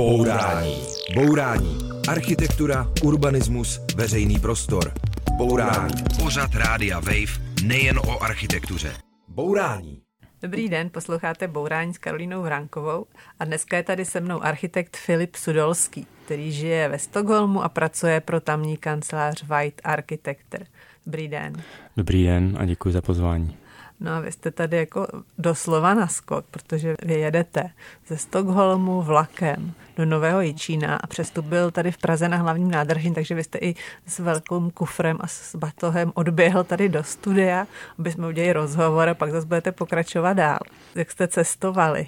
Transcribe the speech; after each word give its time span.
Bourání. 0.00 0.76
Bourání. 1.14 1.78
Architektura, 2.08 2.86
urbanismus, 3.04 3.80
veřejný 3.96 4.38
prostor. 4.38 4.92
Bourání. 5.36 5.94
Pořad 6.22 6.54
Rádia 6.54 7.00
Wave 7.00 7.62
nejen 7.64 7.98
o 7.98 8.22
architektuře. 8.22 8.92
Bourání. 9.28 10.02
Dobrý 10.42 10.68
den, 10.68 10.90
posloucháte 10.90 11.48
Bourání 11.48 11.94
s 11.94 11.98
Karolínou 11.98 12.42
Vránkovou 12.42 13.06
a 13.38 13.44
dneska 13.44 13.76
je 13.76 13.82
tady 13.82 14.04
se 14.04 14.20
mnou 14.20 14.42
architekt 14.42 14.96
Filip 14.96 15.36
Sudolský, 15.36 16.06
který 16.24 16.52
žije 16.52 16.88
ve 16.88 16.98
Stockholmu 16.98 17.62
a 17.62 17.68
pracuje 17.68 18.20
pro 18.20 18.40
tamní 18.40 18.76
kancelář 18.76 19.42
White 19.42 19.80
Architecture. 19.84 20.66
Dobrý 21.06 21.28
den. 21.28 21.52
Dobrý 21.96 22.24
den 22.24 22.56
a 22.60 22.64
děkuji 22.64 22.92
za 22.92 23.00
pozvání. 23.00 23.59
No 24.00 24.10
a 24.12 24.20
vy 24.20 24.32
jste 24.32 24.50
tady 24.50 24.76
jako 24.76 25.06
doslova 25.38 25.94
na 25.94 26.06
skok, 26.06 26.44
protože 26.50 26.94
vy 27.04 27.14
jedete 27.14 27.70
ze 28.06 28.16
Stockholmu 28.16 29.02
vlakem 29.02 29.72
do 29.96 30.04
Nového 30.04 30.40
Jičína 30.40 30.96
a 30.96 31.06
přestup 31.06 31.44
byl 31.44 31.70
tady 31.70 31.92
v 31.92 31.98
Praze 31.98 32.28
na 32.28 32.36
hlavním 32.36 32.70
nádraží, 32.70 33.10
takže 33.10 33.34
vy 33.34 33.44
jste 33.44 33.58
i 33.58 33.74
s 34.06 34.18
velkým 34.18 34.70
kufrem 34.70 35.18
a 35.20 35.26
s 35.26 35.56
batohem 35.56 36.12
odběhl 36.14 36.64
tady 36.64 36.88
do 36.88 37.04
studia, 37.04 37.66
aby 37.98 38.12
jsme 38.12 38.26
udělali 38.26 38.52
rozhovor 38.52 39.08
a 39.08 39.14
pak 39.14 39.30
zase 39.30 39.46
budete 39.46 39.72
pokračovat 39.72 40.32
dál. 40.32 40.58
Jak 40.94 41.10
jste 41.10 41.28
cestovali? 41.28 42.06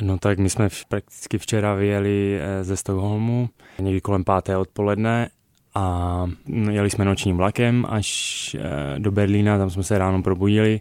No 0.00 0.18
tak 0.18 0.38
my 0.38 0.50
jsme 0.50 0.68
prakticky 0.88 1.38
včera 1.38 1.74
vyjeli 1.74 2.38
eh, 2.40 2.64
ze 2.64 2.76
Stockholmu 2.76 3.48
někdy 3.78 4.00
kolem 4.00 4.24
páté 4.24 4.56
odpoledne 4.56 5.28
a 5.78 6.26
jeli 6.70 6.90
jsme 6.90 7.04
nočním 7.04 7.36
vlakem 7.36 7.86
až 7.88 8.56
eh, 8.58 8.98
do 8.98 9.10
Berlína, 9.10 9.58
tam 9.58 9.70
jsme 9.70 9.82
se 9.82 9.98
ráno 9.98 10.22
probudili, 10.22 10.80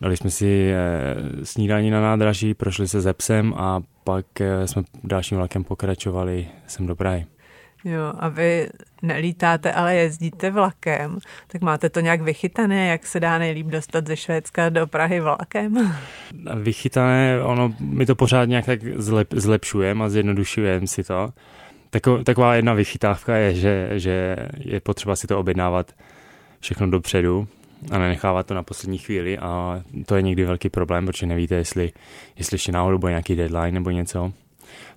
dali 0.00 0.16
jsme 0.16 0.30
si 0.30 0.72
eh, 0.72 1.46
snídaní 1.46 1.90
na 1.90 2.00
nádraží, 2.00 2.54
prošli 2.54 2.88
se 2.88 3.00
ze 3.00 3.12
psem 3.12 3.54
a 3.56 3.80
pak 4.04 4.40
eh, 4.40 4.68
jsme 4.68 4.82
dalším 5.04 5.38
vlakem 5.38 5.64
pokračovali 5.64 6.46
sem 6.66 6.86
do 6.86 6.96
Prahy. 6.96 7.26
Jo, 7.84 8.12
a 8.18 8.28
vy 8.28 8.68
nelítáte, 9.02 9.72
ale 9.72 9.94
jezdíte 9.94 10.50
vlakem, 10.50 11.18
tak 11.46 11.62
máte 11.62 11.90
to 11.90 12.00
nějak 12.00 12.20
vychytané, 12.20 12.86
jak 12.86 13.06
se 13.06 13.20
dá 13.20 13.38
nejlíp 13.38 13.66
dostat 13.66 14.06
ze 14.06 14.16
Švédska 14.16 14.68
do 14.68 14.86
Prahy 14.86 15.20
vlakem? 15.20 15.94
Vychytané, 16.54 17.42
ono, 17.42 17.74
my 17.80 18.06
to 18.06 18.14
pořád 18.14 18.44
nějak 18.44 18.66
tak 18.66 18.80
zlep, 18.96 19.28
zlepšujeme 19.34 20.04
a 20.04 20.08
zjednodušujeme 20.08 20.86
si 20.86 21.04
to. 21.04 21.32
Tako, 21.94 22.24
taková 22.24 22.54
jedna 22.54 22.74
vychytávka 22.74 23.36
je, 23.36 23.54
že, 23.54 23.90
že 23.92 24.36
je 24.58 24.80
potřeba 24.80 25.16
si 25.16 25.26
to 25.26 25.38
objednávat 25.38 25.92
všechno 26.60 26.90
dopředu 26.90 27.48
a 27.90 27.98
nenechávat 27.98 28.46
to 28.46 28.54
na 28.54 28.62
poslední 28.62 28.98
chvíli 28.98 29.38
a 29.38 29.82
to 30.06 30.16
je 30.16 30.22
někdy 30.22 30.44
velký 30.44 30.68
problém, 30.68 31.06
protože 31.06 31.26
nevíte, 31.26 31.54
jestli, 31.54 31.92
jestli 32.36 32.54
ještě 32.54 32.72
náhodou 32.72 32.98
bude 32.98 33.12
nějaký 33.12 33.36
deadline 33.36 33.72
nebo 33.72 33.90
něco, 33.90 34.32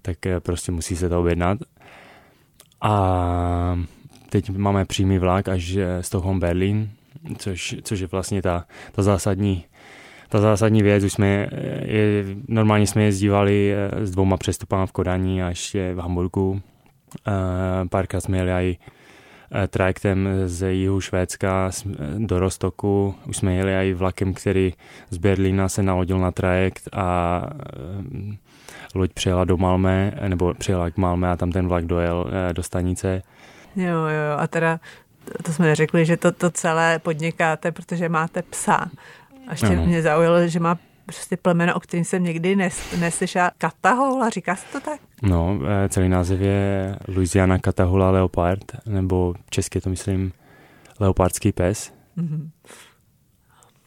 tak 0.02 0.26
eh, 0.26 0.40
prostě 0.40 0.72
musí 0.72 0.96
se 0.96 1.10
to 1.10 1.20
objednat. 1.20 1.60
A 2.82 3.80
teď 4.30 4.50
máme 4.50 4.86
přímý 4.86 5.20
vlak 5.20 5.48
až 5.48 5.76
eh, 5.76 6.04
Stockholm 6.04 6.40
Berlin, 6.40 6.90
což, 7.38 7.76
což 7.84 8.00
je 8.00 8.08
vlastně 8.08 8.42
ta, 8.42 8.66
ta 8.92 9.04
zásadní 9.04 9.66
ta 10.30 10.40
zásadní 10.40 10.84
věc, 10.84 11.04
už 11.04 11.14
jsme, 11.14 11.50
eh, 11.52 11.92
je, 11.96 12.26
normálně 12.48 12.88
jsme 12.88 13.04
jezdívali 13.04 13.76
s 14.02 14.12
dvouma 14.12 14.38
přestupami 14.38 14.88
v 14.88 14.92
Kodani 14.92 15.44
a 15.44 15.50
ještě 15.50 15.94
v 15.94 16.00
Hamburgu 16.00 16.62
Eh, 16.62 16.77
párkrát 17.90 18.22
jsme 18.22 18.38
jeli 18.38 18.52
i 18.52 18.78
eh, 19.52 19.68
trajektem 19.68 20.30
z 20.46 20.74
jihu 20.74 21.02
Švédska 21.02 21.72
do 22.18 22.40
Rostoku. 22.40 23.16
Už 23.28 23.38
jsme 23.38 23.56
jeli 23.56 23.90
i 23.90 23.94
vlakem, 23.94 24.34
který 24.34 24.74
z 25.10 25.18
Berlína 25.18 25.70
se 25.70 25.84
nalodil 25.84 26.20
na 26.20 26.32
trajekt 26.32 26.90
a 26.94 27.42
eh, 28.32 28.38
loď 28.96 29.14
přijela 29.14 29.46
do 29.46 29.58
Malmé, 29.58 30.14
nebo 30.28 30.54
přijela 30.54 30.90
k 30.90 30.98
Malmé 30.98 31.30
a 31.32 31.38
tam 31.38 31.52
ten 31.52 31.68
vlak 31.68 31.86
dojel 31.86 32.26
do 32.54 32.64
stanice. 32.64 33.22
Jo, 33.76 33.98
jo, 33.98 34.38
a 34.38 34.48
teda 34.48 34.80
to 35.44 35.54
jsme 35.54 35.66
neřekli, 35.66 36.06
že 36.06 36.18
to, 36.18 36.32
to 36.32 36.50
celé 36.50 37.00
podnikáte, 37.00 37.72
protože 37.72 38.10
máte 38.10 38.42
psa. 38.42 38.90
A 39.48 39.52
ještě 39.52 39.68
ano. 39.68 39.86
mě 39.86 40.02
zaujalo, 40.02 40.48
že 40.48 40.60
má 40.60 40.78
prostě 41.08 41.38
plemeno, 41.38 41.76
o 41.76 41.80
kterém 41.80 42.04
jsem 42.04 42.24
někdy 42.24 42.56
nes, 42.56 43.00
neslyšela. 43.00 43.52
Katahoula, 43.58 44.30
říká 44.30 44.56
se 44.56 44.66
to 44.72 44.80
tak? 44.80 45.00
No, 45.22 45.60
eh, 45.68 45.90
celý 45.90 46.10
název 46.10 46.42
je 46.42 46.96
Louisiana 47.08 47.58
Katahoula 47.58 48.12
Leopard, 48.12 48.72
nebo 48.86 49.34
česky 49.50 49.82
to 49.82 49.90
myslím 49.90 50.32
leopardský 51.00 51.52
pes. 51.52 51.94
Mm-hmm. 52.18 52.50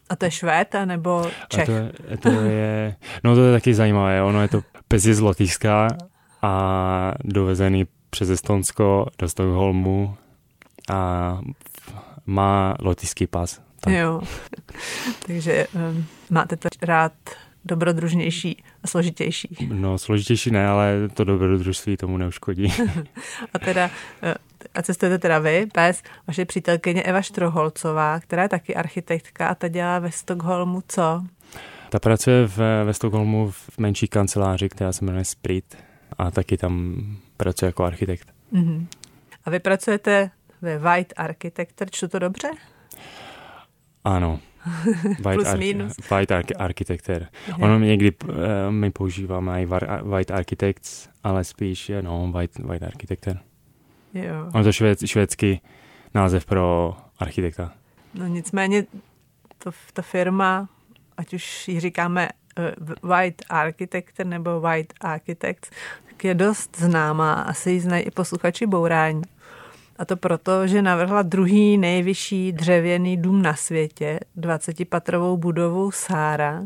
A 0.09 0.15
to 0.15 0.25
je 0.25 0.31
Švéd, 0.31 0.75
nebo 0.85 1.25
Čech? 1.49 1.69
A 1.69 1.73
to, 2.17 2.17
to 2.17 2.41
je, 2.41 2.95
no 3.23 3.35
to 3.35 3.41
je 3.41 3.53
taky 3.53 3.73
zajímavé, 3.73 4.23
ono 4.23 4.41
je 4.41 4.47
to 4.47 4.61
pes 4.87 5.05
je 5.05 5.15
z 5.15 5.19
Lotyšska 5.19 5.87
a 6.41 7.13
dovezený 7.23 7.87
přes 8.09 8.29
Estonsko 8.29 9.05
do 9.17 9.29
Stockholmu 9.29 10.15
a 10.93 11.39
má 12.25 12.75
lotyšský 12.79 13.27
pas. 13.27 13.61
Tak. 13.81 13.93
Jo, 13.93 14.21
takže 15.27 15.67
um, 15.67 16.05
máte 16.29 16.57
to 16.57 16.69
rád 16.81 17.13
dobrodružnější 17.65 18.63
a 18.83 18.87
složitější. 18.87 19.57
No, 19.73 19.97
složitější 19.97 20.51
ne, 20.51 20.67
ale 20.67 21.09
to 21.13 21.23
dobrodružství 21.23 21.97
tomu 21.97 22.17
neuškodí. 22.17 22.73
a 23.53 23.59
teda, 23.59 23.91
eh, 24.23 24.35
a 24.73 24.81
cestujete 24.81 25.19
teda 25.19 25.39
vy, 25.39 25.67
pes, 25.73 26.03
vaše 26.27 26.45
přítelkyně 26.45 27.03
Eva 27.03 27.21
Štroholcová, 27.21 28.19
která 28.19 28.43
je 28.43 28.49
taky 28.49 28.75
architektka 28.75 29.47
a 29.47 29.55
ta 29.55 29.67
dělá 29.67 29.99
ve 29.99 30.11
Stockholmu 30.11 30.83
co? 30.87 31.23
Ta 31.89 31.99
pracuje 31.99 32.47
v, 32.47 32.57
ve 32.85 32.93
Stockholmu 32.93 33.51
v 33.51 33.77
menší 33.77 34.07
kanceláři, 34.07 34.69
která 34.69 34.91
se 34.91 35.05
jmenuje 35.05 35.25
Sprit 35.25 35.77
a 36.17 36.31
taky 36.31 36.57
tam 36.57 37.05
pracuje 37.37 37.67
jako 37.67 37.83
architekt. 37.83 38.33
Uh-huh. 38.53 38.85
A 39.45 39.49
vy 39.49 39.59
pracujete 39.59 40.31
ve 40.61 40.77
White 40.77 41.13
Architecture, 41.17 41.89
čtu 41.91 42.07
to 42.07 42.19
dobře? 42.19 42.49
Ano. 44.03 44.39
White, 45.23 45.35
Plus 45.35 45.53
minus. 45.57 45.93
White 46.11 46.31
arch- 46.31 46.55
Architecture. 46.57 47.27
Ono 47.61 47.79
někdy 47.79 48.11
uh, 48.11 48.35
my 48.69 48.91
používáme 48.91 49.63
i 49.63 49.67
White 50.03 50.31
Architects, 50.31 51.09
ale 51.23 51.43
spíš 51.43 51.91
no, 52.01 52.31
White, 52.31 52.59
white 52.59 52.85
Architecture. 52.85 53.39
Jo. 54.13 54.49
Ono 54.53 54.63
to 54.63 54.71
švéd, 54.71 54.99
švédský 55.07 55.61
název 56.13 56.45
pro 56.45 56.95
architekta. 57.19 57.73
No 58.13 58.27
nicméně 58.27 58.85
to, 59.57 59.71
ta 59.93 60.01
firma, 60.01 60.69
ať 61.17 61.33
už 61.33 61.67
ji 61.67 61.79
říkáme 61.79 62.29
uh, 62.59 63.09
White 63.11 63.43
Architecture 63.49 64.29
nebo 64.29 64.61
White 64.61 64.93
Architects, 65.01 65.69
tak 66.09 66.23
je 66.23 66.33
dost 66.33 66.77
známá. 66.77 67.33
Asi 67.33 67.71
ji 67.71 67.79
znají 67.79 68.03
i 68.03 68.11
posluchači 68.11 68.65
Bourání. 68.65 69.21
A 70.01 70.05
to 70.05 70.17
proto, 70.17 70.67
že 70.67 70.81
navrhla 70.81 71.21
druhý 71.21 71.77
nejvyšší 71.77 72.51
dřevěný 72.51 73.17
dům 73.17 73.41
na 73.41 73.55
světě, 73.55 74.19
20-patrovou 74.37 75.37
budovu 75.37 75.91
Sára, 75.91 76.63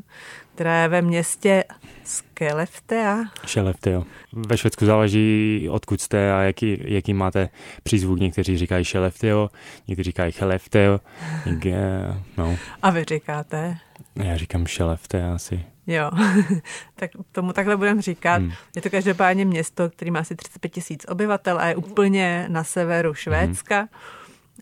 která 0.56 0.82
je 0.82 0.88
ve 0.88 1.02
městě 1.02 1.64
Skelleftea. 2.04 3.18
Skelleftea. 3.46 4.04
Ve 4.34 4.58
Švédsku 4.58 4.86
záleží, 4.86 5.68
odkud 5.72 6.02
jste 6.02 6.34
a 6.34 6.42
jaký, 6.42 6.78
jaký 6.86 7.14
máte 7.14 7.50
přízvuk. 7.84 8.20
Někteří 8.20 8.58
říkají 8.58 8.86
Skelleftea, 8.86 9.48
někteří 9.88 10.10
říkají 10.10 10.32
Skelleftea. 10.32 11.00
No. 12.38 12.58
A 12.82 12.90
vy 12.90 13.04
říkáte? 13.04 13.78
Já 14.16 14.38
říkám 14.38 14.68
Skelleftea 14.68 15.36
asi. 15.36 15.66
Jo, 15.88 16.12
tak 16.96 17.12
tomu 17.32 17.54
takhle 17.54 17.78
budeme 17.78 18.02
říkat. 18.02 18.36
Hmm. 18.36 18.52
Je 18.76 18.82
to 18.82 18.90
každopádně 18.90 19.46
město, 19.46 19.90
který 19.90 20.12
má 20.12 20.20
asi 20.20 20.36
35 20.36 20.70
tisíc 20.70 21.06
obyvatel 21.10 21.60
a 21.60 21.66
je 21.66 21.76
úplně 21.76 22.46
na 22.50 22.64
severu 22.64 23.14
Švédska. 23.14 23.78
Hmm. 23.78 23.88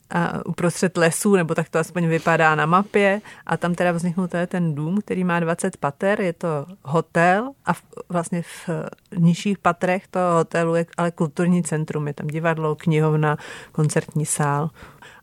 A 0.09 0.45
uprostřed 0.45 0.97
lesů, 0.97 1.35
nebo 1.35 1.55
tak 1.55 1.69
to 1.69 1.79
aspoň 1.79 2.07
vypadá 2.07 2.55
na 2.55 2.65
mapě. 2.65 3.21
A 3.45 3.57
tam 3.57 3.75
teda 3.75 3.91
vzniknul 3.91 4.27
ten 4.47 4.75
dům, 4.75 5.01
který 5.01 5.23
má 5.23 5.39
20 5.39 5.77
pater, 5.77 6.21
je 6.21 6.33
to 6.33 6.65
hotel 6.83 7.51
a 7.65 7.73
v, 7.73 7.83
vlastně 8.09 8.41
v 8.41 8.69
nižších 9.17 9.57
patrech 9.57 10.07
toho 10.07 10.35
hotelu 10.35 10.75
je 10.75 10.85
ale 10.97 11.11
kulturní 11.11 11.63
centrum. 11.63 12.07
Je 12.07 12.13
tam 12.13 12.27
divadlo, 12.27 12.75
knihovna, 12.75 13.37
koncertní 13.71 14.25
sál. 14.25 14.69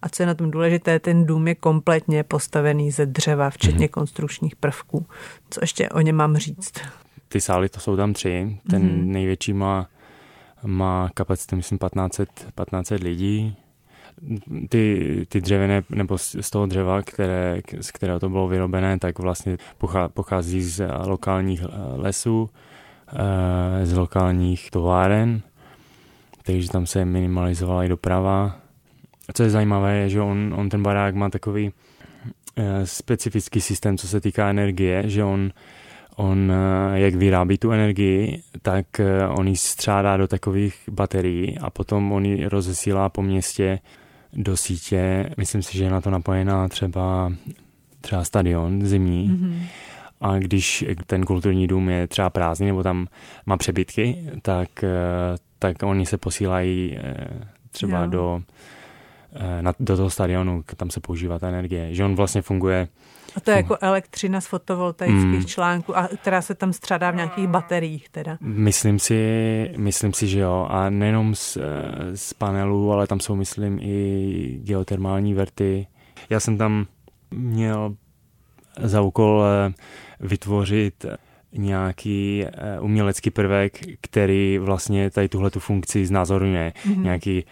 A 0.03 0.09
co 0.09 0.23
je 0.23 0.27
na 0.27 0.35
tom 0.35 0.51
důležité, 0.51 0.99
ten 0.99 1.27
dům 1.27 1.49
je 1.49 1.55
kompletně 1.55 2.25
postavený 2.25 2.91
ze 2.91 3.07
dřeva, 3.07 3.51
včetně 3.51 3.87
mm-hmm. 3.87 3.91
konstrukčních 3.91 4.57
prvků. 4.57 5.07
Co 5.51 5.61
ještě 5.63 5.89
o 5.89 6.01
něm 6.01 6.17
mám 6.17 6.37
říct? 6.37 6.73
Ty 7.29 7.41
sály, 7.41 7.69
to 7.69 7.81
jsou 7.81 7.97
tam 7.97 8.13
tři. 8.13 8.59
Ten 8.71 8.83
mm-hmm. 8.83 9.05
největší 9.05 9.53
má, 9.53 9.89
má 10.67 11.11
kapacitu, 11.15 11.57
myslím, 11.57 11.79
1500, 11.79 12.29
1500 12.35 13.03
lidí. 13.03 13.57
Ty, 14.69 15.27
ty 15.29 15.41
dřevěné, 15.41 15.83
nebo 15.91 16.19
z 16.19 16.51
toho 16.51 16.67
dřeva, 16.67 17.03
které, 17.03 17.61
z 17.81 17.91
kterého 17.91 18.21
to 18.21 18.29
bylo 18.29 18.49
vyrobené, 18.49 18.99
tak 18.99 19.19
vlastně 19.19 19.57
pochází 20.15 20.63
z 20.63 20.89
lokálních 21.05 21.63
lesů, 21.97 22.51
eh, 23.09 23.87
z 23.87 23.95
lokálních 23.97 24.71
továren, 24.71 25.43
takže 26.43 26.71
tam 26.71 26.87
se 26.87 27.05
minimalizovala 27.05 27.85
i 27.85 27.89
doprava 27.89 28.61
a 29.31 29.33
co 29.33 29.43
je 29.43 29.51
zajímavé, 29.51 29.97
je, 29.97 30.09
že 30.09 30.21
on, 30.21 30.55
on 30.57 30.69
ten 30.69 30.83
barák 30.83 31.15
má 31.15 31.31
takový 31.31 31.71
uh, 31.71 32.65
specifický 32.85 33.61
systém, 33.61 33.99
co 33.99 34.09
se 34.09 34.21
týká 34.21 34.51
energie, 34.51 35.03
že 35.07 35.25
on, 35.25 35.51
on, 36.17 36.53
eh, 36.53 37.01
jak 37.01 37.15
vyrábí 37.15 37.59
tu 37.59 37.73
energii, 37.73 38.43
tak 38.63 39.01
eh, 39.01 39.29
on 39.29 39.49
ji 39.49 39.57
střádá 39.57 40.17
do 40.17 40.29
takových 40.29 40.75
baterií 40.91 41.59
a 41.59 41.71
potom 41.71 42.13
on 42.13 42.25
ji 42.25 42.49
rozesílá 42.49 43.09
po 43.09 43.23
městě 43.23 43.79
do 44.33 44.57
sítě. 44.57 45.31
Myslím 45.37 45.63
si, 45.63 45.79
že 45.79 45.85
je 45.85 45.91
na 45.91 46.01
to 46.01 46.11
napojená 46.11 46.69
třeba, 46.69 47.33
třeba 48.01 48.25
stadion 48.25 48.87
zimní. 48.87 49.31
Mm-hmm. 49.31 49.63
A 50.21 50.39
když 50.39 50.85
ten 51.07 51.25
kulturní 51.25 51.67
dům 51.67 51.89
je 51.89 52.07
třeba 52.07 52.31
prázdný 52.31 52.67
nebo 52.67 52.83
tam 52.83 53.07
má 53.47 53.57
přebytky, 53.57 54.17
tak, 54.43 54.69
tak 55.59 55.83
oni 55.83 56.07
se 56.07 56.19
posílají 56.19 56.99
třeba 57.71 58.01
jo. 58.01 58.11
do, 58.11 58.43
na, 59.61 59.75
do 59.81 59.97
toho 59.97 60.11
stadionu, 60.11 60.65
tam 60.77 60.91
se 60.91 61.01
používá 61.01 61.39
ta 61.39 61.49
energie. 61.49 61.95
Že 61.95 62.05
on 62.05 62.17
vlastně 62.17 62.43
funguje 62.43 62.89
a 63.37 63.41
to 63.41 63.51
je 63.51 63.57
jako 63.57 63.77
elektřina 63.81 64.41
z 64.41 64.47
fotovoltaických 64.47 65.25
mm. 65.25 65.45
článků, 65.45 65.99
a 65.99 66.09
která 66.09 66.43
se 66.43 66.55
tam 66.55 66.73
střádá 66.73 67.11
v 67.11 67.17
nějakých 67.17 67.47
bateriích 67.47 68.09
teda. 68.09 68.39
Myslím 68.41 68.99
si, 68.99 69.71
myslím 69.77 70.13
si, 70.13 70.29
že 70.29 70.39
jo. 70.39 70.67
A 70.71 70.91
nejenom 70.91 71.35
z, 71.35 71.59
z 72.15 72.35
panelů, 72.35 72.93
ale 72.93 73.07
tam 73.07 73.21
jsou, 73.21 73.37
myslím, 73.37 73.79
i 73.83 74.61
geotermální 74.63 75.35
verty. 75.35 75.87
Já 76.31 76.41
jsem 76.41 76.59
tam 76.59 76.87
měl 77.31 77.95
za 78.83 79.01
úkol 79.01 79.45
eh, 79.45 79.73
vytvořit 80.21 81.07
nějaký 81.53 82.45
eh, 82.45 82.81
umělecký 82.81 83.31
prvek, 83.31 83.81
který 84.01 84.59
vlastně 84.59 85.11
tady 85.11 85.29
tuhle 85.29 85.51
tu 85.51 85.61
funkci 85.61 86.07
znázorňuje. 86.07 86.73
Mm-hmm. 86.77 87.03
Nějaký, 87.03 87.45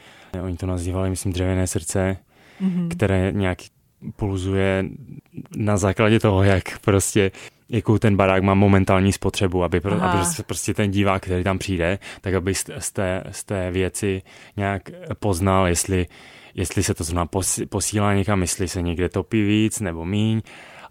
oni 0.43 0.57
to 0.57 0.67
nazývali, 0.67 1.11
myslím, 1.11 1.33
dřevěné 1.33 1.67
srdce, 1.67 2.17
mm-hmm. 2.63 2.89
které 2.89 3.33
nějaký 3.33 3.69
pulzuje 4.17 4.85
na 5.57 5.77
základě 5.77 6.21
toho, 6.21 6.43
jak 6.43 6.79
prostě 6.79 7.31
jakou 7.69 7.99
ten 7.99 8.17
barák 8.17 8.43
má 8.43 8.55
momentální 8.55 9.13
spotřebu, 9.13 9.65
aby, 9.65 9.81
pro, 9.81 10.03
aby 10.03 10.19
prostě 10.47 10.75
ten 10.75 10.91
divák, 10.91 11.23
který 11.23 11.45
tam 11.45 11.59
přijde, 11.59 11.99
tak 12.21 12.35
aby 12.35 12.55
z 12.55 12.93
té, 12.93 13.25
z 13.31 13.45
té 13.45 13.71
věci 13.71 14.23
nějak 14.57 14.83
poznal, 15.19 15.67
jestli, 15.67 16.07
jestli 16.55 16.83
se 16.83 16.95
to 16.95 17.05
zrovna 17.05 17.27
posílá 17.69 18.15
někam, 18.15 18.41
jestli 18.41 18.69
se 18.69 18.83
někde 18.83 19.09
topí 19.09 19.43
víc 19.43 19.81
nebo 19.81 20.05
míň, 20.05 20.43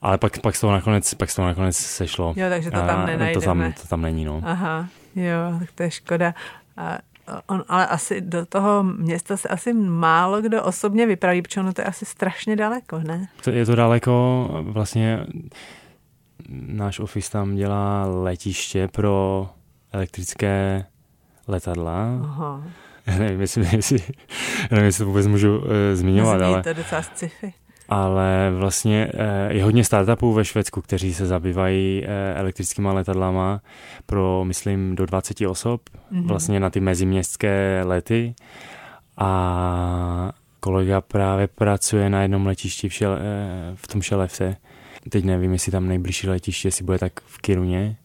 ale 0.01 0.17
pak, 0.17 0.39
pak, 0.39 0.55
z 0.55 0.59
toho 0.61 0.73
nakonec, 0.73 1.13
pak 1.13 1.29
z 1.29 1.35
toho 1.35 1.47
nakonec 1.47 1.77
sešlo. 1.77 2.33
Jo, 2.37 2.49
takže 2.49 2.71
to 2.71 2.77
tam 2.77 3.05
nenajdeme. 3.05 3.33
To 3.33 3.41
tam, 3.41 3.73
to 3.81 3.87
tam 3.87 4.01
není, 4.01 4.25
no. 4.25 4.41
Aha, 4.45 4.87
jo, 5.15 5.59
tak 5.59 5.71
to 5.71 5.83
je 5.83 5.91
škoda. 5.91 6.33
A 6.77 6.97
on, 7.47 7.63
ale 7.67 7.87
asi 7.87 8.21
do 8.21 8.45
toho 8.45 8.83
města 8.83 9.37
se 9.37 9.47
asi 9.47 9.73
málo 9.73 10.41
kdo 10.41 10.63
osobně 10.63 11.05
vypraví, 11.05 11.41
protože 11.41 11.59
ono 11.59 11.73
to 11.73 11.81
je 11.81 11.85
asi 11.85 12.05
strašně 12.05 12.55
daleko, 12.55 12.99
ne? 12.99 13.27
To 13.43 13.49
je 13.49 13.65
to 13.65 13.75
daleko, 13.75 14.47
vlastně 14.61 15.25
náš 16.49 16.99
office 16.99 17.31
tam 17.31 17.55
dělá 17.55 18.05
letiště 18.05 18.87
pro 18.87 19.49
elektrické 19.91 20.85
letadla. 21.47 22.19
Aha. 22.23 22.63
Já 23.07 23.15
nevím, 23.19 23.41
jestli, 23.41 23.75
jestli, 23.75 23.99
nevím, 24.71 24.85
jestli 24.85 25.03
to 25.03 25.07
vůbec 25.07 25.27
můžu 25.27 25.57
uh, 25.57 25.65
zmiňovat, 25.93 26.41
ale... 26.41 26.63
to 26.63 26.73
docela 26.73 27.01
sci-fi 27.01 27.53
ale 27.89 28.51
vlastně 28.55 29.11
eh, 29.13 29.53
je 29.53 29.63
hodně 29.63 29.83
startupů 29.83 30.33
ve 30.33 30.45
Švédsku, 30.45 30.81
kteří 30.81 31.13
se 31.13 31.25
zabývají 31.25 32.03
eh, 32.05 32.33
elektrickými 32.35 32.87
letadlama 32.87 33.61
pro, 34.05 34.45
myslím, 34.45 34.95
do 34.95 35.05
20 35.05 35.41
osob, 35.41 35.81
mm-hmm. 35.89 36.27
vlastně 36.27 36.59
na 36.59 36.69
ty 36.69 36.79
meziměstské 36.79 37.83
lety 37.85 38.35
a 39.17 40.31
kolega 40.59 41.01
právě 41.01 41.47
pracuje 41.47 42.09
na 42.09 42.21
jednom 42.21 42.45
letišti 42.45 42.89
v, 42.89 42.93
šel, 42.93 43.13
eh, 43.13 43.71
v 43.75 43.87
tom 43.87 44.01
Šelevce. 44.01 44.57
Teď 45.09 45.25
nevím, 45.25 45.53
jestli 45.53 45.71
tam 45.71 45.87
nejbližší 45.87 46.29
letiště, 46.29 46.67
jestli 46.67 46.85
bude 46.85 46.99
tak 46.99 47.13
v 47.25 47.37
Kiruně 47.37 47.97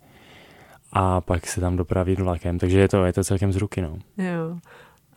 a 0.93 1.21
pak 1.21 1.47
se 1.47 1.61
tam 1.61 1.77
dopraví 1.77 2.15
vlakem, 2.15 2.59
takže 2.59 2.81
je 2.81 2.89
to, 2.89 3.05
je 3.05 3.13
to 3.13 3.25
celkem 3.25 3.53
z 3.53 3.57
ruky, 3.57 3.83
no. 3.83 3.99
Jo. 4.19 4.59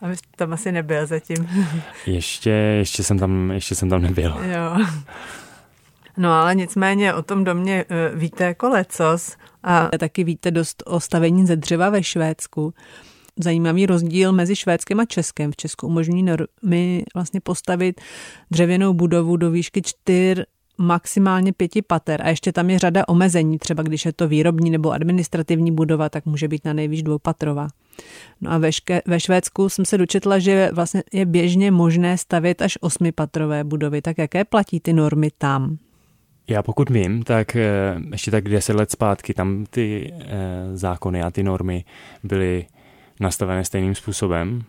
A 0.00 0.08
vy 0.08 0.14
tam 0.36 0.52
asi 0.52 0.72
nebyl 0.72 1.06
zatím. 1.06 1.48
ještě, 2.06 2.50
ještě, 2.50 3.02
jsem 3.02 3.18
tam, 3.18 3.50
ještě 3.50 3.74
jsem 3.74 3.90
tam 3.90 4.02
nebyl. 4.02 4.36
Jo. 4.42 4.86
No 6.16 6.32
ale 6.32 6.54
nicméně 6.54 7.14
o 7.14 7.22
tom 7.22 7.44
domě 7.44 7.84
eh, 7.88 8.16
víte 8.16 8.44
jako 8.44 8.68
lecos 8.68 9.36
a 9.62 9.88
taky 9.98 10.24
víte 10.24 10.50
dost 10.50 10.82
o 10.86 11.00
stavení 11.00 11.46
ze 11.46 11.56
dřeva 11.56 11.90
ve 11.90 12.02
Švédsku. 12.02 12.74
Zajímavý 13.38 13.86
rozdíl 13.86 14.32
mezi 14.32 14.56
Švédskem 14.56 15.00
a 15.00 15.04
Českem. 15.04 15.52
V 15.52 15.56
Česku 15.56 15.86
umožňují 15.86 16.22
normy 16.22 17.04
vlastně 17.14 17.40
postavit 17.40 18.00
dřevěnou 18.50 18.94
budovu 18.94 19.36
do 19.36 19.50
výšky 19.50 19.82
4 19.82 20.44
maximálně 20.78 21.52
pěti 21.52 21.82
pater 21.82 22.22
a 22.22 22.28
ještě 22.28 22.52
tam 22.52 22.70
je 22.70 22.78
řada 22.78 23.08
omezení, 23.08 23.58
třeba 23.58 23.82
když 23.82 24.04
je 24.04 24.12
to 24.12 24.28
výrobní 24.28 24.70
nebo 24.70 24.92
administrativní 24.92 25.72
budova, 25.72 26.08
tak 26.08 26.26
může 26.26 26.48
být 26.48 26.64
na 26.64 26.72
nejvýš 26.72 27.02
dvoupatrová. 27.02 27.68
No 28.40 28.50
a 28.50 28.58
ve, 28.58 28.72
ške, 28.72 29.02
ve 29.06 29.20
Švédsku 29.20 29.68
jsem 29.68 29.84
se 29.84 29.98
dočetla, 29.98 30.38
že 30.38 30.70
vlastně 30.72 31.02
je 31.12 31.26
běžně 31.26 31.70
možné 31.70 32.18
stavět 32.18 32.62
až 32.62 32.78
osmipatrové 32.80 33.64
budovy. 33.64 34.02
Tak 34.02 34.18
jaké 34.18 34.44
platí 34.44 34.80
ty 34.80 34.92
normy 34.92 35.30
tam? 35.38 35.78
Já 36.48 36.62
pokud 36.62 36.90
vím, 36.90 37.22
tak 37.22 37.56
eh, 37.56 37.96
ještě 38.12 38.30
tak 38.30 38.48
deset 38.48 38.76
let 38.76 38.90
zpátky 38.90 39.34
tam 39.34 39.64
ty 39.70 40.12
eh, 40.12 40.26
zákony 40.74 41.22
a 41.22 41.30
ty 41.30 41.42
normy 41.42 41.84
byly 42.22 42.66
nastavené 43.20 43.64
stejným 43.64 43.94
způsobem. 43.94 44.62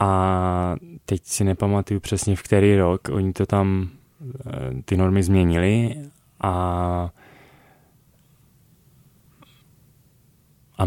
A 0.00 0.76
teď 1.06 1.24
si 1.24 1.44
nepamatuju 1.44 2.00
přesně 2.00 2.36
v 2.36 2.42
který 2.42 2.76
rok, 2.76 3.08
oni 3.12 3.32
to 3.32 3.46
tam 3.46 3.88
ty 4.84 4.96
normy 4.96 5.22
změnili 5.22 5.96
a 6.40 7.10
a, 10.78 10.86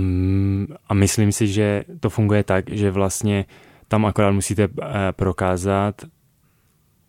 a 0.88 0.94
myslím 0.94 1.32
si, 1.32 1.48
že 1.48 1.84
to 2.00 2.10
funguje 2.10 2.44
tak, 2.44 2.70
že 2.70 2.92
vlastně 2.92 3.46
tam 3.88 4.06
akorát 4.06 4.32
musíte 4.32 4.64
eh, 4.64 4.88
prokázat, 5.12 6.02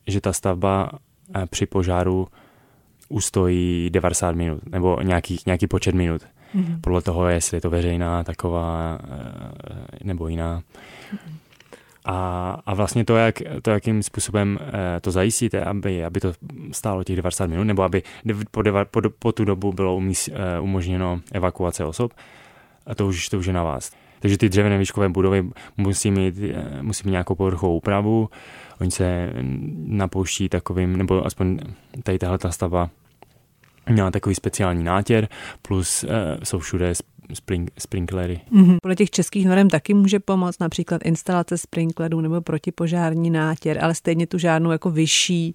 že 0.07 0.21
ta 0.21 0.33
stavba 0.33 0.91
eh, 1.35 1.47
při 1.47 1.67
požáru 1.67 2.29
ustojí 3.09 3.91
90 3.91 4.33
minut 4.33 4.67
nebo 4.67 5.01
nějaký, 5.03 5.39
nějaký 5.47 5.67
počet 5.67 5.95
minut. 5.95 6.23
Mm-hmm. 6.55 6.81
Podle 6.81 7.03
toho, 7.03 7.29
jestli 7.29 7.57
je 7.57 7.61
to 7.61 7.71
veřejná, 7.71 8.25
taková 8.25 8.99
nebo 10.05 10.29
jiná. 10.29 10.61
Mm-hmm. 10.61 11.42
A, 12.05 12.51
a 12.67 12.75
vlastně 12.75 13.05
to, 13.05 13.17
jak, 13.17 13.43
to, 13.63 13.71
jakým 13.71 14.03
způsobem 14.03 14.59
eh, 14.63 15.01
to 15.01 15.11
zajistíte, 15.11 15.65
aby, 15.65 16.05
aby 16.05 16.21
to 16.21 16.33
stálo 16.73 17.05
těch 17.05 17.17
90 17.17 17.47
minut, 17.47 17.65
nebo 17.65 17.83
aby 17.83 18.03
po, 18.51 18.63
deva, 18.63 18.85
po, 18.85 19.01
po 19.19 19.33
tu 19.33 19.45
dobu 19.45 19.73
bylo 19.73 19.97
umíst, 19.97 20.29
eh, 20.33 20.61
umožněno 20.61 21.21
evakuace 21.33 21.85
osob, 21.85 22.13
a 22.87 22.95
to 22.95 23.07
už, 23.07 23.29
to 23.29 23.39
už 23.39 23.47
je 23.47 23.53
na 23.53 23.63
vás. 23.63 23.93
Takže 24.21 24.39
ty 24.39 24.49
dřevěné 24.49 24.79
výškové 24.79 25.09
budovy 25.09 25.51
musí 25.77 26.11
mít, 26.11 26.35
eh, 26.39 26.83
musí 26.83 27.03
mít 27.05 27.13
nějakou 27.13 27.35
povrchovou 27.35 27.77
úpravu, 27.77 28.31
oni 28.81 28.91
se 28.91 29.33
napouští 29.87 30.49
takovým, 30.49 30.97
nebo 30.97 31.27
aspoň 31.27 31.59
tady 32.03 32.19
tahle 32.19 32.39
ta 32.39 32.51
stavba 32.51 32.91
měla 33.91 34.11
takový 34.11 34.35
speciální 34.35 34.85
nátěr, 34.85 35.29
plus 35.63 36.05
jsou 36.43 36.59
všude 36.59 36.95
spring, 37.35 37.71
sprinklery. 37.79 38.41
Mm-hmm. 38.53 38.77
Podle 38.83 38.97
těch 38.97 39.11
českých 39.11 39.47
norm 39.47 39.69
taky 39.69 39.95
může 39.95 40.21
pomoct 40.21 40.61
například 40.61 41.03
instalace 41.05 41.59
sprinklerů 41.59 42.21
nebo 42.21 42.41
protipožární 42.41 43.31
nátěr, 43.31 43.85
ale 43.85 43.95
stejně 43.95 44.27
tu 44.27 44.39
žádnou 44.39 44.71
jako 44.71 44.91
vyšší 44.91 45.55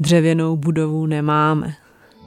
dřevěnou 0.00 0.56
budovu 0.56 1.06
nemáme. 1.06 1.74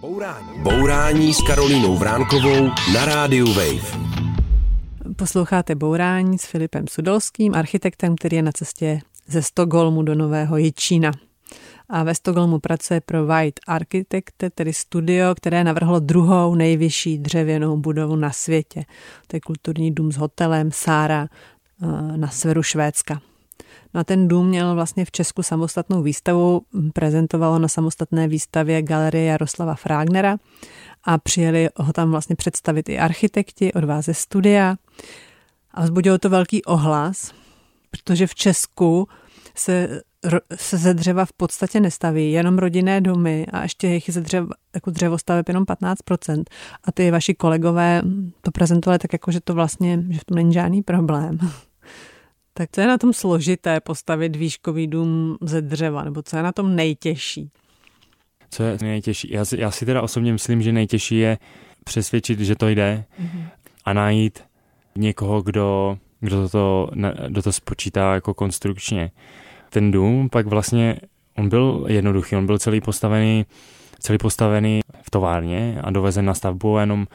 Bourání. 0.01 0.47
Bourání 0.63 1.33
s 1.33 1.41
Karolínou 1.41 1.97
Vránkovou 1.97 2.69
na 2.93 3.05
rádiu 3.05 3.53
Wave. 3.53 4.09
Posloucháte 5.15 5.75
Bourání 5.75 6.37
s 6.37 6.45
Filipem 6.45 6.85
Sudolským, 6.89 7.55
architektem, 7.55 8.15
který 8.15 8.35
je 8.35 8.43
na 8.43 8.51
cestě 8.51 9.01
ze 9.27 9.41
Stockholmu 9.41 10.03
do 10.03 10.15
Nového 10.15 10.57
Jičína 10.57 11.11
a 11.89 12.03
ve 12.03 12.15
Stockholmu 12.15 12.59
pracuje 12.59 13.01
pro 13.01 13.25
White 13.25 13.59
Architect, 13.67 14.43
tedy 14.55 14.73
studio, 14.73 15.35
které 15.35 15.63
navrhlo 15.63 15.99
druhou 15.99 16.55
nejvyšší 16.55 17.17
dřevěnou 17.17 17.77
budovu 17.77 18.15
na 18.15 18.31
světě. 18.31 18.85
To 19.27 19.35
je 19.35 19.39
kulturní 19.39 19.91
dům 19.91 20.11
s 20.11 20.17
hotelem 20.17 20.71
Sára 20.71 21.27
eh, 21.83 22.17
na 22.17 22.27
severu 22.27 22.63
Švédska. 22.63 23.21
No 23.93 24.03
ten 24.03 24.27
dům 24.27 24.47
měl 24.47 24.75
vlastně 24.75 25.05
v 25.05 25.11
Česku 25.11 25.43
samostatnou 25.43 26.01
výstavu, 26.01 26.61
prezentovalo 26.93 27.59
na 27.59 27.67
samostatné 27.67 28.27
výstavě 28.27 28.81
Galerie 28.81 29.25
Jaroslava 29.25 29.75
Fragnera 29.75 30.37
a 31.03 31.17
přijeli 31.17 31.69
ho 31.75 31.93
tam 31.93 32.11
vlastně 32.11 32.35
představit 32.35 32.89
i 32.89 32.99
architekti 32.99 33.73
od 33.73 33.83
vás 33.83 34.05
ze 34.05 34.13
studia. 34.13 34.75
A 35.71 35.83
vzbudilo 35.83 36.17
to 36.17 36.29
velký 36.29 36.63
ohlas, 36.63 37.33
protože 37.91 38.27
v 38.27 38.35
Česku 38.35 39.07
se 39.55 40.01
se 40.55 40.77
ze 40.77 40.93
dřeva 40.93 41.25
v 41.25 41.33
podstatě 41.33 41.79
nestaví, 41.79 42.31
jenom 42.31 42.57
rodinné 42.57 43.01
domy 43.01 43.45
a 43.51 43.63
ještě 43.63 43.87
jich 43.87 44.09
ze 44.09 44.21
dřeva, 44.21 44.47
jako 44.75 44.91
dřevo 44.91 45.17
staveb 45.17 45.47
jenom 45.47 45.63
15%. 45.63 46.43
A 46.83 46.91
ty 46.91 47.11
vaši 47.11 47.33
kolegové 47.33 48.01
to 48.41 48.51
prezentovali 48.51 48.99
tak 48.99 49.13
jako, 49.13 49.31
že 49.31 49.41
to 49.41 49.53
vlastně, 49.53 50.03
že 50.09 50.19
v 50.19 50.25
tom 50.25 50.35
není 50.35 50.53
žádný 50.53 50.81
problém. 50.81 51.39
tak 52.53 52.69
co 52.71 52.81
je 52.81 52.87
na 52.87 52.97
tom 52.97 53.13
složité 53.13 53.79
postavit 53.79 54.35
výškový 54.35 54.87
dům 54.87 55.37
ze 55.41 55.61
dřeva, 55.61 56.03
nebo 56.03 56.21
co 56.21 56.37
je 56.37 56.43
na 56.43 56.51
tom 56.51 56.75
nejtěžší? 56.75 57.51
Co 58.51 58.63
je 58.63 58.77
nejtěžší? 58.81 59.31
Já 59.31 59.45
si, 59.45 59.59
já 59.59 59.71
si 59.71 59.85
teda 59.85 60.01
osobně 60.01 60.33
myslím, 60.33 60.61
že 60.61 60.71
nejtěžší 60.71 61.17
je 61.17 61.37
přesvědčit, 61.83 62.39
že 62.39 62.55
to 62.55 62.67
jde 62.67 63.03
mm-hmm. 63.21 63.47
a 63.85 63.93
najít 63.93 64.39
někoho, 64.95 65.41
kdo, 65.41 65.97
kdo, 66.19 66.49
to, 66.49 66.89
kdo 67.27 67.41
to 67.41 67.51
spočítá 67.53 68.13
jako 68.13 68.33
konstrukčně. 68.33 69.11
Ten 69.69 69.91
dům 69.91 70.29
pak 70.29 70.47
vlastně, 70.47 70.99
on 71.37 71.49
byl 71.49 71.85
jednoduchý, 71.87 72.35
on 72.35 72.45
byl 72.45 72.59
celý 72.59 72.81
postavený, 72.81 73.45
celý 73.99 74.17
postavený 74.17 74.79
v 75.01 75.09
továrně 75.09 75.79
a 75.83 75.91
dovezen 75.91 76.25
na 76.25 76.33
stavbu 76.33 76.77
a 76.77 76.81
jenom 76.81 77.07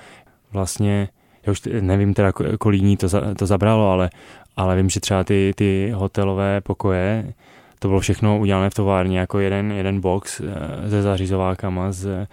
vlastně, 0.52 1.08
já 1.46 1.52
už 1.52 1.62
nevím 1.80 2.14
teda, 2.14 2.32
kolik 2.58 2.80
dní 2.80 2.96
to, 2.96 3.08
za, 3.08 3.34
to 3.34 3.46
zabralo, 3.46 3.90
ale, 3.90 4.10
ale 4.56 4.76
vím, 4.76 4.90
že 4.90 5.00
třeba 5.00 5.24
ty, 5.24 5.52
ty 5.56 5.92
hotelové 5.94 6.60
pokoje, 6.60 7.34
to 7.78 7.88
bylo 7.88 8.00
všechno 8.00 8.38
udělané 8.38 8.70
v 8.70 8.74
továrně 8.74 9.18
jako 9.18 9.38
jeden, 9.38 9.72
jeden 9.72 10.00
box 10.00 10.40
eh, 10.40 10.90
se 10.90 11.02
zařizovákama, 11.02 11.92
se, 11.92 12.26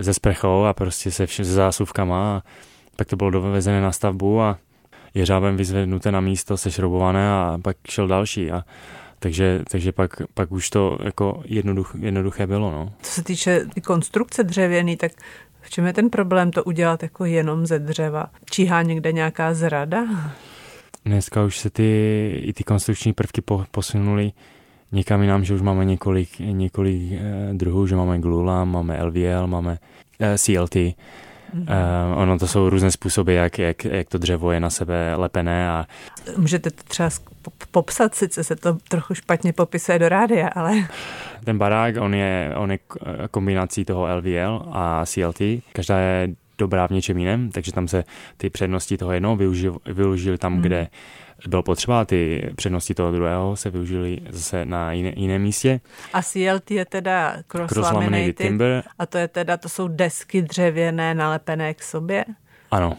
se 0.00 0.14
sprchou 0.14 0.64
a 0.64 0.74
prostě 0.74 1.10
se, 1.10 1.26
vše, 1.26 1.44
se 1.44 1.52
zásuvkama 1.52 2.36
a 2.36 2.42
pak 2.96 3.08
to 3.08 3.16
bylo 3.16 3.30
dovezené 3.30 3.80
na 3.80 3.92
stavbu 3.92 4.40
a 4.40 4.58
jeřábem 5.14 5.56
vyzvednuté 5.56 6.12
na 6.12 6.20
místo, 6.20 6.56
sešroubované 6.56 7.32
a 7.32 7.58
pak 7.62 7.76
šel 7.88 8.06
další 8.06 8.50
a 8.50 8.64
takže, 9.20 9.62
takže 9.70 9.92
pak, 9.92 10.22
pak 10.34 10.52
už 10.52 10.70
to 10.70 10.98
jako 11.04 11.42
jednoduch, 11.44 11.94
jednoduché 11.98 12.46
bylo. 12.46 12.70
No. 12.70 12.92
Co 13.02 13.12
se 13.12 13.24
týče 13.24 13.66
konstrukce 13.84 14.44
dřevěný, 14.44 14.96
tak 14.96 15.12
v 15.60 15.70
čem 15.70 15.86
je 15.86 15.92
ten 15.92 16.10
problém 16.10 16.50
to 16.50 16.64
udělat 16.64 17.02
jako 17.02 17.24
jenom 17.24 17.66
ze 17.66 17.78
dřeva? 17.78 18.26
Číhá 18.50 18.82
někde 18.82 19.12
nějaká 19.12 19.54
zrada? 19.54 20.06
Dneska 21.04 21.44
už 21.44 21.58
se 21.58 21.70
ty, 21.70 22.30
i 22.44 22.52
ty 22.52 22.64
konstrukční 22.64 23.12
prvky 23.12 23.40
po, 23.40 23.64
posunuly 23.70 24.32
někam 24.92 25.22
jinam, 25.22 25.44
že 25.44 25.54
už 25.54 25.62
máme 25.62 25.84
několik, 25.84 26.38
několik 26.38 27.12
eh, 27.12 27.50
druhů, 27.52 27.86
že 27.86 27.96
máme 27.96 28.18
Glula, 28.18 28.64
máme 28.64 29.04
LVL, 29.04 29.46
máme 29.46 29.78
eh, 30.20 30.38
CLT. 30.38 30.76
Mm-hmm. 31.54 32.12
Uh, 32.12 32.18
ono 32.18 32.38
to 32.38 32.46
jsou 32.46 32.70
různé 32.70 32.90
způsoby, 32.90 33.36
jak, 33.36 33.58
jak, 33.58 33.84
jak 33.84 34.08
to 34.08 34.18
dřevo 34.18 34.52
je 34.52 34.60
na 34.60 34.70
sebe 34.70 35.14
lepené. 35.16 35.70
A... 35.70 35.86
Můžete 36.36 36.70
to 36.70 36.82
třeba 36.82 37.10
popsat, 37.70 38.14
sice 38.14 38.44
se 38.44 38.56
to 38.56 38.78
trochu 38.88 39.14
špatně 39.14 39.52
popisuje 39.52 39.98
do 39.98 40.08
rádia, 40.08 40.48
ale... 40.48 40.72
Ten 41.44 41.58
barák, 41.58 41.94
on 42.00 42.14
je, 42.14 42.52
on 42.56 42.72
je 42.72 42.78
kombinací 43.30 43.84
toho 43.84 44.16
LVL 44.16 44.68
a 44.72 45.06
CLT. 45.06 45.40
Každá 45.72 45.98
je 45.98 46.28
dobrá 46.58 46.86
v 46.86 46.90
něčem 46.90 47.18
jiném, 47.18 47.50
takže 47.50 47.72
tam 47.72 47.88
se 47.88 48.04
ty 48.36 48.50
přednosti 48.50 48.96
toho 48.96 49.12
jednoho 49.12 49.36
využili, 49.36 49.76
využili 49.86 50.38
tam, 50.38 50.52
hmm. 50.52 50.62
kde 50.62 50.88
bylo 51.48 51.62
potřeba, 51.62 52.04
ty 52.04 52.50
přednosti 52.56 52.94
toho 52.94 53.12
druhého 53.12 53.56
se 53.56 53.70
využili 53.70 54.20
zase 54.30 54.64
na 54.64 54.92
jiné, 54.92 55.12
jiné 55.16 55.38
místě. 55.38 55.80
A 56.12 56.22
CLT 56.22 56.70
je 56.70 56.84
teda 56.84 57.36
cross, 57.46 57.72
cross 57.72 57.92
laminated, 57.92 58.36
timber. 58.36 58.82
A 58.98 59.06
to 59.06 59.18
je 59.18 59.28
teda, 59.28 59.56
to 59.56 59.68
jsou 59.68 59.88
desky 59.88 60.42
dřevěné 60.42 61.14
nalepené 61.14 61.74
k 61.74 61.82
sobě? 61.82 62.24
Ano, 62.70 62.96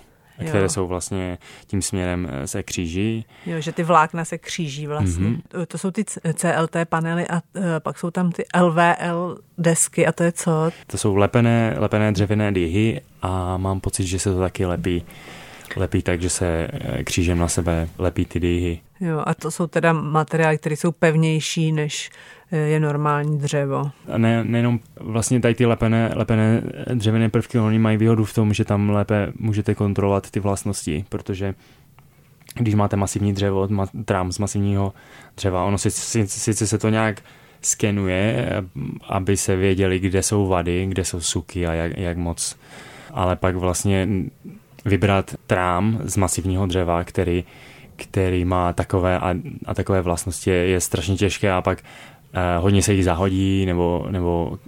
které 0.47 0.63
jo. 0.63 0.69
jsou 0.69 0.87
vlastně 0.87 1.37
tím 1.67 1.81
směrem 1.81 2.27
eh, 2.31 2.47
se 2.47 2.63
kříží. 2.63 3.25
Jo, 3.45 3.61
že 3.61 3.71
ty 3.71 3.83
vlákna 3.83 4.25
se 4.25 4.37
kříží 4.37 4.87
vlastně. 4.87 5.27
Mm-hmm. 5.27 5.65
To 5.67 5.77
jsou 5.77 5.91
ty 5.91 6.05
CLT 6.33 6.75
panely 6.89 7.27
a 7.27 7.33
uh, 7.33 7.63
pak 7.79 7.99
jsou 7.99 8.11
tam 8.11 8.31
ty 8.31 8.45
LVL 8.61 9.37
desky 9.57 10.07
a 10.07 10.11
to 10.11 10.23
je 10.23 10.31
co? 10.31 10.71
To 10.87 10.97
jsou 10.97 11.15
lepené, 11.15 11.75
lepené 11.77 12.11
dřevěné 12.11 12.51
dýhy 12.51 13.01
a 13.21 13.57
mám 13.57 13.79
pocit, 13.79 14.05
že 14.05 14.19
se 14.19 14.33
to 14.33 14.39
taky 14.39 14.65
lepí 14.65 15.03
lepí 15.77 16.01
tak, 16.01 16.21
že 16.21 16.29
se 16.29 16.67
eh, 16.71 17.03
křížem 17.03 17.37
na 17.37 17.47
sebe 17.47 17.87
lepí 17.97 18.25
ty 18.25 18.39
dýhy. 18.39 18.79
Jo, 18.99 19.23
a 19.25 19.33
to 19.33 19.51
jsou 19.51 19.67
teda 19.67 19.93
materiály, 19.93 20.57
které 20.57 20.75
jsou 20.75 20.91
pevnější 20.91 21.71
než 21.71 22.09
eh, 22.51 22.57
je 22.57 22.79
normální 22.79 23.37
dřevo. 23.37 23.91
A 24.07 24.17
ne, 24.17 24.43
nejenom 24.43 24.79
vlastně 24.99 25.39
tady 25.39 25.55
ty 25.55 25.65
lepené, 25.65 26.11
lepené 26.15 26.61
dřevěné 26.93 27.29
prvky, 27.29 27.59
oni 27.59 27.79
mají 27.79 27.97
výhodu 27.97 28.25
v 28.25 28.33
tom, 28.33 28.53
že 28.53 28.65
tam 28.65 28.89
lépe 28.89 29.33
můžete 29.39 29.75
kontrolovat 29.75 30.31
ty 30.31 30.39
vlastnosti, 30.39 31.05
protože 31.09 31.55
když 32.55 32.75
máte 32.75 32.95
masivní 32.95 33.33
dřevo, 33.33 33.69
trám 34.05 34.31
z 34.31 34.39
masivního 34.39 34.93
dřeva, 35.37 35.63
ono 35.63 35.77
sice, 35.77 36.27
sice 36.27 36.67
se 36.67 36.77
to 36.77 36.89
nějak 36.89 37.21
skenuje, 37.61 38.47
aby 39.09 39.37
se 39.37 39.55
věděli, 39.55 39.99
kde 39.99 40.23
jsou 40.23 40.47
vady, 40.47 40.85
kde 40.85 41.05
jsou 41.05 41.21
suky 41.21 41.67
a 41.67 41.73
jak, 41.73 41.97
jak 41.97 42.17
moc, 42.17 42.57
ale 43.13 43.35
pak 43.35 43.55
vlastně 43.55 44.07
vybrat 44.85 45.35
trám 45.47 45.99
z 46.03 46.17
masivního 46.17 46.65
dřeva, 46.65 47.03
který, 47.03 47.43
který 47.95 48.45
má 48.45 48.73
takové 48.73 49.19
a, 49.19 49.35
a 49.65 49.73
takové 49.73 50.01
vlastnosti, 50.01 50.49
je, 50.49 50.81
strašně 50.81 51.15
těžké 51.15 51.51
a 51.51 51.61
pak 51.61 51.83
eh, 52.33 52.57
hodně 52.57 52.81
se 52.81 52.93
jich 52.93 53.05
zahodí, 53.05 53.65
nebo, 53.65 54.07
nebo 54.09 54.59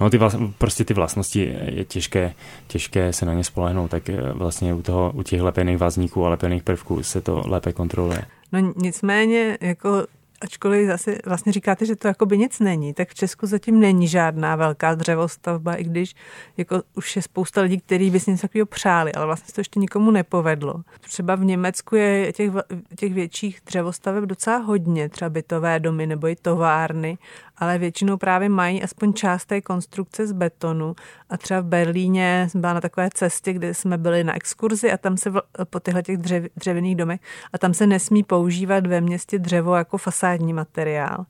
no 0.00 0.10
ty 0.10 0.18
vlast, 0.18 0.36
prostě 0.58 0.84
ty 0.84 0.94
vlastnosti 0.94 1.54
je 1.70 1.84
těžké, 1.84 2.34
těžké 2.66 3.12
se 3.12 3.26
na 3.26 3.34
ně 3.34 3.44
spolehnout, 3.44 3.90
tak 3.90 4.08
eh, 4.08 4.32
vlastně 4.32 4.74
u, 4.74 4.82
toho, 4.82 5.12
u 5.14 5.22
těch 5.22 5.40
lepených 5.40 5.78
vazníků 5.78 6.26
a 6.26 6.28
lepených 6.28 6.62
prvků 6.62 7.02
se 7.02 7.20
to 7.20 7.42
lépe 7.46 7.72
kontroluje. 7.72 8.22
No 8.52 8.72
nicméně, 8.76 9.58
jako 9.60 10.06
ačkoliv 10.40 10.86
zase 10.86 11.18
vlastně 11.26 11.52
říkáte, 11.52 11.86
že 11.86 11.96
to 11.96 12.08
jako 12.08 12.26
by 12.26 12.38
nic 12.38 12.60
není, 12.60 12.94
tak 12.94 13.08
v 13.08 13.14
Česku 13.14 13.46
zatím 13.46 13.80
není 13.80 14.08
žádná 14.08 14.56
velká 14.56 14.94
dřevostavba, 14.94 15.74
i 15.74 15.84
když 15.84 16.14
jako 16.56 16.82
už 16.94 17.16
je 17.16 17.22
spousta 17.22 17.60
lidí, 17.60 17.80
kteří 17.80 18.10
by 18.10 18.20
si 18.20 18.30
něco 18.30 18.42
takového 18.42 18.66
přáli, 18.66 19.12
ale 19.12 19.26
vlastně 19.26 19.54
to 19.54 19.60
ještě 19.60 19.80
nikomu 19.80 20.10
nepovedlo. 20.10 20.74
Třeba 21.00 21.34
v 21.34 21.44
Německu 21.44 21.96
je 21.96 22.32
těch, 22.32 22.50
těch 22.96 23.14
větších 23.14 23.60
dřevostaveb 23.66 24.24
docela 24.24 24.56
hodně, 24.56 25.08
třeba 25.08 25.28
bytové 25.28 25.80
domy 25.80 26.06
nebo 26.06 26.28
i 26.28 26.36
továrny 26.36 27.18
ale 27.58 27.78
většinou 27.78 28.16
právě 28.16 28.48
mají 28.48 28.82
aspoň 28.82 29.12
část 29.12 29.44
té 29.44 29.60
konstrukce 29.60 30.26
z 30.26 30.32
betonu. 30.32 30.94
A 31.30 31.36
třeba 31.36 31.60
v 31.60 31.64
Berlíně 31.64 32.46
jsem 32.50 32.60
byla 32.60 32.74
na 32.74 32.80
takové 32.80 33.08
cestě, 33.14 33.52
kde 33.52 33.74
jsme 33.74 33.98
byli 33.98 34.24
na 34.24 34.36
exkurzi 34.36 34.92
a 34.92 34.96
tam 34.96 35.16
se 35.16 35.32
po 35.70 35.80
těchto 35.80 36.02
těch 36.02 36.16
dřev, 36.16 36.44
dřevěných 36.56 36.96
domech 36.96 37.20
a 37.52 37.58
tam 37.58 37.74
se 37.74 37.86
nesmí 37.86 38.22
používat 38.22 38.86
ve 38.86 39.00
městě 39.00 39.38
dřevo 39.38 39.76
jako 39.76 39.98
fasádní 39.98 40.52
materiál. 40.52 41.26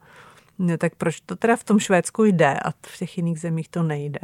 No, 0.59 0.77
tak 0.79 0.95
proč 0.95 1.21
to 1.21 1.37
teda 1.37 1.57
v 1.57 1.65
tom 1.65 1.79
Švédsku 1.79 2.25
jde 2.25 2.55
a 2.65 2.71
v 2.71 2.99
těch 2.99 3.17
jiných 3.17 3.41
zemích 3.41 3.69
to 3.69 3.83
nejde? 3.83 4.19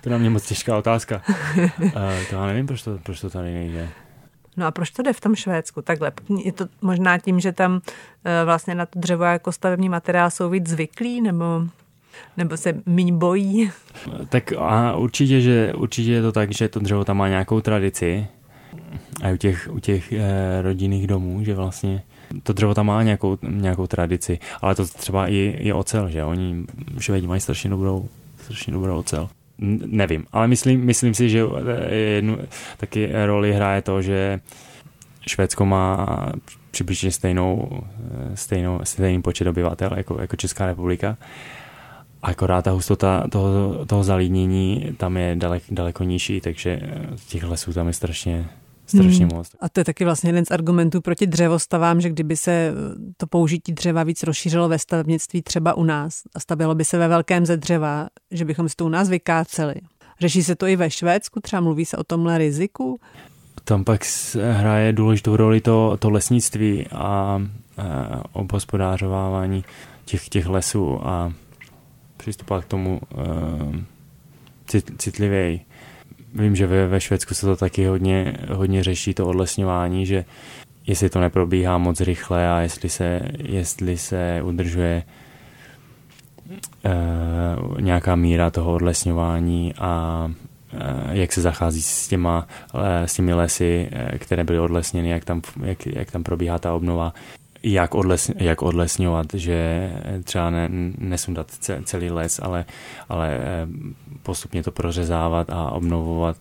To 0.00 0.10
na 0.10 0.18
mě 0.18 0.30
moc 0.30 0.46
těžká 0.46 0.78
otázka. 0.78 1.22
uh, 1.58 1.70
to 2.30 2.36
já 2.36 2.46
nevím, 2.46 2.66
proč 2.66 2.82
to, 2.82 2.98
proč 2.98 3.20
to 3.20 3.30
tady 3.30 3.54
nejde. 3.54 3.88
No 4.56 4.66
a 4.66 4.70
proč 4.70 4.90
to 4.90 5.02
jde 5.02 5.12
v 5.12 5.20
tom 5.20 5.34
Švédsku 5.34 5.82
takhle? 5.82 6.12
Je 6.44 6.52
to 6.52 6.66
možná 6.82 7.18
tím, 7.18 7.40
že 7.40 7.52
tam 7.52 7.80
eh, 8.24 8.44
vlastně 8.44 8.74
na 8.74 8.86
to 8.86 8.98
dřevo 8.98 9.24
jako 9.24 9.52
stavební 9.52 9.88
materiál 9.88 10.30
jsou 10.30 10.50
víc 10.50 10.68
zvyklí, 10.68 11.20
nebo 11.20 11.44
nebo 12.36 12.56
se 12.56 12.74
míň 12.86 13.18
bojí? 13.18 13.70
Tak 14.28 14.52
a 14.58 14.96
určitě, 14.96 15.40
že, 15.40 15.72
určitě 15.76 16.12
je 16.12 16.22
to 16.22 16.32
tak, 16.32 16.52
že 16.52 16.68
to 16.68 16.80
dřevo 16.80 17.04
tam 17.04 17.16
má 17.16 17.28
nějakou 17.28 17.60
tradici 17.60 18.26
a 19.24 19.30
u 19.30 19.36
těch, 19.36 19.68
u 19.72 19.78
těch 19.78 20.12
eh, 20.12 20.62
rodinných 20.62 21.06
domů, 21.06 21.44
že 21.44 21.54
vlastně 21.54 22.02
to 22.42 22.52
dřevo 22.52 22.74
tam 22.74 22.86
má 22.86 23.02
nějakou, 23.02 23.38
nějakou 23.42 23.86
tradici, 23.86 24.38
ale 24.60 24.74
to 24.74 24.86
třeba 24.86 25.28
i, 25.28 25.56
i 25.58 25.72
ocel, 25.72 26.08
že 26.08 26.24
oni 26.24 26.64
švédi 26.98 27.26
mají 27.26 27.40
strašně 27.40 27.70
dobrou, 27.70 28.08
strašně 28.42 28.72
dobrou 28.72 28.98
ocel 28.98 29.28
nevím, 29.58 30.26
ale 30.32 30.48
myslím, 30.48 30.84
myslím 30.84 31.14
si, 31.14 31.30
že 31.30 31.42
eh, 31.42 31.94
jednu 31.94 32.38
taky 32.76 33.10
roli 33.26 33.52
hraje 33.52 33.82
to, 33.82 34.02
že 34.02 34.40
Švédsko 35.26 35.64
má 35.64 36.06
přibližně 36.70 37.12
stejnou, 37.12 37.68
eh, 37.72 38.36
stejnou, 38.36 38.80
stejný 38.82 39.22
počet 39.22 39.48
obyvatel 39.48 39.90
jako, 39.96 40.20
jako 40.20 40.36
Česká 40.36 40.66
republika. 40.66 41.16
A 42.22 42.26
akorát 42.26 42.62
ta 42.62 42.70
hustota 42.70 43.28
toho, 43.28 43.84
toho 43.86 44.04
zalínění 44.04 44.94
tam 44.96 45.16
je 45.16 45.36
dalek, 45.36 45.62
daleko 45.70 46.04
nižší, 46.04 46.40
takže 46.40 46.80
těch 47.28 47.44
lesů 47.44 47.72
tam 47.72 47.86
je 47.86 47.92
strašně, 47.92 48.48
strašně 48.86 49.26
hmm. 49.26 49.36
moc. 49.36 49.50
A 49.60 49.68
to 49.68 49.80
je 49.80 49.84
taky 49.84 50.04
vlastně 50.04 50.28
jeden 50.28 50.44
z 50.44 50.50
argumentů 50.50 51.00
proti 51.00 51.26
dřevostavám, 51.26 52.00
že 52.00 52.08
kdyby 52.08 52.36
se 52.36 52.72
to 53.16 53.26
použití 53.26 53.72
dřeva 53.72 54.02
víc 54.02 54.22
rozšířilo 54.22 54.68
ve 54.68 54.78
stavebnictví 54.78 55.42
třeba 55.42 55.74
u 55.74 55.84
nás 55.84 56.22
a 56.34 56.40
stavilo 56.40 56.74
by 56.74 56.84
se 56.84 56.98
ve 56.98 57.08
velkém 57.08 57.46
ze 57.46 57.56
dřeva, 57.56 58.08
že 58.30 58.44
bychom 58.44 58.68
si 58.68 58.76
to 58.76 58.86
u 58.86 58.88
nás 58.88 59.08
vykáceli. 59.08 59.74
Řeší 60.20 60.42
se 60.42 60.56
to 60.56 60.66
i 60.66 60.76
ve 60.76 60.90
Švédsku, 60.90 61.40
třeba 61.40 61.60
mluví 61.60 61.84
se 61.84 61.96
o 61.96 62.04
tomhle 62.04 62.38
riziku? 62.38 63.00
Tam 63.64 63.84
pak 63.84 64.00
hraje 64.52 64.92
důležitou 64.92 65.36
roli 65.36 65.60
to, 65.60 65.96
to 65.98 66.10
lesnictví 66.10 66.86
a, 66.86 66.98
a 66.98 67.40
obhospodářovávání 68.32 69.64
těch, 70.04 70.28
těch 70.28 70.46
lesů 70.46 71.06
a 71.06 71.32
přistupovat 72.16 72.64
k 72.64 72.68
tomu 72.68 73.00
uh, 73.16 73.76
cit, 74.66 74.90
citlivěji 74.98 75.60
vím, 76.34 76.56
že 76.56 76.66
ve, 76.66 76.86
ve 76.86 77.00
Švédsku 77.00 77.34
se 77.34 77.46
to 77.46 77.56
taky 77.56 77.86
hodně, 77.86 78.36
hodně 78.52 78.82
řeší, 78.82 79.14
to 79.14 79.26
odlesňování, 79.26 80.06
že 80.06 80.24
jestli 80.86 81.10
to 81.10 81.20
neprobíhá 81.20 81.78
moc 81.78 82.00
rychle 82.00 82.50
a 82.50 82.60
jestli 82.60 82.88
se, 82.88 83.20
jestli 83.38 83.98
se 83.98 84.40
udržuje 84.42 85.02
uh, 86.84 87.80
nějaká 87.80 88.16
míra 88.16 88.50
toho 88.50 88.72
odlesňování 88.72 89.74
a 89.78 90.24
uh, 90.72 90.80
jak 91.10 91.32
se 91.32 91.40
zachází 91.40 91.82
s, 91.82 92.08
těma, 92.08 92.48
uh, 92.74 92.80
s 93.04 93.14
těmi 93.14 93.34
lesy, 93.34 93.90
které 94.18 94.44
byly 94.44 94.58
odlesněny, 94.58 95.08
jak 95.08 95.24
tam, 95.24 95.42
jak, 95.62 95.86
jak 95.86 96.10
tam 96.10 96.22
probíhá 96.22 96.58
ta 96.58 96.74
obnova 96.74 97.14
jak, 97.64 97.94
odles, 97.94 98.30
jak 98.36 98.62
odlesňovat, 98.62 99.26
že 99.34 99.90
třeba 100.24 100.50
ne, 100.50 100.68
nesundat 100.98 101.46
celý 101.84 102.10
les, 102.10 102.40
ale, 102.42 102.64
ale 103.08 103.40
postupně 104.22 104.62
to 104.62 104.72
prořezávat 104.72 105.50
a 105.50 105.70
obnovovat. 105.70 106.36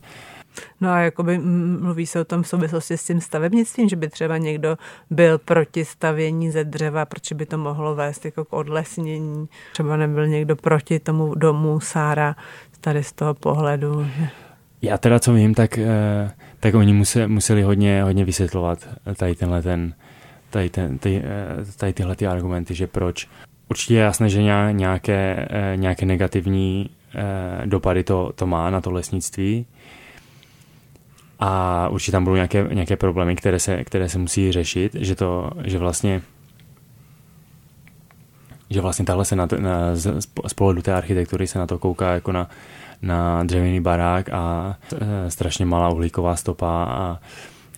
No 0.81 0.89
a 0.89 0.99
jakoby 0.99 1.37
mluví 1.79 2.05
se 2.05 2.21
o 2.21 2.25
tom 2.25 2.43
v 2.43 2.47
souvislosti 2.47 2.97
s 2.97 3.05
tím 3.05 3.21
stavebnictvím, 3.21 3.89
že 3.89 3.95
by 3.95 4.09
třeba 4.09 4.37
někdo 4.37 4.77
byl 5.09 5.37
proti 5.37 5.85
stavění 5.85 6.51
ze 6.51 6.63
dřeva, 6.63 7.05
protože 7.05 7.35
by 7.35 7.45
to 7.45 7.57
mohlo 7.57 7.95
vést 7.95 8.25
jako 8.25 8.45
k 8.45 8.53
odlesnění. 8.53 9.47
Třeba 9.71 9.97
nebyl 9.97 10.27
někdo 10.27 10.55
proti 10.55 10.99
tomu 10.99 11.35
domu 11.35 11.79
Sára 11.79 12.35
tady 12.81 13.03
z 13.03 13.11
toho 13.11 13.33
pohledu. 13.33 14.07
Že... 14.17 14.29
Já 14.81 14.97
teda 14.97 15.19
co 15.19 15.33
vím, 15.33 15.53
tak, 15.53 15.77
eh, 15.77 16.31
tak 16.59 16.75
oni 16.75 16.93
museli, 16.93 17.27
museli 17.27 17.61
hodně, 17.61 18.03
hodně 18.03 18.25
vysvětlovat 18.25 18.87
tady 19.17 19.35
tenhle 19.35 19.61
ten, 19.61 19.93
tady, 20.53 20.69
ten, 20.69 20.97
tady, 20.97 21.17
eh, 21.17 21.65
tady 21.77 21.93
tyhle 21.93 22.15
ty 22.15 22.27
argumenty, 22.27 22.75
že 22.75 22.87
proč. 22.87 23.27
Určitě 23.69 23.93
je 23.93 23.99
jasné, 23.99 24.29
že 24.29 24.43
nějaké, 24.71 25.47
eh, 25.49 25.73
nějaké 25.75 26.05
negativní 26.05 26.89
dopady 27.65 28.03
to, 28.03 28.31
to 28.35 28.47
má 28.47 28.69
na 28.69 28.81
to 28.81 28.91
lesnictví, 28.91 29.65
a 31.39 31.87
určitě 31.89 32.11
tam 32.11 32.23
budou 32.23 32.35
nějaké, 32.35 32.67
nějaké 32.73 32.95
problémy, 32.95 33.35
které 33.35 33.59
se, 33.59 33.83
které 33.83 34.09
se 34.09 34.17
musí 34.17 34.51
řešit, 34.51 34.95
že 34.95 35.15
to, 35.15 35.51
že 35.63 35.77
vlastně 35.77 36.21
že 38.69 38.81
vlastně 38.81 39.05
tahle 39.05 39.25
se 39.25 39.35
na, 39.35 39.47
to, 39.47 39.61
na 39.61 39.95
z, 39.95 40.21
z 40.47 40.53
pohledu 40.53 40.81
té 40.81 40.93
architektury 40.93 41.47
se 41.47 41.59
na 41.59 41.67
to 41.67 41.79
kouká 41.79 42.13
jako 42.13 42.31
na, 42.31 42.49
na 43.01 43.43
dřevěný 43.43 43.81
barák 43.81 44.29
a 44.29 44.75
e, 44.95 45.31
strašně 45.31 45.65
malá 45.65 45.89
uhlíková 45.89 46.35
stopa 46.35 46.83
a, 46.83 47.19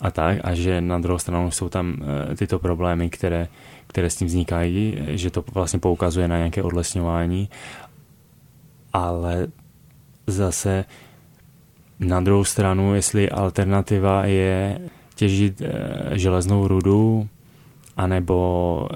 a 0.01 0.11
tak 0.11 0.37
a 0.43 0.53
že 0.53 0.81
na 0.81 0.99
druhou 0.99 1.19
stranu 1.19 1.51
jsou 1.51 1.69
tam 1.69 1.95
e, 2.31 2.35
tyto 2.35 2.59
problémy, 2.59 3.09
které, 3.09 3.47
které 3.87 4.09
s 4.09 4.15
tím 4.15 4.27
vznikají, 4.27 4.97
že 5.07 5.29
to 5.29 5.43
vlastně 5.53 5.79
poukazuje 5.79 6.27
na 6.27 6.37
nějaké 6.37 6.63
odlesňování, 6.63 7.49
ale 8.93 9.47
zase 10.27 10.85
na 11.99 12.21
druhou 12.21 12.43
stranu, 12.43 12.95
jestli 12.95 13.29
alternativa 13.29 14.25
je 14.25 14.79
těžit 15.15 15.61
e, 15.61 15.71
železnou 16.17 16.67
rudu 16.67 17.27
anebo, 17.97 18.89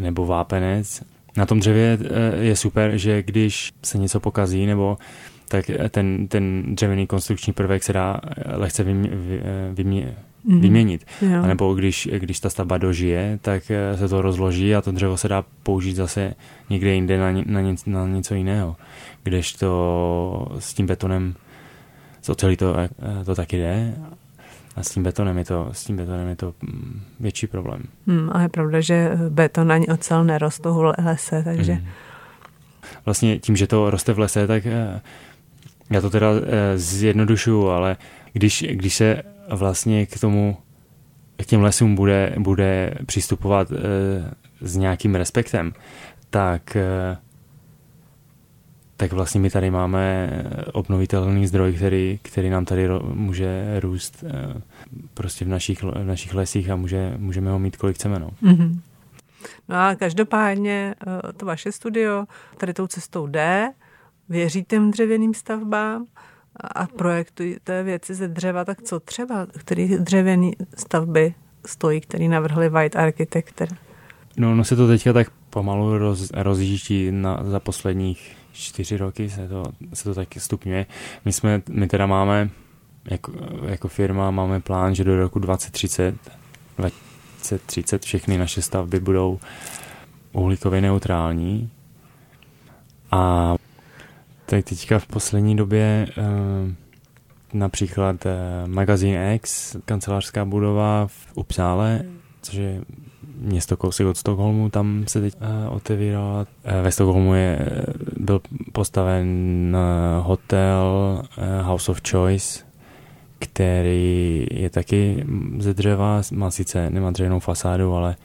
nebo 0.00 0.26
vápenec. 0.26 1.02
Na 1.36 1.46
tom 1.46 1.60
dřevě 1.60 1.98
je 2.40 2.56
super, 2.56 2.96
že 2.96 3.22
když 3.22 3.72
se 3.82 3.98
něco 3.98 4.20
pokazí 4.20 4.66
nebo 4.66 4.98
tak 5.48 5.70
ten, 5.90 6.28
ten 6.28 6.74
dřevěný 6.74 7.06
konstrukční 7.06 7.52
prvek 7.52 7.82
se 7.82 7.92
dá 7.92 8.20
lehce 8.46 8.84
vym, 8.84 9.02
vy, 9.02 9.42
vymě, 9.72 10.16
mm. 10.46 10.60
vyměnit. 10.60 11.06
Jo. 11.22 11.42
A 11.42 11.46
nebo 11.46 11.74
když, 11.74 12.08
když 12.18 12.40
ta 12.40 12.50
stavba 12.50 12.78
dožije, 12.78 13.38
tak 13.42 13.62
se 13.94 14.08
to 14.08 14.22
rozloží 14.22 14.74
a 14.74 14.82
to 14.82 14.92
dřevo 14.92 15.16
se 15.16 15.28
dá 15.28 15.44
použít 15.62 15.96
zase 15.96 16.34
někde 16.70 16.94
jinde 16.94 17.18
na, 17.18 17.32
na, 17.32 17.74
na 17.86 18.06
něco 18.06 18.34
jiného. 18.34 18.76
Kdežto 19.22 20.48
s 20.58 20.74
tím 20.74 20.86
betonem 20.86 21.34
z 22.22 22.28
ocelí 22.28 22.56
to, 22.56 22.76
eh, 22.78 23.24
to 23.24 23.34
taky 23.34 23.56
jde 23.56 23.94
a 24.76 24.82
s 24.82 24.90
tím 24.90 25.02
betonem 25.02 25.38
je 25.38 25.44
to, 25.44 25.68
s 25.72 25.84
tím 25.84 25.96
betonem 25.96 26.28
je 26.28 26.36
to 26.36 26.54
mm, 26.62 27.00
větší 27.20 27.46
problém. 27.46 27.82
Hmm, 28.06 28.30
a 28.32 28.42
je 28.42 28.48
pravda, 28.48 28.80
že 28.80 29.10
beton 29.28 29.72
ani 29.72 29.86
ocel 29.86 30.24
nerostou 30.24 30.74
v 30.74 30.94
lese, 30.98 31.42
takže... 31.42 31.72
Hmm. 31.72 31.86
Vlastně 33.04 33.38
tím, 33.38 33.56
že 33.56 33.66
to 33.66 33.90
roste 33.90 34.12
v 34.12 34.18
lese, 34.18 34.46
tak 34.46 34.66
eh, 34.66 35.00
já 35.90 36.00
to 36.00 36.10
teda 36.10 36.26
eh, 36.30 36.78
zjednodušuju, 36.78 37.68
ale 37.68 37.96
když, 38.32 38.64
když 38.70 38.94
se 38.94 39.22
vlastně 39.50 40.06
k 40.06 40.20
tomu, 40.20 40.56
k 41.36 41.46
těm 41.46 41.62
lesům 41.62 41.94
bude, 41.94 42.34
bude 42.38 42.94
přistupovat 43.06 43.68
s 44.60 44.76
nějakým 44.76 45.14
respektem, 45.14 45.72
tak 46.30 46.76
tak 48.96 49.12
vlastně 49.12 49.40
my 49.40 49.50
tady 49.50 49.70
máme 49.70 50.30
obnovitelný 50.72 51.46
zdroj, 51.46 51.72
který, 51.72 52.20
který 52.22 52.50
nám 52.50 52.64
tady 52.64 52.88
může 53.12 53.80
růst 53.80 54.24
eh, 54.26 54.62
prostě 55.14 55.44
v 55.44 55.48
našich, 55.48 55.82
v 55.82 56.04
našich 56.04 56.34
lesích 56.34 56.70
a 56.70 56.76
může, 56.76 57.14
můžeme 57.16 57.50
ho 57.50 57.58
mít 57.58 57.76
kolik 57.76 57.96
chceme. 57.96 58.18
No. 58.18 58.30
Mm-hmm. 58.42 58.80
No 59.68 59.76
a 59.76 59.94
každopádně 59.94 60.94
to 61.36 61.46
vaše 61.46 61.72
studio 61.72 62.24
tady 62.56 62.74
tou 62.74 62.86
cestou 62.86 63.26
jde, 63.26 63.72
věří 64.28 64.64
těm 64.64 64.90
dřevěným 64.90 65.34
stavbám 65.34 66.06
a 66.60 66.86
projektujete 66.86 67.82
věci 67.82 68.14
ze 68.14 68.28
dřeva, 68.28 68.64
tak 68.64 68.82
co 68.82 69.00
třeba, 69.00 69.46
který 69.58 69.98
dřevěný 69.98 70.52
stavby 70.76 71.34
stojí, 71.66 72.00
který 72.00 72.28
navrhli 72.28 72.68
White 72.68 72.96
Architect? 72.96 73.62
No, 74.36 74.54
no 74.54 74.64
se 74.64 74.76
to 74.76 74.88
teďka 74.88 75.12
tak 75.12 75.30
pomalu 75.50 75.98
roz, 75.98 76.30
rozjíždí 76.34 77.10
na, 77.10 77.40
za 77.44 77.60
posledních 77.60 78.36
čtyři 78.52 78.96
roky 78.96 79.30
se 79.30 79.48
to, 79.48 79.64
se 79.94 80.04
to 80.04 80.14
taky 80.14 80.40
stupňuje. 80.40 80.86
My, 81.24 81.32
jsme, 81.32 81.62
my 81.68 81.86
teda 81.88 82.06
máme 82.06 82.50
jako, 83.10 83.32
jako 83.66 83.88
firma 83.88 84.30
máme 84.30 84.60
plán, 84.60 84.94
že 84.94 85.04
do 85.04 85.16
roku 85.16 85.38
2030, 85.38 86.14
2030 86.78 88.04
všechny 88.04 88.38
naše 88.38 88.62
stavby 88.62 89.00
budou 89.00 89.38
uhlíkově 90.32 90.80
neutrální. 90.80 91.70
A 93.10 93.54
tady 94.46 94.62
teďka 94.62 94.98
v 94.98 95.06
poslední 95.06 95.56
době 95.56 96.06
eh, 96.18 96.22
například 97.52 98.26
eh, 98.26 98.32
magazín 98.66 99.16
X, 99.34 99.76
kancelářská 99.84 100.44
budova 100.44 101.06
v 101.06 101.26
Upsále, 101.34 102.02
což 102.42 102.54
je 102.54 102.80
město 103.36 103.76
kousek 103.76 104.06
od 104.06 104.16
Stockholmu, 104.16 104.70
tam 104.70 105.04
se 105.08 105.20
teď 105.20 105.34
uh, 105.34 105.76
otevírala. 105.76 106.46
Ve 106.82 106.92
Stockholmu 106.92 107.34
je, 107.34 107.58
byl 108.16 108.40
postaven 108.72 109.76
hotel 110.20 111.22
House 111.62 111.90
of 111.90 112.00
Choice, 112.10 112.64
který 113.38 114.46
je 114.50 114.70
taky 114.70 115.24
ze 115.58 115.74
dřeva, 115.74 116.22
má 116.32 116.50
sice, 116.50 116.90
nemá 116.90 117.10
dřevěnou 117.10 117.40
fasádu, 117.40 117.94
ale, 117.94 118.16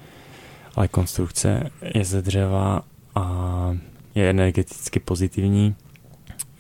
ale 0.76 0.88
konstrukce 0.88 1.70
je 1.94 2.06
ze 2.06 2.22
dřeva 2.22 2.82
a 3.16 3.78
je 4.16 4.30
energeticky 4.30 5.00
pozitivní, 5.00 5.76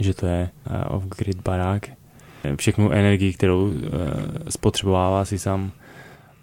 že 0.03 0.13
to 0.13 0.25
je 0.25 0.49
uh, 0.69 0.95
off-grid 0.95 1.41
barák. 1.41 1.89
Všechnu 2.55 2.91
energii, 2.91 3.33
kterou 3.33 3.65
uh, 3.65 3.73
spotřebovává 4.49 5.25
si 5.25 5.39
sám 5.39 5.71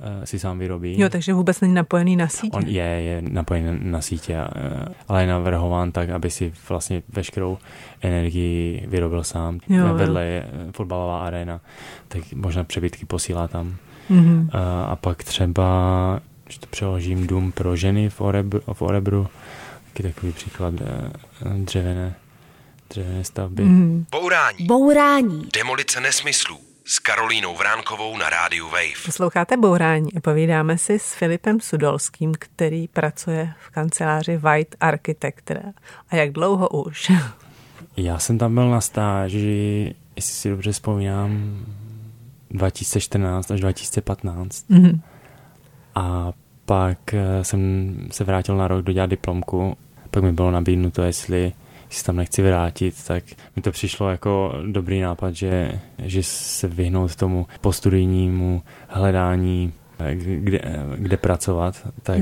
Eh, 0.01 0.27
si 0.27 0.39
sám 0.39 0.59
vyrobí. 0.59 1.01
Jo, 1.01 1.09
takže 1.09 1.33
vůbec 1.33 1.61
není 1.61 1.75
napojený 1.75 2.17
na 2.17 2.29
sítě. 2.29 2.57
On 2.57 2.67
je, 2.67 2.85
je 2.85 3.23
napojený 3.23 3.79
na 3.83 4.01
sítě, 4.01 4.35
eh, 4.35 4.95
ale 5.09 5.23
je 5.23 5.27
navrhován 5.27 5.93
tak, 5.93 6.11
aby 6.11 6.31
si 6.31 6.53
vlastně 6.69 7.03
veškerou 7.09 7.59
energii 8.03 8.85
vyrobil 8.87 9.25
sám. 9.25 9.61
Jo, 9.69 9.95
Vedle 9.95 10.25
jo. 10.25 10.31
je 10.31 10.47
eh, 10.47 10.73
fotbalová 10.73 11.27
arena, 11.27 11.61
tak 12.09 12.23
možná 12.35 12.65
přebytky 12.65 13.07
posílá 13.07 13.49
tam. 13.49 13.77
Mm-hmm. 14.11 14.49
A, 14.53 14.85
a 14.85 14.97
pak 14.97 15.25
třeba, 15.25 16.21
že 16.49 16.61
to 16.61 16.67
přeložím, 16.67 17.27
dům 17.27 17.53
pro 17.53 17.77
ženy 17.77 18.11
v 18.11 18.21
Orebru, 18.21 18.61
v 18.73 18.83
Orebru 18.83 19.27
taky 19.87 20.03
takový 20.03 20.33
příklad 20.33 20.75
dřevěné, 21.57 22.15
dřevěné 22.91 23.25
stavby. 23.25 23.63
Mm. 23.63 24.07
Bourání. 24.11 24.67
Bourání. 24.67 25.49
Demolice 25.55 26.01
nesmyslů 26.01 26.59
s 26.85 26.99
Karolínou 26.99 27.57
Vránkovou 27.57 28.17
na 28.17 28.31
rádiu 28.31 28.67
Wave. 28.67 29.05
Posloucháte 29.05 29.57
Bourání 29.57 30.15
a 30.15 30.21
povídáme 30.21 30.79
si 30.79 30.99
s 30.99 31.15
Filipem 31.15 31.61
Sudolským, 31.61 32.33
který 32.39 32.89
pracuje 32.89 33.53
v 33.67 33.71
kanceláři 33.71 34.37
White 34.37 34.77
Architect. 34.81 35.51
A 36.11 36.17
jak 36.17 36.33
dlouho 36.33 36.69
už? 36.69 37.13
Já 37.97 38.19
jsem 38.19 38.39
tam 38.39 38.55
byl 38.55 38.71
na 38.71 38.81
stáži, 38.81 39.95
jestli 40.17 40.33
si 40.33 40.51
dobře 40.51 40.73
vzpomínám, 40.73 41.65
2014 42.51 43.51
až 43.51 43.61
2015. 43.61 44.71
Mm-hmm. 44.71 45.01
A 45.95 46.33
pak 46.65 47.15
eh, 47.15 47.45
jsem 47.45 47.95
se 48.11 48.25
vrátil 48.25 48.57
na 48.57 48.69
rok 48.69 48.83
dodělat 48.83 49.11
diplomku. 49.11 49.77
Pak 50.11 50.23
mi 50.23 50.33
bylo 50.33 50.51
nabídnuto, 50.51 51.03
jestli 51.03 51.53
si 51.91 52.05
tam 52.05 52.17
nechci 52.17 52.43
vrátit, 52.43 52.95
tak 53.07 53.25
mi 53.57 53.63
to 53.63 53.71
přišlo 53.71 54.11
jako 54.11 54.55
dobrý 54.73 55.01
nápad, 55.01 55.35
že, 55.35 55.81
že 55.99 56.23
se 56.23 56.69
vyhnout 56.69 57.17
tomu 57.17 57.47
postudijnímu 57.61 58.63
hledání 58.89 59.73
kde, 60.15 60.61
kde 60.97 61.17
pracovat, 61.17 61.89
tak, 62.03 62.21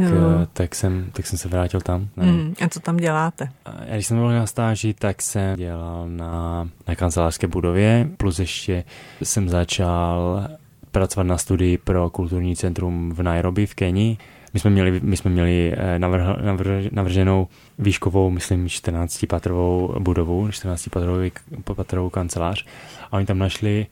tak, 0.53 0.75
jsem, 0.75 1.11
tak 1.13 1.27
jsem 1.27 1.39
se 1.39 1.49
vrátil 1.49 1.81
tam. 1.81 2.09
Mm, 2.17 2.55
a 2.65 2.69
co 2.69 2.81
tam 2.81 2.97
děláte? 2.97 3.49
Já 3.87 3.95
když 3.95 4.07
jsem 4.07 4.17
byl 4.17 4.29
na 4.29 4.47
stáži, 4.47 4.95
tak 4.95 5.23
jsem 5.23 5.57
dělal 5.57 6.09
na, 6.09 6.69
na 6.89 6.95
kancelářské 6.95 7.47
budově, 7.47 8.09
plus 8.17 8.39
ještě 8.39 8.85
jsem 9.23 9.49
začal 9.49 10.43
pracovat 10.91 11.25
na 11.25 11.39
studii 11.39 11.79
pro 11.79 12.11
kulturní 12.11 12.57
centrum 12.57 13.13
v 13.15 13.23
Nairobi 13.23 13.67
v 13.67 13.75
Kenii 13.75 14.17
my 14.57 14.61
jsme 14.61 14.71
měli, 14.71 15.01
my 15.03 15.17
jsme 15.17 15.31
měli 15.31 15.73
eh, 15.77 15.99
navrh, 15.99 16.23
navrh, 16.43 16.85
navrženou 16.93 17.49
výškovou, 17.79 18.31
myslím, 18.31 18.67
14-patrovou 18.67 20.01
budovu, 20.01 20.49
14-patrovou 20.49 21.31
patrovou 21.75 22.11
kancelář. 22.11 22.67
A 23.11 23.13
oni 23.13 23.27
tam 23.27 23.39
našli 23.39 23.87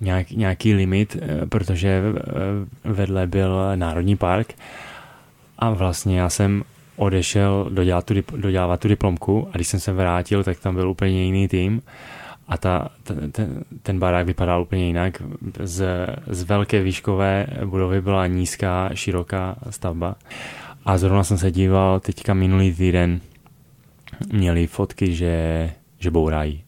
nějak, 0.00 0.30
nějaký 0.30 0.74
limit, 0.74 1.16
eh, 1.20 1.46
protože 1.46 2.02
eh, 2.02 2.22
vedle 2.92 3.26
byl 3.26 3.76
Národní 3.76 4.16
park. 4.16 4.52
A 5.58 5.70
vlastně 5.70 6.20
já 6.20 6.30
jsem 6.30 6.62
odešel 6.96 7.68
dodělat 7.70 8.04
tu, 8.04 8.14
dodělávat 8.36 8.80
tu 8.80 8.88
diplomku 8.88 9.48
a 9.52 9.56
když 9.56 9.68
jsem 9.68 9.80
se 9.80 9.92
vrátil, 9.92 10.44
tak 10.44 10.58
tam 10.58 10.74
byl 10.74 10.90
úplně 10.90 11.24
jiný 11.24 11.48
tým 11.48 11.82
a 12.48 12.56
ta, 12.56 12.88
ten, 13.02 13.32
ten, 13.32 13.64
ten 13.82 13.98
barák 13.98 14.26
vypadal 14.26 14.62
úplně 14.62 14.86
jinak. 14.86 15.22
Z, 15.62 16.06
z 16.26 16.42
velké 16.42 16.82
výškové 16.82 17.46
budovy 17.64 18.00
byla 18.00 18.26
nízká, 18.26 18.90
široká 18.94 19.56
stavba. 19.70 20.14
A 20.84 20.98
zrovna 20.98 21.24
jsem 21.24 21.38
se 21.38 21.50
díval 21.50 22.00
teďka 22.00 22.34
minulý 22.34 22.74
týden, 22.74 23.20
měli 24.32 24.66
fotky, 24.66 25.14
že, 25.14 25.70
že 25.98 26.10
bourají. 26.10 26.64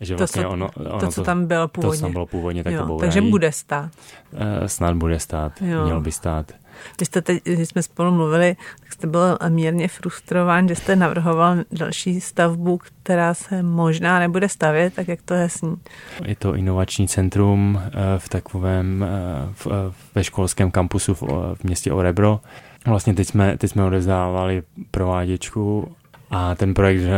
Že 0.00 0.14
to, 0.14 0.18
vlastně 0.18 0.42
co, 0.42 0.48
ono, 0.50 0.68
ono 0.76 1.00
to, 1.00 1.08
co 1.08 1.22
tam 1.22 1.46
bylo 1.46 1.68
původně. 1.68 1.90
To, 1.90 1.96
co 1.96 2.02
tam 2.02 2.12
bylo 2.12 2.26
původně, 2.26 2.64
tak 2.64 2.72
jo, 2.72 2.80
to 2.80 2.86
bourají. 2.86 3.00
Takže 3.00 3.30
bude 3.30 3.52
stát. 3.52 3.90
Uh, 4.32 4.66
snad 4.66 4.96
bude 4.96 5.20
stát, 5.20 5.52
jo. 5.62 5.84
měl 5.84 6.00
by 6.00 6.12
stát. 6.12 6.52
Když, 6.96 7.08
jste 7.08 7.22
teď, 7.22 7.42
když 7.44 7.68
jsme 7.68 7.82
spolu 7.82 8.10
mluvili, 8.12 8.56
tak 8.80 8.92
jste 8.92 9.06
byl 9.06 9.38
mírně 9.48 9.88
frustrován, 9.88 10.68
že 10.68 10.74
jste 10.74 10.96
navrhoval 10.96 11.56
další 11.72 12.20
stavbu, 12.20 12.80
která 13.02 13.34
se 13.34 13.62
možná 13.62 14.18
nebude 14.18 14.48
stavět, 14.48 14.94
tak 14.94 15.08
jak 15.08 15.22
to 15.22 15.34
je 15.34 15.48
s 15.48 15.62
ní? 15.62 15.76
Je 16.24 16.36
to 16.36 16.54
inovační 16.54 17.08
centrum 17.08 17.80
eh, 17.84 17.90
v 18.18 18.28
takovém 18.28 19.04
eh, 19.04 19.48
v, 19.52 19.66
ve 20.14 20.24
školském 20.24 20.70
kampusu 20.70 21.14
v, 21.14 21.22
v 21.54 21.64
městě 21.64 21.92
Orebro. 21.92 22.40
Vlastně 22.86 23.14
teď 23.14 23.28
jsme, 23.28 23.58
teď 23.58 23.70
jsme 23.70 23.84
odevzdávali 23.84 24.62
prováděčku 24.90 25.92
a 26.30 26.54
ten 26.54 26.74
projekt 26.74 27.02
eh, 27.02 27.10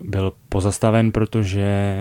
byl 0.00 0.32
pozastaven, 0.48 1.12
protože 1.12 1.94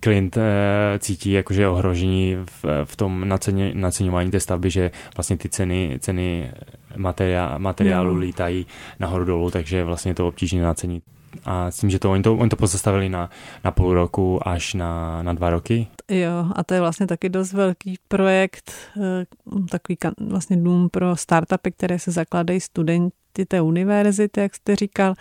klient 0.00 0.36
eh, 0.36 0.98
cítí 0.98 1.32
jakože 1.32 1.68
ohrožení 1.68 2.36
v, 2.62 2.84
v 2.84 2.96
tom 2.96 3.28
naceně, 3.28 3.72
naceňování 3.74 4.30
té 4.30 4.40
stavby, 4.40 4.70
že 4.70 4.90
vlastně 5.16 5.36
ty 5.36 5.48
ceny, 5.48 5.98
ceny 6.00 6.50
materiál, 6.96 7.58
materiálu 7.58 8.14
no. 8.14 8.20
lítají 8.20 8.66
nahoru 9.00 9.24
dolů, 9.24 9.50
takže 9.50 9.84
vlastně 9.84 10.14
to 10.14 10.28
obtížně 10.28 10.62
nacení. 10.62 11.02
A 11.44 11.70
s 11.70 11.78
tím, 11.78 11.90
že 11.90 11.98
to 11.98 12.10
oni 12.10 12.22
to, 12.22 12.36
oni 12.36 12.50
to 12.50 12.56
pozastavili 12.56 13.08
na, 13.08 13.30
na 13.64 13.70
půl 13.70 13.94
roku 13.94 14.48
až 14.48 14.74
na, 14.74 15.22
na 15.22 15.32
dva 15.32 15.50
roky. 15.50 15.86
Jo, 16.10 16.46
a 16.54 16.64
to 16.64 16.74
je 16.74 16.80
vlastně 16.80 17.06
taky 17.06 17.28
dost 17.28 17.52
velký 17.52 17.98
projekt, 18.08 18.72
eh, 19.02 19.26
takový 19.70 19.98
vlastně 20.20 20.56
dům 20.56 20.88
pro 20.88 21.16
startupy, 21.16 21.70
které 21.70 21.98
se 21.98 22.10
zakládají 22.10 22.60
studenti 22.60 23.46
té 23.48 23.60
univerzity, 23.60 24.40
jak 24.40 24.54
jste 24.54 24.76
říkal. 24.76 25.14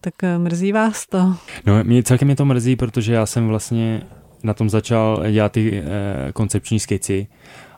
Tak 0.00 0.14
eh, 0.22 0.38
mrzí 0.38 0.72
vás 0.72 1.06
to? 1.06 1.34
No, 1.66 1.84
mě, 1.84 2.02
celkem 2.02 2.26
mě 2.26 2.36
to 2.36 2.44
mrzí, 2.44 2.76
protože 2.76 3.12
já 3.12 3.26
jsem 3.26 3.48
vlastně 3.48 4.02
na 4.42 4.54
tom 4.54 4.70
začal 4.70 5.30
dělat 5.30 5.52
ty 5.52 5.82
eh, 5.84 6.32
koncepční 6.32 6.80
skici 6.80 7.26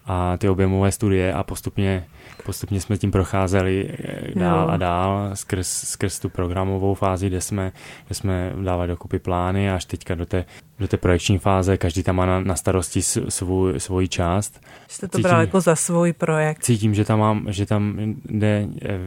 a 0.07 0.37
ty 0.37 0.49
objemové 0.49 0.93
studie 0.93 1.33
a 1.33 1.43
postupně, 1.43 2.05
postupně 2.45 2.81
jsme 2.81 2.99
tím 2.99 3.11
procházeli 3.11 3.89
eh, 3.91 4.39
dál 4.39 4.71
a 4.71 4.77
dál 4.77 5.31
skrz, 5.35 5.69
skrz 5.69 6.19
tu 6.19 6.29
programovou 6.29 6.95
fázi, 6.95 7.27
kde 7.27 7.41
jsme, 7.41 7.73
kde 8.07 8.15
jsme 8.15 8.53
dávali 8.63 8.89
dokupy 8.89 9.19
plány 9.19 9.71
až 9.71 9.85
teďka 9.85 10.15
do 10.15 10.27
té, 10.27 10.45
do 10.79 10.89
té 10.89 10.97
projekční 10.97 11.39
fáze, 11.39 11.77
každý 11.77 12.03
tam 12.03 12.17
má 12.17 12.27
na, 12.27 12.41
na 12.41 12.57
starosti 12.57 13.03
svůj, 13.03 13.81
svoji 13.81 14.09
část. 14.09 14.61
Jste 14.89 15.09
to 15.09 15.19
cítím, 15.19 15.29
bral 15.29 15.41
jako 15.41 15.61
za 15.61 15.77
svůj 15.77 16.13
projekt. 16.13 16.65
Cítím, 16.65 16.95
že 16.95 17.05
tam, 17.05 17.19
mám, 17.19 17.47
že 17.49 17.67
tam 17.67 17.99
jde 18.29 18.69
eh, 18.83 18.99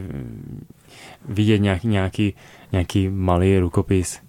vidět 1.28 1.58
nějaký, 1.58 1.88
nějaký, 1.88 2.34
nějaký 2.72 3.08
malý 3.08 3.58
rukopis, 3.58 4.20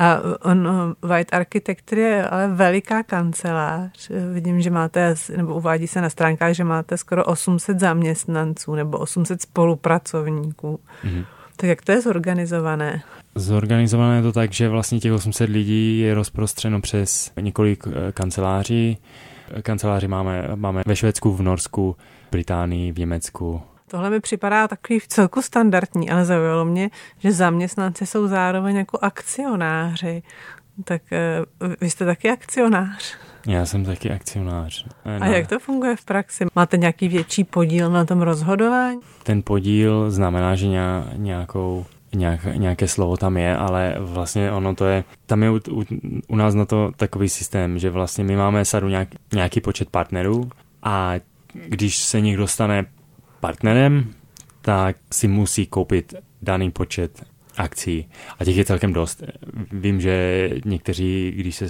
a 0.00 0.20
on, 0.44 0.68
White 1.02 1.32
Architecture 1.32 2.00
je 2.00 2.28
ale 2.28 2.48
veliká 2.48 3.02
kancelář. 3.02 4.10
Vidím, 4.32 4.60
že 4.60 4.70
máte, 4.70 5.14
nebo 5.36 5.54
uvádí 5.54 5.86
se 5.86 6.00
na 6.00 6.10
stránkách, 6.10 6.54
že 6.54 6.64
máte 6.64 6.96
skoro 6.96 7.24
800 7.24 7.80
zaměstnanců 7.80 8.74
nebo 8.74 8.98
800 8.98 9.42
spolupracovníků. 9.42 10.80
Mm-hmm. 11.04 11.24
Tak 11.56 11.68
jak 11.68 11.82
to 11.82 11.92
je 11.92 12.00
zorganizované? 12.00 13.02
Zorganizované 13.34 14.16
je 14.16 14.22
to 14.22 14.32
tak, 14.32 14.52
že 14.52 14.68
vlastně 14.68 15.00
těch 15.00 15.12
800 15.12 15.50
lidí 15.50 15.98
je 15.98 16.14
rozprostřeno 16.14 16.80
přes 16.80 17.32
několik 17.40 17.84
eh, 17.86 18.12
kanceláří. 18.12 18.98
Kanceláři 19.62 20.08
máme, 20.08 20.48
máme 20.54 20.82
ve 20.86 20.96
Švédsku, 20.96 21.32
v 21.32 21.42
Norsku, 21.42 21.96
Británii, 22.30 22.92
v 22.92 22.98
Německu, 22.98 23.62
Tohle 23.90 24.10
mi 24.10 24.20
připadá 24.20 24.68
takový 24.68 24.98
v 24.98 25.08
celku 25.08 25.42
standardní, 25.42 26.10
ale 26.10 26.24
zaujalo 26.24 26.64
mě, 26.64 26.90
že 27.18 27.32
zaměstnanci 27.32 28.06
jsou 28.06 28.28
zároveň 28.28 28.76
jako 28.76 28.98
akcionáři. 29.02 30.22
Tak 30.84 31.02
eh, 31.12 31.44
vy 31.80 31.90
jste 31.90 32.04
taky 32.04 32.30
akcionář. 32.30 33.16
Já 33.46 33.66
jsem 33.66 33.84
taky 33.84 34.10
akcionář. 34.10 34.86
A 35.20 35.26
jak 35.26 35.46
to 35.46 35.58
funguje 35.58 35.96
v 35.96 36.04
praxi? 36.04 36.44
Máte 36.56 36.76
nějaký 36.76 37.08
větší 37.08 37.44
podíl 37.44 37.90
na 37.90 38.04
tom 38.04 38.22
rozhodování? 38.22 39.00
Ten 39.22 39.42
podíl 39.42 40.10
znamená, 40.10 40.54
že 40.54 40.66
nějakou 41.16 41.86
nějak, 42.14 42.44
nějaké 42.44 42.88
slovo 42.88 43.16
tam 43.16 43.36
je, 43.36 43.56
ale 43.56 43.94
vlastně 43.98 44.52
ono 44.52 44.74
to 44.74 44.84
je, 44.84 45.04
tam 45.26 45.42
je 45.42 45.50
u, 45.50 45.60
u, 45.70 45.84
u 46.28 46.36
nás 46.36 46.54
na 46.54 46.64
to 46.64 46.90
takový 46.96 47.28
systém, 47.28 47.78
že 47.78 47.90
vlastně 47.90 48.24
my 48.24 48.36
máme 48.36 48.64
sadu 48.64 48.88
nějak, 48.88 49.08
nějaký 49.32 49.60
počet 49.60 49.90
partnerů 49.90 50.50
a 50.82 51.14
když 51.68 51.98
se 51.98 52.20
někdo 52.20 52.46
stane 52.46 52.86
partnerem, 53.40 54.14
tak 54.62 54.96
si 55.12 55.28
musí 55.28 55.66
koupit 55.66 56.14
daný 56.42 56.70
počet 56.70 57.24
akcí. 57.56 58.08
A 58.38 58.44
těch 58.44 58.56
je 58.56 58.64
celkem 58.64 58.92
dost. 58.92 59.22
Vím, 59.72 60.00
že 60.00 60.50
někteří, 60.64 61.32
když 61.36 61.56
se, 61.56 61.66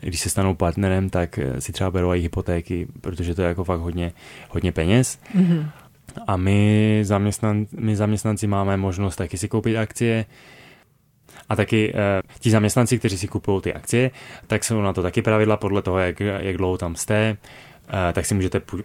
když 0.00 0.20
se 0.20 0.30
stanou 0.30 0.54
partnerem, 0.54 1.10
tak 1.10 1.38
si 1.58 1.72
třeba 1.72 1.90
berou 1.90 2.14
i 2.14 2.20
hypotéky, 2.20 2.86
protože 3.00 3.34
to 3.34 3.42
je 3.42 3.48
jako 3.48 3.64
fakt 3.64 3.80
hodně, 3.80 4.12
hodně 4.48 4.72
peněz. 4.72 5.18
Mm-hmm. 5.36 5.70
A 6.26 6.36
my, 6.36 7.00
zaměstnan, 7.02 7.66
my 7.78 7.96
zaměstnanci 7.96 8.46
máme 8.46 8.76
možnost 8.76 9.16
taky 9.16 9.38
si 9.38 9.48
koupit 9.48 9.76
akcie. 9.76 10.24
A 11.48 11.56
taky 11.56 11.92
eh, 11.94 12.22
ti 12.38 12.50
zaměstnanci, 12.50 12.98
kteří 12.98 13.18
si 13.18 13.28
kupují 13.28 13.62
ty 13.62 13.74
akcie, 13.74 14.10
tak 14.46 14.64
jsou 14.64 14.82
na 14.82 14.92
to 14.92 15.02
taky 15.02 15.22
pravidla 15.22 15.56
podle 15.56 15.82
toho, 15.82 15.98
jak, 15.98 16.20
jak 16.20 16.56
dlouho 16.56 16.78
tam 16.78 16.96
jste. 16.96 17.36
Eh, 17.88 18.12
tak 18.12 18.26
si 18.26 18.34
můžete 18.34 18.60
eh, 18.78 18.82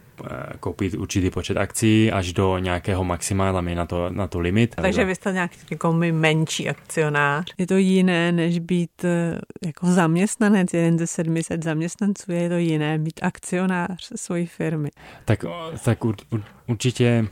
koupit 0.59 0.93
určitý 0.93 1.29
počet 1.29 1.57
akcí 1.57 2.11
až 2.11 2.33
do 2.33 2.57
nějakého 2.57 3.03
maxima, 3.03 3.53
tam 3.53 3.67
je 3.67 3.75
na 3.75 3.85
to, 3.85 4.09
na 4.09 4.27
to 4.27 4.39
limit. 4.39 4.75
Takže 4.75 5.05
vy 5.05 5.15
jste 5.15 5.31
nějaký 5.31 5.57
jako 5.71 5.93
menší 5.93 6.69
akcionář. 6.69 7.53
Je 7.57 7.67
to 7.67 7.77
jiné, 7.77 8.31
než 8.31 8.59
být 8.59 9.03
eh, 9.03 9.39
jako 9.65 9.87
zaměstnanec, 9.87 10.73
jeden 10.73 10.99
ze 10.99 11.07
700 11.07 11.63
zaměstnanců, 11.63 12.31
je 12.31 12.49
to 12.49 12.55
jiné 12.55 12.99
být 12.99 13.19
akcionář 13.23 14.11
svojí 14.15 14.45
firmy. 14.45 14.89
Tak, 15.25 15.45
tak 15.83 16.05
ur, 16.05 16.15
ur, 16.29 16.43
určitě 16.67 17.27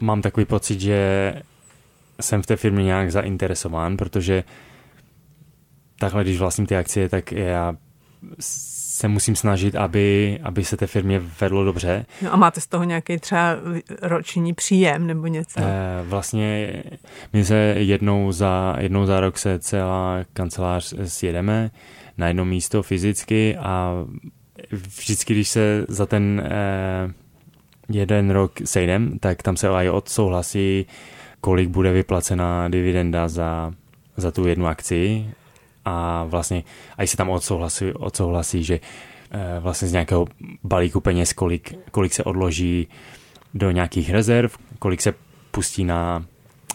mám 0.00 0.22
takový 0.22 0.46
pocit, 0.46 0.80
že 0.80 1.34
jsem 2.20 2.42
v 2.42 2.46
té 2.46 2.56
firmě 2.56 2.84
nějak 2.84 3.12
zainteresován, 3.12 3.96
protože 3.96 4.44
takhle, 5.98 6.24
když 6.24 6.38
vlastním 6.38 6.66
ty 6.66 6.76
akcie, 6.76 7.08
tak 7.08 7.32
já 7.32 7.76
se 9.00 9.08
musím 9.08 9.36
snažit, 9.36 9.74
aby, 9.74 10.38
aby 10.42 10.64
se 10.64 10.76
té 10.76 10.86
firmě 10.86 11.22
vedlo 11.40 11.64
dobře. 11.64 12.06
No 12.22 12.32
a 12.32 12.36
máte 12.36 12.60
z 12.60 12.66
toho 12.66 12.84
nějaký 12.84 13.18
třeba 13.18 13.56
roční 14.02 14.54
příjem 14.54 15.06
nebo 15.06 15.26
něco? 15.26 15.60
E, 15.60 16.02
vlastně 16.02 16.72
my 17.32 17.44
se 17.44 17.56
jednou 17.76 18.32
za, 18.32 18.76
jednou 18.78 19.06
za 19.06 19.20
rok 19.20 19.38
se 19.38 19.58
celá 19.58 20.18
kancelář 20.32 20.94
sjedeme 21.04 21.70
na 22.18 22.28
jedno 22.28 22.44
místo 22.44 22.82
fyzicky 22.82 23.56
a 23.56 24.04
vždycky, 24.70 25.34
když 25.34 25.48
se 25.48 25.84
za 25.88 26.06
ten 26.06 26.40
e, 26.40 27.12
jeden 27.88 28.30
rok 28.30 28.52
sejdem, 28.64 29.18
tak 29.18 29.42
tam 29.42 29.56
se 29.56 29.68
aj 29.68 29.90
odsouhlasí, 29.90 30.86
kolik 31.40 31.68
bude 31.68 31.92
vyplacena 31.92 32.68
dividenda 32.68 33.28
za, 33.28 33.72
za 34.16 34.30
tu 34.30 34.46
jednu 34.46 34.66
akci 34.66 35.30
a 35.84 36.24
vlastně 36.24 36.64
a 36.98 37.06
se 37.06 37.16
tam 37.16 37.30
odsouhlasí, 37.30 37.92
odsouhlasí 37.92 38.64
že 38.64 38.80
eh, 39.30 39.60
vlastně 39.60 39.88
z 39.88 39.92
nějakého 39.92 40.26
balíku 40.64 41.00
peněz, 41.00 41.32
kolik, 41.32 41.74
kolik 41.90 42.12
se 42.12 42.24
odloží 42.24 42.88
do 43.54 43.70
nějakých 43.70 44.10
rezerv, 44.10 44.56
kolik 44.78 45.00
se 45.00 45.14
pustí 45.50 45.84
na, 45.84 46.24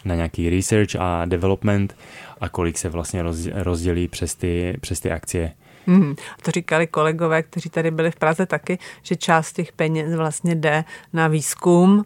na 0.05 0.15
nějaký 0.15 0.49
research 0.49 0.95
a 0.99 1.25
development 1.25 1.97
a 2.41 2.49
kolik 2.49 2.77
se 2.77 2.89
vlastně 2.89 3.23
rozdělí 3.53 4.07
přes 4.07 4.35
ty, 4.35 4.77
přes 4.81 4.99
ty 4.99 5.11
akcie. 5.11 5.53
Hmm, 5.87 6.15
to 6.41 6.51
říkali 6.51 6.87
kolegové, 6.87 7.43
kteří 7.43 7.69
tady 7.69 7.91
byli 7.91 8.11
v 8.11 8.15
Praze 8.15 8.45
taky, 8.45 8.79
že 9.01 9.15
část 9.15 9.53
těch 9.53 9.71
peněz 9.71 10.15
vlastně 10.15 10.55
jde 10.55 10.83
na 11.13 11.27
výzkum. 11.27 12.05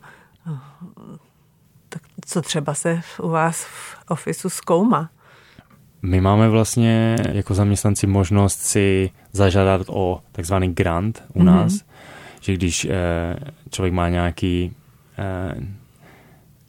Tak 1.89 2.01
co 2.25 2.41
třeba 2.41 2.73
se 2.73 3.01
u 3.21 3.29
vás 3.29 3.63
v 3.63 3.97
ofisu 4.09 4.49
zkoumá? 4.49 5.09
My 6.01 6.21
máme 6.21 6.49
vlastně 6.49 7.15
jako 7.31 7.53
zaměstnanci 7.53 8.07
možnost 8.07 8.59
si 8.59 9.11
zažádat 9.31 9.81
o 9.89 10.21
takzvaný 10.31 10.73
grant 10.73 11.23
u 11.33 11.39
mm-hmm. 11.39 11.43
nás, 11.43 11.85
že 12.41 12.53
když 12.53 12.85
eh, 12.85 13.35
člověk 13.71 13.93
má 13.93 14.09
nějaký 14.09 14.73
eh, 15.17 15.55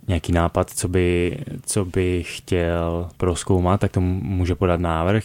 nějaký 0.08 0.32
nápad, 0.32 0.70
co 0.70 0.88
by, 0.88 1.38
co 1.66 1.84
by 1.84 2.22
chtěl 2.26 3.08
proskoumat, 3.16 3.80
tak 3.80 3.92
to 3.92 4.00
může 4.00 4.54
podat 4.54 4.80
návrh, 4.80 5.24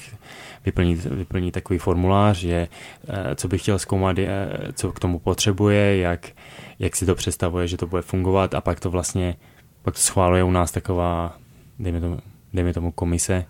vyplnit, 0.66 1.06
vyplnit 1.06 1.54
takový 1.54 1.80
formulář, 1.80 2.38
že 2.38 2.68
eh, 3.08 3.36
co 3.36 3.48
by 3.48 3.58
chtěl 3.58 3.80
zkoumat, 3.80 4.18
co 4.74 4.92
k 4.92 5.00
tomu 5.00 5.20
potřebuje, 5.20 5.98
jak, 5.98 6.28
jak 6.80 6.96
si 6.96 7.06
to 7.06 7.16
představuje, 7.16 7.68
že 7.68 7.78
to 7.78 7.88
bude 7.88 8.02
fungovat 8.02 8.54
a 8.54 8.62
pak 8.62 8.80
to 8.80 8.92
vlastně 8.92 9.36
pak 9.86 9.94
to 9.94 10.02
schváluje 10.02 10.44
u 10.44 10.52
nás 10.52 10.72
taková, 10.72 11.38
dejme 11.80 12.02
tomu, 12.02 12.20
dejme 12.54 12.74
tomu 12.74 12.92
komise, 12.92 13.46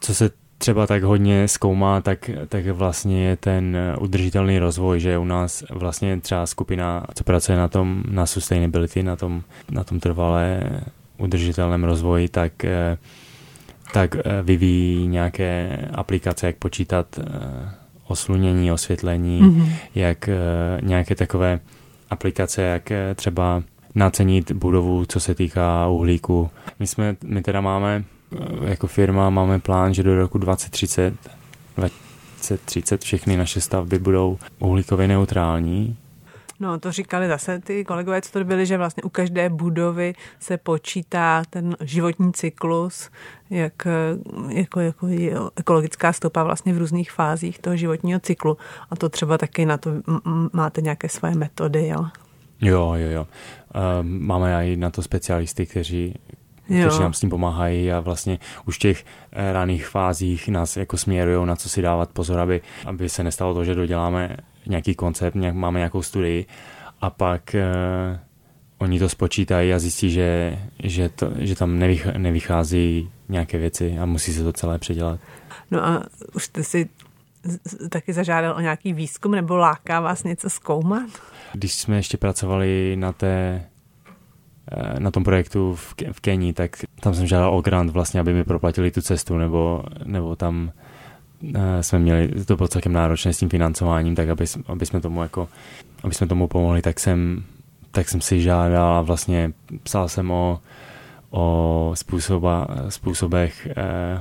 co 0.00 0.14
se 0.14 0.30
třeba 0.58 0.86
tak 0.86 1.02
hodně 1.02 1.48
zkoumá, 1.48 2.00
tak, 2.00 2.30
tak 2.48 2.66
vlastně 2.66 3.24
je 3.24 3.36
ten 3.36 3.76
udržitelný 4.00 4.58
rozvoj, 4.58 5.00
že 5.00 5.18
u 5.18 5.24
nás 5.24 5.64
vlastně 5.70 6.20
třeba 6.20 6.46
skupina, 6.46 7.06
co 7.14 7.24
pracuje 7.24 7.58
na 7.58 7.68
tom, 7.68 8.02
na 8.10 8.26
sustainability, 8.26 9.02
na 9.02 9.16
tom, 9.16 9.42
na 9.70 9.84
tom 9.84 10.00
trvalé 10.00 10.60
udržitelném 11.18 11.84
rozvoji, 11.84 12.28
tak, 12.28 12.64
eh, 12.64 12.98
tak 13.92 14.16
eh, 14.16 14.22
vyvíjí 14.42 15.06
nějaké 15.06 15.78
aplikace, 15.94 16.46
jak 16.46 16.56
počítat 16.56 17.18
eh, 17.18 17.24
oslunění, 18.06 18.72
osvětlení, 18.72 19.42
mm-hmm. 19.42 19.72
jak 19.94 20.28
nějaké 20.82 21.14
takové 21.14 21.60
aplikace, 22.10 22.62
jak 22.62 22.92
třeba 23.14 23.62
nacenit 23.94 24.52
budovu, 24.52 25.04
co 25.04 25.20
se 25.20 25.34
týká 25.34 25.88
uhlíku. 25.88 26.50
My 26.78 26.86
jsme, 26.86 27.16
my 27.24 27.42
teda 27.42 27.60
máme 27.60 28.04
jako 28.64 28.86
firma 28.86 29.30
máme 29.30 29.58
plán, 29.58 29.94
že 29.94 30.02
do 30.02 30.16
roku 30.16 30.38
2030, 30.38 31.14
2030 31.76 33.02
všechny 33.02 33.36
naše 33.36 33.60
stavby 33.60 33.98
budou 33.98 34.38
uhlíkově 34.58 35.08
neutrální. 35.08 35.96
No, 36.60 36.78
to 36.78 36.92
říkali 36.92 37.28
zase 37.28 37.58
ty 37.58 37.84
kolegové, 37.84 38.22
co 38.22 38.32
to 38.32 38.44
byli, 38.44 38.66
že 38.66 38.78
vlastně 38.78 39.02
u 39.02 39.08
každé 39.08 39.48
budovy 39.48 40.14
se 40.40 40.56
počítá 40.56 41.42
ten 41.50 41.76
životní 41.80 42.32
cyklus, 42.32 43.10
jak 43.50 43.86
jako, 44.48 44.80
jako 44.80 45.08
ekologická 45.56 46.12
stopa 46.12 46.42
vlastně 46.42 46.72
v 46.72 46.78
různých 46.78 47.12
fázích 47.12 47.58
toho 47.58 47.76
životního 47.76 48.20
cyklu. 48.20 48.56
A 48.90 48.96
to 48.96 49.08
třeba 49.08 49.38
taky 49.38 49.66
na 49.66 49.76
to 49.76 49.90
máte 50.52 50.80
nějaké 50.80 51.08
svoje 51.08 51.34
metody, 51.34 51.88
jo? 51.88 52.06
Jo, 52.60 52.94
jo, 52.96 53.10
jo. 53.10 53.26
Máme 54.02 54.68
i 54.68 54.76
na 54.76 54.90
to 54.90 55.02
specialisty, 55.02 55.66
kteří, 55.66 56.14
jo. 56.68 56.86
kteří 56.86 57.02
nám 57.02 57.12
s 57.12 57.20
tím 57.20 57.30
pomáhají 57.30 57.92
a 57.92 58.00
vlastně 58.00 58.38
už 58.66 58.76
v 58.76 58.78
těch 58.78 59.04
eh, 59.32 59.52
raných 59.52 59.86
fázích 59.86 60.48
nás 60.48 60.76
jako 60.76 60.96
směrují, 60.96 61.46
na 61.46 61.56
co 61.56 61.68
si 61.68 61.82
dávat 61.82 62.10
pozor, 62.10 62.40
aby, 62.40 62.60
aby 62.86 63.08
se 63.08 63.24
nestalo 63.24 63.54
to, 63.54 63.64
že 63.64 63.74
doděláme 63.74 64.36
nějaký 64.66 64.94
koncept, 64.94 65.34
nějak, 65.34 65.54
máme 65.54 65.78
nějakou 65.78 66.02
studii 66.02 66.46
a 67.00 67.10
pak 67.10 67.54
uh, 67.54 68.18
oni 68.78 68.98
to 68.98 69.08
spočítají 69.08 69.74
a 69.74 69.78
zjistí, 69.78 70.10
že, 70.10 70.58
že, 70.82 71.08
to, 71.08 71.30
že 71.38 71.54
tam 71.54 71.78
nevych, 71.78 72.06
nevychází 72.06 73.10
nějaké 73.28 73.58
věci 73.58 73.98
a 73.98 74.06
musí 74.06 74.32
se 74.32 74.44
to 74.44 74.52
celé 74.52 74.78
předělat. 74.78 75.20
No 75.70 75.86
a 75.86 76.02
už 76.34 76.44
jste 76.44 76.64
si 76.64 76.88
taky 77.90 78.12
zažádal 78.12 78.56
o 78.56 78.60
nějaký 78.60 78.92
výzkum 78.92 79.32
nebo 79.32 79.56
láká 79.56 80.00
vás 80.00 80.24
něco 80.24 80.50
zkoumat? 80.50 81.10
Když 81.52 81.74
jsme 81.74 81.96
ještě 81.96 82.16
pracovali 82.16 82.96
na 82.98 83.12
té 83.12 83.26
eh, 83.26 83.66
na 84.98 85.10
tom 85.10 85.24
projektu 85.24 85.74
v, 85.74 85.94
v 86.12 86.20
Kenii, 86.20 86.52
tak 86.52 86.70
tam 87.00 87.14
jsem 87.14 87.26
žádal 87.26 87.54
o 87.54 87.60
grant 87.60 87.90
vlastně, 87.90 88.20
aby 88.20 88.34
mi 88.34 88.44
proplatili 88.44 88.90
tu 88.90 89.02
cestu, 89.02 89.38
nebo, 89.38 89.82
nebo 90.04 90.36
tam 90.36 90.70
Eh, 91.54 91.82
jsme 91.82 91.98
měli, 91.98 92.44
to 92.44 92.56
bylo 92.56 92.68
celkem 92.68 92.92
náročné 92.92 93.32
s 93.32 93.38
tím 93.38 93.48
financováním, 93.48 94.14
tak 94.14 94.28
aby, 94.28 94.44
aby 94.66 94.86
jsme 94.86 95.00
tomu 95.00 95.22
jako, 95.22 95.48
aby 96.02 96.14
jsme 96.14 96.26
tomu 96.26 96.48
pomohli, 96.48 96.82
tak 96.82 97.00
jsem, 97.00 97.44
tak 97.90 98.08
jsem 98.08 98.20
si 98.20 98.40
žádal 98.40 98.92
a 98.92 99.02
vlastně 99.02 99.52
psal 99.82 100.08
jsem 100.08 100.30
o, 100.30 100.60
o 101.30 101.92
způsoba, 101.94 102.66
způsobech 102.88 103.66
eh, 103.66 103.74
eh, 103.76 104.20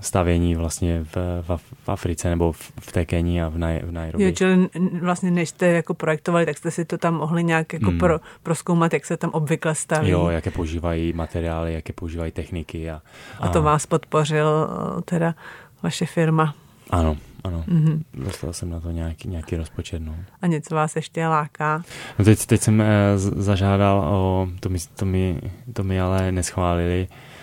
stavění 0.00 0.54
vlastně 0.54 1.04
v, 1.04 1.16
v, 1.42 1.60
v 1.84 1.88
Africe 1.88 2.30
nebo 2.30 2.52
v, 2.52 2.72
v 2.80 2.92
té 2.92 3.04
Kenii 3.04 3.42
a 3.42 3.48
v, 3.48 3.58
Nai, 3.58 3.80
v 3.82 3.92
Nairobi. 3.92 4.24
Jo, 4.24 4.30
čili 4.30 4.68
vlastně 5.00 5.30
než 5.30 5.48
jste 5.48 5.66
jako 5.66 5.94
projektovali, 5.94 6.46
tak 6.46 6.58
jste 6.58 6.70
si 6.70 6.84
to 6.84 6.98
tam 6.98 7.14
mohli 7.14 7.44
nějak 7.44 7.72
jako 7.72 7.90
hmm. 7.90 7.98
pro, 7.98 8.20
proskoumat, 8.42 8.92
jak 8.92 9.06
se 9.06 9.16
tam 9.16 9.30
obvykle 9.30 9.74
staví. 9.74 10.10
Jo, 10.10 10.28
jaké 10.28 10.50
používají 10.50 11.12
materiály, 11.12 11.74
jaké 11.74 11.92
používají 11.92 12.32
techniky. 12.32 12.90
A, 12.90 13.02
a, 13.40 13.46
a 13.46 13.48
to 13.48 13.62
vás 13.62 13.86
podpořil 13.86 14.68
teda 15.04 15.34
vaše 15.82 16.06
firma. 16.06 16.54
Ano, 16.90 17.16
ano. 17.44 17.64
Mm-hmm. 17.68 18.02
Dostal 18.14 18.52
jsem 18.52 18.70
na 18.70 18.80
to 18.80 18.90
nějaký, 18.90 19.28
nějaký 19.28 19.56
rozpočet. 19.56 20.02
No. 20.02 20.16
A 20.42 20.46
něco 20.46 20.74
vás 20.74 20.96
ještě 20.96 21.26
láká? 21.26 21.82
No 22.18 22.24
teď, 22.24 22.46
teď 22.46 22.60
jsem 22.60 22.80
eh, 22.80 22.86
zažádal 23.18 23.98
o, 23.98 24.48
to 24.60 24.68
mi, 24.68 24.78
to 24.96 25.04
mi, 25.04 25.40
to 25.72 25.84
mi 25.84 26.00
ale 26.00 26.32
neschválili, 26.32 27.08
eh, 27.10 27.33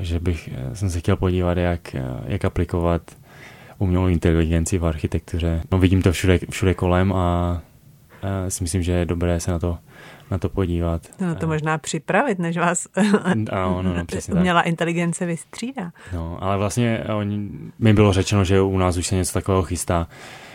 že 0.00 0.20
bych, 0.20 0.50
eh, 0.52 0.76
jsem 0.76 0.90
se 0.90 0.98
chtěl 1.00 1.16
podívat, 1.16 1.58
jak, 1.58 1.94
eh, 1.94 2.02
jak 2.24 2.44
aplikovat 2.44 3.02
umělou 3.78 4.06
inteligenci 4.06 4.78
v 4.78 4.86
architektuře. 4.86 5.62
No 5.72 5.78
vidím 5.78 6.02
to 6.02 6.12
všude, 6.12 6.38
všude 6.50 6.74
kolem 6.74 7.12
a 7.12 7.62
eh, 8.22 8.50
si 8.50 8.64
myslím, 8.64 8.82
že 8.82 8.92
je 8.92 9.04
dobré 9.04 9.40
se 9.40 9.50
na 9.50 9.58
to 9.58 9.78
na 10.30 10.38
to 10.38 10.48
podívat. 10.48 11.02
No 11.20 11.34
to 11.34 11.46
možná 11.46 11.78
připravit, 11.78 12.38
než 12.38 12.56
vás 12.56 12.88
no, 13.34 13.82
no, 13.82 13.94
no, 13.94 14.06
přesně 14.06 14.34
umělá 14.34 14.60
tak. 14.60 14.68
inteligence 14.68 15.26
vystřídá. 15.26 15.92
No, 16.12 16.38
ale 16.40 16.56
vlastně 16.56 17.04
oni, 17.16 17.48
mi 17.78 17.92
bylo 17.92 18.12
řečeno, 18.12 18.44
že 18.44 18.60
u 18.60 18.78
nás 18.78 18.96
už 18.96 19.06
se 19.06 19.14
něco 19.14 19.32
takového 19.32 19.62
chystá 19.62 20.08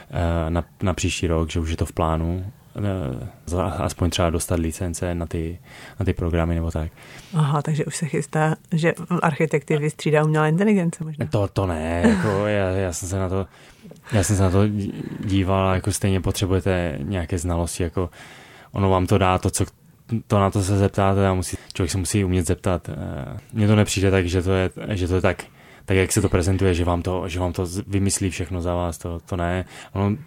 eh, 0.09 0.49
na, 0.49 0.63
na 0.83 0.93
příští 0.93 1.27
rok, 1.27 1.49
že 1.49 1.59
už 1.59 1.69
je 1.69 1.77
to 1.77 1.85
v 1.85 1.93
plánu 1.93 2.45
eh, 2.45 2.64
aspoň 3.77 4.09
třeba 4.09 4.29
dostat 4.29 4.59
licence 4.59 5.15
na 5.15 5.25
ty, 5.25 5.59
na 5.99 6.05
ty 6.05 6.13
programy 6.13 6.55
nebo 6.55 6.71
tak. 6.71 6.91
Aha, 7.33 7.61
takže 7.61 7.85
už 7.85 7.95
se 7.95 8.05
chystá, 8.05 8.55
že 8.71 8.93
architekty 9.21 9.77
vystřídá 9.77 10.23
umělá 10.23 10.47
inteligence 10.47 11.03
možná. 11.03 11.25
To, 11.25 11.47
to 11.47 11.65
ne, 11.65 12.03
jako 12.07 12.47
já, 12.47 12.69
já 12.69 12.93
jsem 12.93 13.09
se 13.09 13.19
na 13.19 13.29
to 13.29 13.47
já 14.11 14.23
jsem 14.23 14.35
se 14.35 14.41
na 14.41 14.49
to 14.49 14.67
díval, 15.19 15.73
jako 15.73 15.91
stejně 15.91 16.21
potřebujete 16.21 16.99
nějaké 17.01 17.37
znalosti, 17.37 17.83
jako 17.83 18.09
ono 18.71 18.89
vám 18.89 19.07
to 19.07 19.17
dá 19.17 19.37
to, 19.37 19.49
co 19.49 19.65
to 20.27 20.39
na 20.39 20.49
to 20.49 20.63
se 20.63 20.77
zeptáte 20.77 21.27
a 21.27 21.33
musí, 21.33 21.57
člověk 21.73 21.91
se 21.91 21.97
musí 21.97 22.23
umět 22.23 22.47
zeptat. 22.47 22.89
Eh, 22.89 23.37
mně 23.53 23.67
to 23.67 23.75
nepřijde 23.75 24.11
tak, 24.11 24.25
že 24.25 24.41
to 24.41 24.51
je, 24.51 24.69
že 24.89 25.07
to 25.07 25.15
je 25.15 25.21
tak, 25.21 25.43
tak 25.85 25.97
jak 25.97 26.11
se 26.11 26.21
to 26.21 26.29
prezentuje, 26.29 26.73
že 26.73 26.85
vám 26.85 27.01
to, 27.01 27.29
že 27.29 27.39
vám 27.39 27.53
to 27.53 27.65
vymyslí 27.87 28.29
všechno 28.29 28.61
za 28.61 28.75
vás, 28.75 28.97
to, 28.97 29.19
to 29.19 29.35
ne. 29.35 29.65
Ono, 29.93 30.17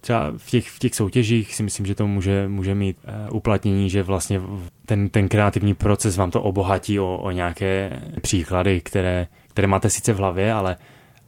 třeba 0.00 0.32
v 0.36 0.50
těch, 0.50 0.68
v 0.68 0.78
těch 0.78 0.94
soutěžích 0.94 1.54
si 1.54 1.62
myslím, 1.62 1.86
že 1.86 1.94
to 1.94 2.06
může, 2.06 2.48
může 2.48 2.74
mít 2.74 2.96
uh, 3.28 3.36
uplatnění, 3.36 3.90
že 3.90 4.02
vlastně 4.02 4.40
ten, 4.86 5.08
ten 5.08 5.28
kreativní 5.28 5.74
proces 5.74 6.16
vám 6.16 6.30
to 6.30 6.42
obohatí 6.42 7.00
o, 7.00 7.16
o 7.16 7.30
nějaké 7.30 8.00
příklady, 8.22 8.80
které, 8.80 9.26
které 9.48 9.66
máte 9.66 9.90
sice 9.90 10.12
v 10.12 10.16
hlavě, 10.16 10.52
ale, 10.52 10.76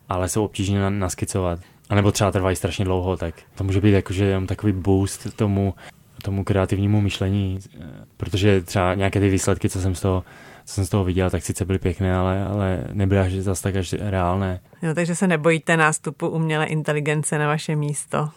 ale 0.09 0.29
jsou 0.29 0.44
obtížně 0.44 0.90
naskicovat. 0.90 1.61
A 1.88 1.94
nebo 1.94 2.12
třeba 2.12 2.33
trvají 2.33 2.57
strašně 2.57 2.85
dlouho, 2.85 3.16
tak 3.16 3.35
to 3.55 3.64
může 3.64 3.81
být 3.81 3.92
jakože 3.92 4.25
jenom 4.25 4.46
takový 4.46 4.72
boost 4.72 5.37
tomu, 5.37 5.75
tomu 6.22 6.44
kreativnímu 6.44 7.01
myšlení, 7.01 7.59
eh, 7.81 7.85
protože 8.16 8.61
třeba 8.61 8.94
nějaké 8.94 9.20
ty 9.20 9.31
výsledky, 9.31 9.68
co 9.68 9.81
jsem 9.81 9.94
z 9.94 10.01
toho, 10.01 10.25
co 10.73 10.75
jsem 10.75 10.87
z 10.87 10.89
toho 10.89 11.05
viděl, 11.05 11.31
tak 11.31 11.43
sice 11.43 11.65
byly 11.65 11.79
pěkné, 11.79 12.17
ale, 12.17 12.45
ale 12.45 12.85
nebyly 12.93 13.21
až 13.21 13.33
zase 13.33 13.63
tak 13.63 13.77
až 13.77 13.93
reálné. 13.93 14.61
No, 14.83 14.95
takže 14.95 15.15
se 15.15 15.27
nebojíte 15.27 15.77
nástupu 15.77 16.29
umělé 16.29 16.67
inteligence 16.67 17.39
na 17.39 17.47
vaše 17.47 17.77
místo? 17.77 18.29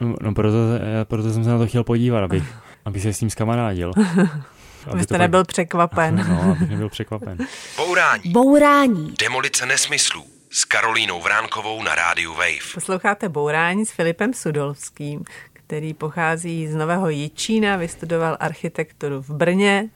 No, 0.00 0.14
no 0.20 0.34
proto, 0.34 0.56
eh, 1.00 1.04
proto 1.04 1.32
jsem 1.32 1.44
se 1.44 1.50
na 1.50 1.58
to 1.58 1.66
chtěl 1.66 1.84
podívat, 1.84 2.24
aby, 2.24 2.44
aby 2.84 3.00
se 3.00 3.12
s 3.12 3.18
tím 3.18 3.30
zkamarádil. 3.30 3.92
Abyste 4.90 5.18
nebyl 5.18 5.40
pak... 5.40 5.48
překvapen. 5.48 6.26
No, 6.28 6.50
abych 6.50 6.70
nebyl 6.70 6.88
překvapen. 6.88 7.38
Bourání. 7.76 8.32
Bourání. 8.32 9.14
Demolice 9.20 9.66
nesmyslů 9.66 10.24
s 10.50 10.64
Karolínou 10.64 11.20
Vránkovou 11.20 11.82
na 11.82 11.94
rádiu 11.94 12.32
Wave. 12.32 12.74
Posloucháte 12.74 13.28
Bourání 13.28 13.86
s 13.86 13.90
Filipem 13.90 14.34
Sudolským, 14.34 15.24
který 15.52 15.94
pochází 15.94 16.68
z 16.68 16.74
Nového 16.74 17.08
Jičína, 17.08 17.76
vystudoval 17.76 18.36
architekturu 18.40 19.22
v 19.22 19.30
Brně 19.30 19.88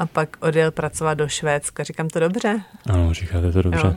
a 0.00 0.06
pak 0.06 0.36
odjel 0.40 0.70
pracovat 0.70 1.14
do 1.14 1.28
Švédska. 1.28 1.84
Říkám 1.84 2.08
to 2.08 2.20
dobře? 2.20 2.60
Ano, 2.86 3.14
říkáte 3.14 3.52
to 3.52 3.62
dobře. 3.62 3.86
Jo. 3.86 3.94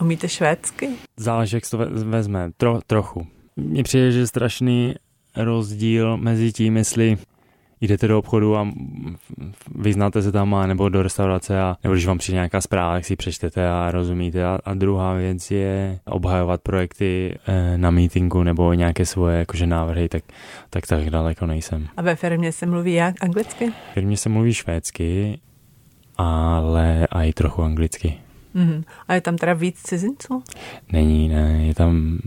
Umíte 0.00 0.28
švédsky? 0.28 0.88
Záleží, 1.16 1.56
jak 1.56 1.70
to 1.70 1.78
vezme. 2.04 2.50
Tro, 2.56 2.80
trochu. 2.86 3.26
Mně 3.56 3.82
přijde, 3.82 4.12
že 4.12 4.18
je 4.18 4.26
strašný 4.26 4.94
rozdíl 5.36 6.16
mezi 6.16 6.52
tím, 6.52 6.76
jestli 6.76 7.18
jdete 7.80 8.08
do 8.08 8.18
obchodu 8.18 8.56
a 8.56 8.68
vyznáte 9.74 10.22
se 10.22 10.32
tam, 10.32 10.54
a 10.54 10.66
nebo 10.66 10.88
do 10.88 11.02
restaurace, 11.02 11.60
a, 11.60 11.76
nebo 11.84 11.94
když 11.94 12.06
vám 12.06 12.18
přijde 12.18 12.34
nějaká 12.34 12.60
zpráva, 12.60 12.94
tak 12.94 13.04
si 13.04 13.12
ji 13.12 13.16
přečtete 13.16 13.68
a 13.68 13.90
rozumíte. 13.90 14.44
A, 14.44 14.58
a 14.64 14.74
druhá 14.74 15.14
věc 15.14 15.50
je 15.50 15.98
obhajovat 16.04 16.60
projekty 16.60 17.38
e, 17.46 17.78
na 17.78 17.90
meetingu 17.90 18.42
nebo 18.42 18.72
nějaké 18.72 19.06
svoje 19.06 19.38
jakože 19.38 19.66
návrhy, 19.66 20.08
tak, 20.08 20.24
tak 20.70 20.86
tak 20.86 21.10
daleko 21.10 21.46
nejsem. 21.46 21.88
A 21.96 22.02
ve 22.02 22.16
firmě 22.16 22.52
se 22.52 22.66
mluví 22.66 22.94
jak 22.94 23.14
anglicky? 23.24 23.70
V 23.70 23.94
firmě 23.94 24.16
se 24.16 24.28
mluví 24.28 24.54
švédsky, 24.54 25.38
ale 26.16 27.06
i 27.12 27.32
trochu 27.32 27.62
anglicky. 27.62 28.18
Mm-hmm. 28.54 28.84
A 29.08 29.14
je 29.14 29.20
tam 29.20 29.36
teda 29.36 29.54
víc 29.54 29.82
cizinců? 29.82 30.42
Není, 30.92 31.28
ne, 31.28 31.66
je 31.66 31.74
tam 31.74 32.18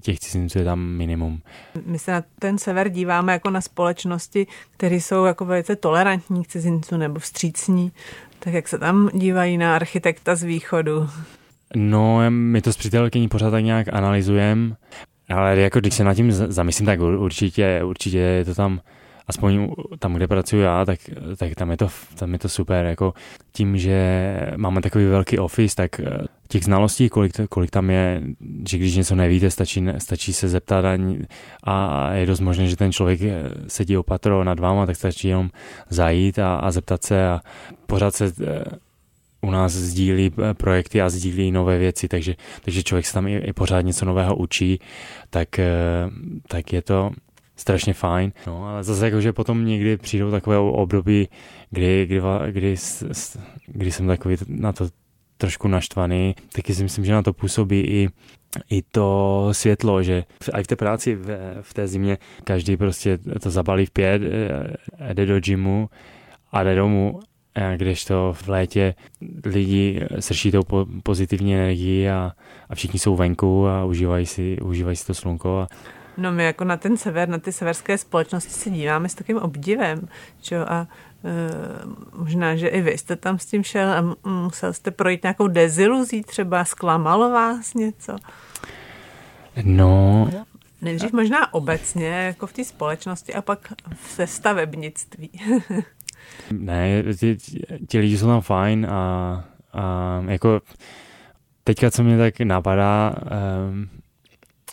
těch 0.00 0.18
cizinců 0.18 0.58
je 0.58 0.64
tam 0.64 0.80
minimum. 0.80 1.40
My 1.86 1.98
se 1.98 2.12
na 2.12 2.22
ten 2.38 2.58
sever 2.58 2.88
díváme 2.88 3.32
jako 3.32 3.50
na 3.50 3.60
společnosti, 3.60 4.46
které 4.76 4.96
jsou 4.96 5.24
jako 5.24 5.44
velice 5.44 5.76
tolerantní 5.76 6.44
k 6.44 6.48
cizinců 6.48 6.96
nebo 6.96 7.18
vstřícní. 7.18 7.92
Tak 8.38 8.54
jak 8.54 8.68
se 8.68 8.78
tam 8.78 9.10
dívají 9.14 9.58
na 9.58 9.74
architekta 9.74 10.34
z 10.34 10.42
východu? 10.42 11.08
No, 11.76 12.20
my 12.28 12.62
to 12.62 12.72
s 12.72 12.76
přítelkyní 12.76 13.28
pořád 13.28 13.50
tak 13.50 13.64
nějak 13.64 13.88
analyzujeme, 13.92 14.76
ale 15.28 15.60
jako 15.60 15.80
když 15.80 15.94
se 15.94 16.04
nad 16.04 16.14
tím 16.14 16.32
zamyslím, 16.32 16.86
tak 16.86 17.00
určitě, 17.00 17.80
určitě 17.84 18.18
je 18.18 18.44
to 18.44 18.54
tam 18.54 18.80
aspoň 19.30 19.70
tam, 19.98 20.14
kde 20.14 20.28
pracuji 20.28 20.62
já, 20.62 20.84
tak, 20.84 20.98
tak 21.36 21.54
tam, 21.54 21.70
je 21.70 21.76
to, 21.76 21.88
tam 22.18 22.32
je 22.32 22.38
to 22.38 22.48
super. 22.48 22.86
Jako 22.86 23.14
tím, 23.52 23.78
že 23.78 23.96
máme 24.56 24.80
takový 24.80 25.04
velký 25.04 25.38
office, 25.38 25.76
tak 25.76 26.00
eh, 26.00 26.26
těch 26.48 26.64
znalostí, 26.64 27.08
kolik, 27.08 27.32
kolik 27.48 27.70
tam 27.70 27.90
je, 27.90 28.22
že 28.68 28.78
když 28.78 28.96
něco 28.96 29.14
nevíte, 29.14 29.50
stačí, 29.50 29.86
stačí 29.98 30.32
se 30.32 30.48
zeptat 30.48 30.84
a, 30.84 30.96
a 31.64 32.12
je 32.12 32.26
dost 32.26 32.40
možné, 32.40 32.66
že 32.66 32.76
ten 32.76 32.92
člověk 32.92 33.20
eh, 33.22 33.42
sedí 33.66 33.96
opatro 33.96 34.44
nad 34.44 34.60
váma, 34.60 34.86
tak 34.86 34.96
stačí 34.96 35.28
jenom 35.28 35.50
zajít 35.88 36.38
a, 36.38 36.56
a 36.56 36.70
zeptat 36.70 37.02
se 37.02 37.28
a 37.28 37.40
pořád 37.86 38.14
se 38.14 38.32
eh, 38.42 38.64
u 39.42 39.50
nás 39.50 39.72
sdílí 39.72 40.30
projekty 40.56 41.02
a 41.02 41.08
sdílí 41.10 41.52
nové 41.52 41.78
věci, 41.78 42.08
takže, 42.08 42.34
takže 42.64 42.82
člověk 42.82 43.06
se 43.06 43.14
tam 43.14 43.26
i, 43.26 43.36
i 43.36 43.52
pořád 43.52 43.80
něco 43.80 44.04
nového 44.04 44.36
učí, 44.36 44.80
tak, 45.30 45.48
tak 46.48 46.72
je 46.72 46.82
to 46.82 47.10
strašně 47.60 47.94
fajn. 47.94 48.32
No, 48.46 48.66
ale 48.66 48.84
zase 48.84 49.04
jakože 49.04 49.32
potom 49.32 49.64
někdy 49.64 49.96
přijdou 49.96 50.30
takové 50.30 50.58
období, 50.58 51.28
kdy, 51.70 52.06
kdy, 52.06 52.20
kdy, 52.50 52.74
kdy 53.66 53.92
jsem 53.92 54.06
takový 54.06 54.36
na 54.48 54.72
to 54.72 54.88
trošku 55.36 55.68
naštvaný, 55.68 56.34
taky 56.52 56.74
si 56.74 56.82
myslím, 56.82 57.04
že 57.04 57.12
na 57.12 57.22
to 57.22 57.32
působí 57.32 57.80
i 57.80 58.08
i 58.70 58.82
to 58.82 59.48
světlo, 59.52 60.02
že 60.02 60.24
i 60.58 60.62
v 60.62 60.66
té 60.66 60.76
práci 60.76 61.14
v, 61.14 61.38
v 61.62 61.74
té 61.74 61.86
zimě 61.86 62.18
každý 62.44 62.76
prostě 62.76 63.18
to 63.42 63.50
zabalí 63.50 63.86
v 63.86 63.90
pět, 63.90 64.22
eh, 64.22 65.14
jde 65.14 65.26
do 65.26 65.40
gymu 65.40 65.88
a 66.52 66.62
jde 66.62 66.74
domů, 66.74 67.20
kdežto 67.76 68.32
v 68.32 68.48
létě 68.48 68.94
lidi 69.44 70.06
srší 70.20 70.50
tou 70.50 70.62
pozitivní 71.02 71.54
energii 71.54 72.10
a, 72.10 72.32
a 72.68 72.74
všichni 72.74 72.98
jsou 72.98 73.16
venku 73.16 73.68
a 73.68 73.84
užívají 73.84 74.26
si, 74.26 74.58
užívají 74.62 74.96
si 74.96 75.06
to 75.06 75.14
slunko. 75.14 75.58
A, 75.58 75.68
No 76.20 76.32
my 76.32 76.44
jako 76.44 76.64
na 76.64 76.76
ten 76.76 76.96
sever, 76.96 77.28
na 77.28 77.38
ty 77.38 77.52
severské 77.52 77.98
společnosti 77.98 78.50
se 78.50 78.70
díváme 78.70 79.08
s 79.08 79.14
takým 79.14 79.36
obdivem, 79.36 80.08
čo? 80.40 80.72
a 80.72 80.86
e, 81.24 81.48
možná, 82.18 82.56
že 82.56 82.68
i 82.68 82.80
vy 82.80 82.98
jste 82.98 83.16
tam 83.16 83.38
s 83.38 83.46
tím 83.46 83.62
šel 83.62 83.92
a 83.92 84.28
musel 84.28 84.72
jste 84.72 84.90
projít 84.90 85.22
nějakou 85.22 85.48
deziluzí 85.48 86.22
třeba, 86.22 86.64
zklamalo 86.64 87.30
vás 87.30 87.74
něco? 87.74 88.16
No... 89.62 90.30
Nejdřív 90.82 91.12
možná 91.12 91.54
obecně, 91.54 92.06
jako 92.06 92.46
v 92.46 92.52
té 92.52 92.64
společnosti 92.64 93.34
a 93.34 93.42
pak 93.42 93.72
v 93.94 94.26
stavebnictví. 94.26 95.30
ne, 96.52 97.02
ti, 97.18 97.36
ti 97.88 97.98
lidi 97.98 98.18
jsou 98.18 98.26
tam 98.26 98.40
fajn 98.40 98.86
a, 98.86 99.44
a 99.72 100.22
jako 100.28 100.60
teďka, 101.64 101.90
co 101.90 102.02
mě 102.02 102.18
tak 102.18 102.40
napadá, 102.40 103.14
um, 103.70 103.99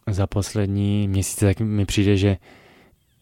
za 0.07 0.27
poslední 0.27 1.07
měsíce, 1.07 1.45
tak 1.45 1.59
mi 1.59 1.85
přijde, 1.85 2.17
že 2.17 2.37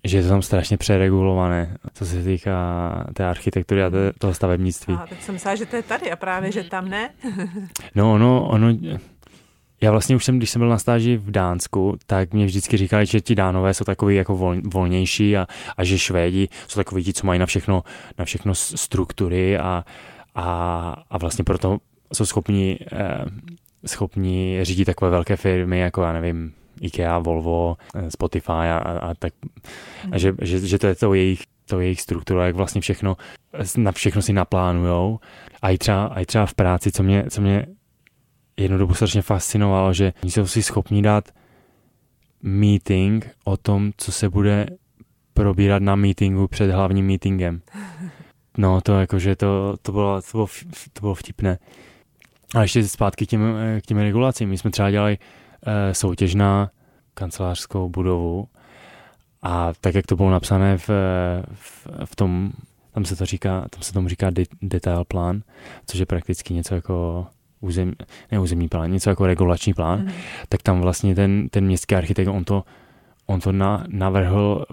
že 0.06 0.18
je 0.18 0.24
to 0.24 0.30
tam 0.30 0.42
strašně 0.42 0.78
přeregulované, 0.78 1.78
co 1.94 2.06
se 2.06 2.24
týká 2.24 3.08
té 3.14 3.26
architektury 3.26 3.84
a 3.84 3.92
toho 4.20 4.34
stavebnictví. 4.34 4.94
A 4.94 5.08
tak 5.08 5.22
jsem 5.22 5.34
myslela, 5.34 5.56
že 5.56 5.66
to 5.66 5.76
je 5.76 5.84
tady 5.84 6.12
a 6.12 6.16
právě, 6.16 6.52
že 6.52 6.64
tam 6.64 6.90
ne. 6.90 7.10
no, 7.96 8.14
ono, 8.14 8.48
ono, 8.48 8.68
já 9.82 9.92
vlastně 9.92 10.16
už 10.16 10.26
jsem, 10.26 10.38
když 10.38 10.50
jsem 10.50 10.60
byl 10.60 10.70
na 10.70 10.78
stáži 10.78 11.18
v 11.18 11.32
Dánsku, 11.32 11.98
tak 12.06 12.34
mě 12.34 12.46
vždycky 12.46 12.78
říkali, 12.78 13.06
že 13.06 13.22
ti 13.22 13.36
Dánové 13.36 13.74
jsou 13.74 13.84
takový 13.84 14.16
jako 14.16 14.36
vol, 14.36 14.56
volnější 14.64 15.38
a, 15.38 15.48
a 15.78 15.84
že 15.84 16.00
Švédi 16.00 16.48
jsou 16.68 16.80
takový 16.80 17.04
ti, 17.04 17.14
co 17.14 17.28
mají 17.28 17.40
na 17.40 17.46
všechno, 17.46 17.84
na 18.18 18.26
všechno 18.26 18.56
struktury 18.56 19.58
a, 19.58 19.86
a, 20.36 20.96
a 21.10 21.18
vlastně 21.18 21.44
proto 21.44 21.78
jsou 22.14 22.26
schopni, 22.26 22.80
eh, 22.92 23.26
schopni 23.86 24.60
řídit 24.62 24.86
takové 24.86 25.12
velké 25.12 25.36
firmy, 25.36 25.80
jako 25.80 26.02
já 26.02 26.14
nevím, 26.14 26.54
IKEA, 26.82 27.20
Volvo, 27.20 27.78
eh, 27.96 28.12
Spotify 28.12 28.52
a, 28.52 28.78
a 28.78 29.14
tak. 29.14 29.34
A 30.12 30.18
že, 30.18 30.34
že, 30.42 30.60
že 30.60 30.80
to 30.80 30.88
je 30.88 30.96
to 30.96 31.14
jejich, 31.14 31.44
to 31.66 31.80
jejich 31.80 32.02
struktura, 32.02 32.46
jak 32.46 32.56
vlastně 32.56 32.82
všechno, 32.82 33.18
na 33.78 33.92
všechno 33.92 34.22
si 34.22 34.34
naplánujou. 34.34 35.20
A 35.62 35.70
i 35.70 35.78
třeba, 35.78 36.06
a 36.06 36.20
i 36.20 36.26
třeba 36.26 36.46
v 36.46 36.54
práci, 36.54 36.92
co 36.92 37.04
mě, 37.04 37.26
co 37.30 37.42
mě 37.42 37.66
jednu 38.58 38.78
dobu 38.78 38.94
strašně 38.94 39.22
fascinovalo, 39.22 39.94
že 39.94 40.14
jsou 40.24 40.48
si 40.48 40.64
schopni 40.64 41.02
dát 41.02 41.30
meeting 42.42 43.30
o 43.44 43.58
tom, 43.58 43.92
co 43.98 44.12
se 44.12 44.30
bude 44.30 44.66
probírat 45.34 45.82
na 45.82 45.96
meetingu 45.96 46.48
před 46.48 46.72
hlavním 46.72 47.08
meetingem. 47.08 47.62
No 48.58 48.82
to 48.82 49.00
jakože 49.00 49.36
to, 49.36 49.76
to, 49.82 49.92
bylo, 49.92 50.22
to, 50.22 50.28
bylo, 50.32 50.48
to 50.94 51.02
bylo 51.02 51.16
vtipné. 51.16 51.60
A 52.56 52.62
ještě 52.62 52.88
zpátky 52.88 53.26
k 53.26 53.30
těm, 53.30 53.56
eh, 53.58 53.82
k 53.82 53.86
těm 53.86 53.98
regulacím. 53.98 54.50
My 54.50 54.58
jsme 54.58 54.72
třeba 54.72 54.92
dělali 54.92 55.18
soutěž 55.92 56.36
na 56.36 56.70
kancelářskou 57.14 57.90
budovu 57.90 58.48
a 59.42 59.74
tak, 59.82 59.96
jak 59.96 60.06
to 60.06 60.16
bylo 60.16 60.32
napsané 60.32 60.78
v, 60.78 60.90
v, 61.54 61.88
v 62.06 62.16
tom, 62.16 62.52
tam 62.92 63.06
se 63.06 63.16
to 63.16 63.26
říká, 63.26 63.68
tam 63.70 63.82
se 63.82 63.94
tomu 63.94 64.08
říká 64.08 64.30
de, 64.30 64.44
detail 64.62 65.06
plán, 65.06 65.42
což 65.86 66.00
je 66.00 66.06
prakticky 66.06 66.54
něco 66.54 66.76
jako 66.76 67.28
územ, 67.60 67.94
ne 68.32 68.40
územní 68.40 68.68
plán, 68.68 68.92
něco 68.92 69.10
jako 69.10 69.26
regulační 69.26 69.74
plán, 69.74 70.00
mm. 70.00 70.12
tak 70.50 70.62
tam 70.62 70.82
vlastně 70.82 71.16
ten, 71.16 71.50
ten 71.50 71.66
městský 71.66 71.96
architekt, 71.96 72.28
on 72.28 72.44
to, 72.44 72.64
on 73.26 73.40
to 73.40 73.52
na, 73.52 73.86
navrhl, 73.88 74.66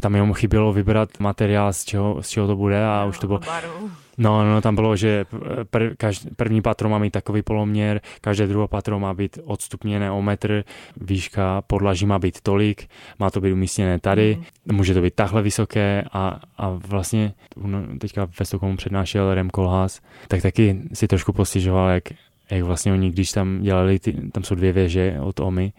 tam 0.00 0.14
jenom 0.14 0.32
chybělo 0.32 0.72
vybrat 0.72 1.20
materiál, 1.20 1.72
z 1.72 1.84
čeho, 1.84 2.22
z 2.22 2.28
čeho 2.28 2.46
to 2.46 2.56
bude 2.56 2.86
a 2.86 3.02
no, 3.02 3.08
už 3.08 3.18
to 3.18 3.26
bylo... 3.26 3.38
Baru. 3.38 3.90
No, 4.18 4.44
no, 4.44 4.60
tam 4.60 4.74
bylo, 4.74 4.96
že 4.96 5.24
pr, 5.70 5.96
každý, 5.96 6.30
první 6.36 6.62
patro 6.62 6.88
má 6.88 6.98
mít 6.98 7.10
takový 7.10 7.42
poloměr, 7.42 8.00
každé 8.20 8.46
druhé 8.46 8.68
patro 8.68 9.00
má 9.00 9.14
být 9.14 9.38
odstupněné 9.44 10.10
o 10.10 10.22
metr, 10.22 10.64
výška 10.96 11.62
podlaží 11.62 12.06
má 12.06 12.18
být 12.18 12.40
tolik, 12.40 12.88
má 13.18 13.30
to 13.30 13.40
být 13.40 13.52
umístěné 13.52 13.98
tady, 13.98 14.36
mm. 14.66 14.76
může 14.76 14.94
to 14.94 15.02
být 15.02 15.14
takhle 15.14 15.42
vysoké 15.42 16.04
a, 16.12 16.40
a 16.58 16.70
vlastně 16.70 17.32
no, 17.56 17.98
teďka 17.98 18.28
ve 18.38 18.44
Stockholmu 18.44 18.76
přednášel 18.76 19.34
Rem 19.34 19.50
Kolhás, 19.50 20.00
tak 20.28 20.42
taky 20.42 20.82
si 20.92 21.08
trošku 21.08 21.32
postižoval, 21.32 21.88
jak, 21.88 22.04
jak 22.50 22.62
vlastně 22.62 22.92
oni, 22.92 23.10
když 23.10 23.32
tam 23.32 23.62
dělali, 23.62 23.98
ty, 23.98 24.12
tam 24.32 24.42
jsou 24.44 24.54
dvě 24.54 24.72
věže 24.72 25.16
od 25.20 25.40
OMI, 25.40 25.72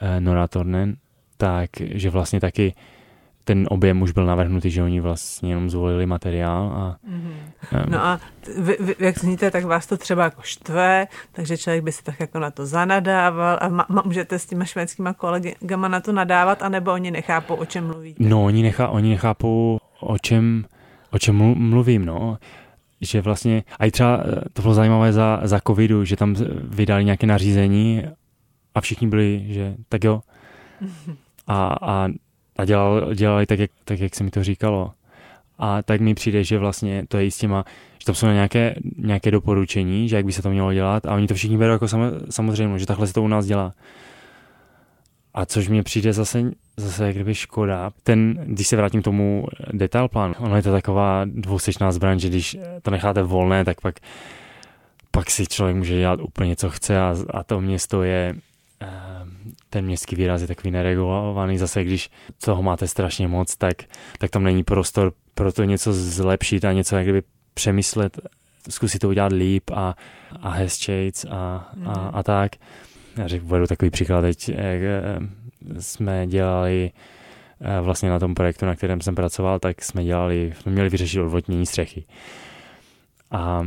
eh, 0.00 0.20
Nora 0.20 0.48
Tornen, 0.48 0.96
tak, 1.36 1.70
že 1.80 2.10
vlastně 2.10 2.40
taky 2.40 2.74
ten 3.44 3.66
objem 3.70 4.02
už 4.02 4.12
byl 4.12 4.26
navrhnutý, 4.26 4.70
že 4.70 4.82
oni 4.82 5.00
vlastně 5.00 5.50
jenom 5.50 5.70
zvolili 5.70 6.06
materiál. 6.06 6.72
A, 6.74 6.96
mm-hmm. 7.10 7.90
No 7.90 8.04
a 8.04 8.20
vy, 8.58 8.76
vy, 8.80 8.94
jak 8.98 9.18
zníte, 9.18 9.50
tak 9.50 9.64
vás 9.64 9.86
to 9.86 9.96
třeba 9.96 10.24
jako 10.24 10.42
štve, 10.42 11.06
takže 11.32 11.58
člověk 11.58 11.84
by 11.84 11.92
si 11.92 12.02
tak 12.02 12.20
jako 12.20 12.38
na 12.38 12.50
to 12.50 12.66
zanadával 12.66 13.58
a 13.60 13.68
ma, 13.68 13.86
můžete 14.04 14.38
s 14.38 14.46
těma 14.46 14.64
švédskýma 14.64 15.12
kolegama 15.12 15.88
na 15.88 16.00
to 16.00 16.12
nadávat, 16.12 16.62
anebo 16.62 16.92
oni 16.92 17.10
nechápou, 17.10 17.54
o 17.54 17.64
čem 17.64 17.86
mluvíte? 17.86 18.24
No, 18.24 18.44
oni, 18.44 18.62
nechá, 18.62 18.88
oni 18.88 19.10
nechápou, 19.10 19.78
o 20.00 20.18
čem, 20.18 20.64
o 21.10 21.18
čem 21.18 21.36
mluvím, 21.54 22.04
no 22.04 22.38
že 23.02 23.20
vlastně, 23.20 23.62
a 23.78 23.86
i 23.86 23.90
třeba 23.90 24.20
eh, 24.24 24.48
to 24.52 24.62
bylo 24.62 24.74
zajímavé 24.74 25.12
za, 25.12 25.40
za 25.42 25.60
covidu, 25.66 26.04
že 26.04 26.16
tam 26.16 26.34
vydali 26.62 27.04
nějaké 27.04 27.26
nařízení 27.26 28.02
a 28.74 28.80
všichni 28.80 29.06
byli, 29.06 29.44
že 29.48 29.74
tak 29.88 30.04
jo. 30.04 30.20
A, 31.46 31.76
a 31.82 32.08
a 32.56 32.64
dělal, 32.64 33.14
dělali 33.14 33.46
tak 33.46 33.58
jak, 33.58 33.70
tak, 33.84 34.00
jak 34.00 34.14
se 34.14 34.24
mi 34.24 34.30
to 34.30 34.44
říkalo. 34.44 34.92
A 35.58 35.82
tak 35.82 36.00
mi 36.00 36.14
přijde, 36.14 36.44
že 36.44 36.58
vlastně 36.58 37.04
to 37.08 37.18
je 37.18 37.26
i 37.26 37.30
s 37.30 37.38
těma, 37.38 37.64
že 37.98 38.06
tam 38.06 38.14
jsou 38.14 38.26
nějaké, 38.26 38.74
nějaké 38.98 39.30
doporučení, 39.30 40.08
že 40.08 40.16
jak 40.16 40.24
by 40.24 40.32
se 40.32 40.42
to 40.42 40.50
mělo 40.50 40.72
dělat 40.72 41.06
a 41.06 41.14
oni 41.14 41.26
to 41.26 41.34
všichni 41.34 41.58
berou 41.58 41.72
jako 41.72 41.88
samozřejmě, 42.30 42.78
že 42.78 42.86
takhle 42.86 43.06
se 43.06 43.12
to 43.12 43.22
u 43.22 43.28
nás 43.28 43.46
dělá. 43.46 43.72
A 45.34 45.46
což 45.46 45.68
mě 45.68 45.82
přijde 45.82 46.12
zase, 46.12 46.50
zase 46.76 47.06
jak 47.06 47.14
kdyby 47.14 47.34
škoda. 47.34 47.90
Ten, 48.02 48.44
když 48.46 48.66
se 48.66 48.76
vrátím 48.76 49.00
k 49.00 49.04
tomu 49.04 49.46
detail 49.72 50.08
plánu, 50.08 50.34
ono 50.38 50.56
je 50.56 50.62
to 50.62 50.72
taková 50.72 51.24
dvousečná 51.24 51.92
zbraň, 51.92 52.18
že 52.18 52.28
když 52.28 52.56
to 52.82 52.90
necháte 52.90 53.22
volné, 53.22 53.64
tak 53.64 53.80
pak, 53.80 54.00
pak 55.10 55.30
si 55.30 55.46
člověk 55.46 55.76
může 55.76 55.98
dělat 55.98 56.20
úplně 56.20 56.56
co 56.56 56.70
chce 56.70 57.00
a, 57.00 57.16
a 57.30 57.42
to 57.42 57.60
město 57.60 58.02
je 58.02 58.34
ten 59.70 59.84
městský 59.84 60.16
výraz 60.16 60.40
je 60.40 60.46
takový 60.46 60.70
neregulovaný. 60.70 61.58
Zase, 61.58 61.84
když 61.84 62.10
toho 62.44 62.62
máte 62.62 62.88
strašně 62.88 63.28
moc, 63.28 63.56
tak, 63.56 63.76
tak 64.18 64.30
tam 64.30 64.44
není 64.44 64.64
prostor 64.64 65.12
pro 65.34 65.52
to 65.52 65.64
něco 65.64 65.92
zlepšit 65.92 66.64
a 66.64 66.72
něco 66.72 66.96
jak 66.96 67.04
kdyby 67.04 67.22
přemyslet, 67.54 68.20
zkusit 68.68 68.98
to 68.98 69.08
udělat 69.08 69.32
líp 69.32 69.70
a, 69.74 69.94
a 70.40 70.50
hezčejc 70.50 71.24
a, 71.24 71.70
a, 71.84 71.92
a 71.92 72.22
tak. 72.22 72.52
Já 73.16 73.28
řekl, 73.28 73.44
uvedu 73.44 73.66
takový 73.66 73.90
příklad, 73.90 74.20
teď 74.20 74.48
jak 74.48 74.82
eh, 74.82 75.18
jsme 75.80 76.26
dělali 76.26 76.90
eh, 77.60 77.80
vlastně 77.80 78.10
na 78.10 78.18
tom 78.18 78.34
projektu, 78.34 78.66
na 78.66 78.74
kterém 78.74 79.00
jsem 79.00 79.14
pracoval, 79.14 79.58
tak 79.58 79.82
jsme 79.82 80.04
dělali, 80.04 80.52
jsme 80.60 80.72
měli 80.72 80.88
vyřešit 80.88 81.20
odvodnění 81.20 81.66
střechy. 81.66 82.04
A 83.30 83.66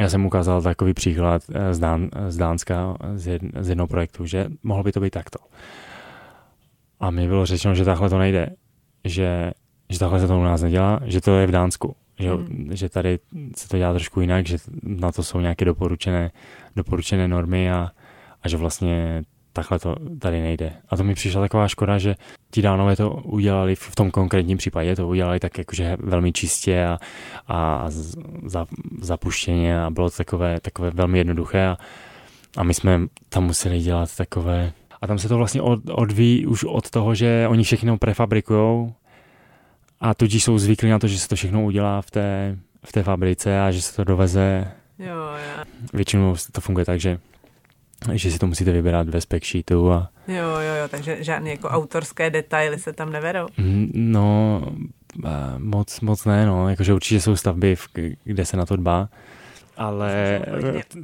já 0.00 0.08
jsem 0.08 0.26
ukázal 0.26 0.62
takový 0.62 0.94
příklad 0.94 1.42
eh, 1.52 1.74
z, 1.74 1.78
Dán, 1.78 2.08
z 2.28 2.36
Dánska, 2.36 2.96
z, 3.14 3.26
jed, 3.26 3.42
z 3.60 3.68
jednoho 3.68 3.88
projektu, 3.88 4.26
že 4.26 4.46
mohlo 4.62 4.84
by 4.84 4.92
to 4.92 5.00
být 5.00 5.10
takto. 5.10 5.38
A 7.00 7.10
mi 7.10 7.28
bylo 7.28 7.46
řečeno, 7.46 7.74
že 7.74 7.84
takhle 7.84 8.10
to 8.10 8.18
nejde, 8.18 8.50
že, 9.04 9.52
že 9.88 9.98
takhle 9.98 10.20
se 10.20 10.28
to 10.28 10.38
u 10.38 10.42
nás 10.42 10.62
nedělá, 10.62 11.00
že 11.04 11.20
to 11.20 11.36
je 11.36 11.46
v 11.46 11.50
Dánsku, 11.50 11.96
že, 12.18 12.34
mm. 12.34 12.68
že 12.72 12.88
tady 12.88 13.18
se 13.56 13.68
to 13.68 13.78
dělá 13.78 13.92
trošku 13.92 14.20
jinak, 14.20 14.46
že 14.46 14.58
na 14.82 15.12
to 15.12 15.22
jsou 15.22 15.40
nějaké 15.40 15.64
doporučené, 15.64 16.30
doporučené 16.76 17.28
normy 17.28 17.72
a, 17.72 17.90
a 18.42 18.48
že 18.48 18.56
vlastně 18.56 19.22
takhle 19.52 19.78
to 19.78 19.96
tady 20.18 20.40
nejde. 20.40 20.72
A 20.88 20.96
to 20.96 21.04
mi 21.04 21.14
přišla 21.14 21.40
taková 21.40 21.68
škoda, 21.68 21.98
že 21.98 22.14
ti 22.50 22.62
dánové 22.62 22.96
to 22.96 23.10
udělali 23.10 23.74
v 23.74 23.94
tom 23.94 24.10
konkrétním 24.10 24.58
případě, 24.58 24.96
to 24.96 25.08
udělali 25.08 25.40
tak 25.40 25.58
jakože 25.58 25.96
velmi 26.00 26.32
čistě 26.32 26.86
a, 26.86 26.98
a 27.48 27.86
za, 28.46 28.66
zapuštěně 29.00 29.82
a 29.82 29.90
bylo 29.90 30.10
to 30.10 30.16
takové, 30.16 30.60
takové 30.60 30.90
velmi 30.90 31.18
jednoduché 31.18 31.66
a, 31.66 31.76
a 32.56 32.62
my 32.62 32.74
jsme 32.74 33.00
tam 33.28 33.44
museli 33.44 33.80
dělat 33.80 34.16
takové 34.16 34.72
a 35.00 35.06
tam 35.06 35.18
se 35.18 35.28
to 35.28 35.36
vlastně 35.36 35.62
od, 35.62 35.80
odvíjí 35.90 36.46
už 36.46 36.64
od 36.64 36.90
toho, 36.90 37.14
že 37.14 37.46
oni 37.48 37.64
všechno 37.64 37.98
prefabrikujou 37.98 38.92
a 40.00 40.14
tudíž 40.14 40.44
jsou 40.44 40.58
zvyklí 40.58 40.90
na 40.90 40.98
to, 40.98 41.08
že 41.08 41.18
se 41.18 41.28
to 41.28 41.36
všechno 41.36 41.64
udělá 41.64 42.02
v 42.02 42.10
té, 42.10 42.58
v 42.84 42.92
té 42.92 43.02
fabrice 43.02 43.60
a 43.60 43.70
že 43.70 43.82
se 43.82 43.96
to 43.96 44.04
doveze. 44.04 44.72
Jo, 44.98 45.14
jo. 45.16 45.64
Většinou 45.92 46.34
to 46.52 46.60
funguje 46.60 46.84
tak, 46.84 47.00
že 47.00 47.18
že 48.12 48.30
si 48.30 48.38
to 48.38 48.46
musíte 48.46 48.72
vybrat 48.72 49.08
ve 49.08 49.20
spec 49.20 49.44
sheetu. 49.44 49.92
A... 49.92 50.10
Jo, 50.28 50.44
jo, 50.44 50.74
jo, 50.82 50.88
takže 50.88 51.24
žádné 51.24 51.50
jako 51.50 51.68
autorské 51.68 52.30
detaily 52.30 52.78
se 52.78 52.92
tam 52.92 53.12
nevedou? 53.12 53.46
No, 53.94 54.62
moc, 55.58 56.00
moc 56.00 56.24
ne, 56.24 56.46
no, 56.46 56.68
jakože 56.68 56.94
určitě 56.94 57.20
jsou 57.20 57.36
stavby, 57.36 57.76
kde 58.24 58.44
se 58.44 58.56
na 58.56 58.66
to 58.66 58.76
dbá, 58.76 59.08
ale 59.76 60.40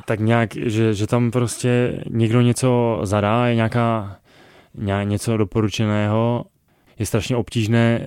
tak 0.04 0.20
nějak, 0.20 0.54
že, 0.56 0.94
že 0.94 1.06
tam 1.06 1.30
prostě 1.30 2.02
někdo 2.10 2.40
něco 2.40 3.00
zadá, 3.02 3.46
je 3.46 3.54
nějaká, 3.54 4.16
nějak 4.74 5.08
něco 5.08 5.36
doporučeného, 5.36 6.44
je 6.98 7.06
strašně 7.06 7.36
obtížné 7.36 8.06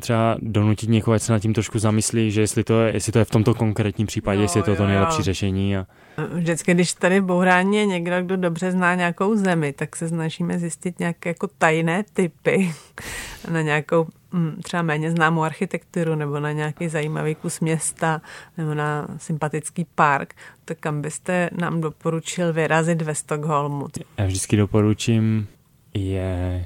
třeba 0.00 0.36
donutit 0.40 0.90
někoho, 0.90 1.14
ať 1.14 1.22
se 1.22 1.32
nad 1.32 1.38
tím 1.38 1.54
trošku 1.54 1.78
zamyslí, 1.78 2.30
že 2.30 2.40
jestli 2.40 2.64
to 2.64 2.80
je, 2.80 2.94
jestli 2.94 3.12
to 3.12 3.18
je 3.18 3.24
v 3.24 3.30
tomto 3.30 3.54
konkrétním 3.54 4.06
případě, 4.06 4.38
jo, 4.38 4.42
jestli 4.42 4.60
je 4.60 4.64
to 4.64 4.70
jo, 4.70 4.76
to 4.76 4.86
nejlepší 4.86 5.18
jo. 5.18 5.22
řešení. 5.22 5.76
A... 5.76 5.86
Vždycky, 6.32 6.74
když 6.74 6.92
tady 6.92 7.20
v 7.20 7.24
Bourání 7.24 7.76
je 7.76 7.86
někdo, 7.86 8.22
kdo 8.22 8.36
dobře 8.36 8.72
zná 8.72 8.94
nějakou 8.94 9.36
zemi, 9.36 9.72
tak 9.72 9.96
se 9.96 10.08
snažíme 10.08 10.58
zjistit 10.58 10.98
nějaké 10.98 11.30
jako 11.30 11.48
tajné 11.58 12.04
typy 12.12 12.72
na 13.50 13.62
nějakou 13.62 14.06
mm, 14.32 14.56
třeba 14.62 14.82
méně 14.82 15.10
známou 15.10 15.42
architekturu 15.42 16.14
nebo 16.14 16.40
na 16.40 16.52
nějaký 16.52 16.88
zajímavý 16.88 17.34
kus 17.34 17.60
města 17.60 18.20
nebo 18.58 18.74
na 18.74 19.08
sympatický 19.16 19.86
park, 19.94 20.34
tak 20.64 20.78
kam 20.78 21.02
byste 21.02 21.50
nám 21.52 21.80
doporučil 21.80 22.52
vyrazit 22.52 23.02
ve 23.02 23.14
Stockholmu? 23.14 23.86
Já 24.18 24.26
vždycky 24.26 24.56
doporučím, 24.56 25.46
je 25.94 26.64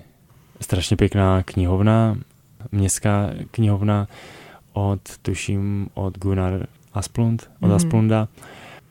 strašně 0.60 0.96
pěkná 0.96 1.42
knihovna, 1.42 2.16
městská 2.72 3.30
knihovna 3.50 4.08
od, 4.72 5.00
tuším, 5.22 5.88
od 5.94 6.18
Gunnar 6.18 6.66
Asplund, 6.92 7.50
od 7.60 7.66
mm. 7.66 7.72
Asplunda. 7.72 8.28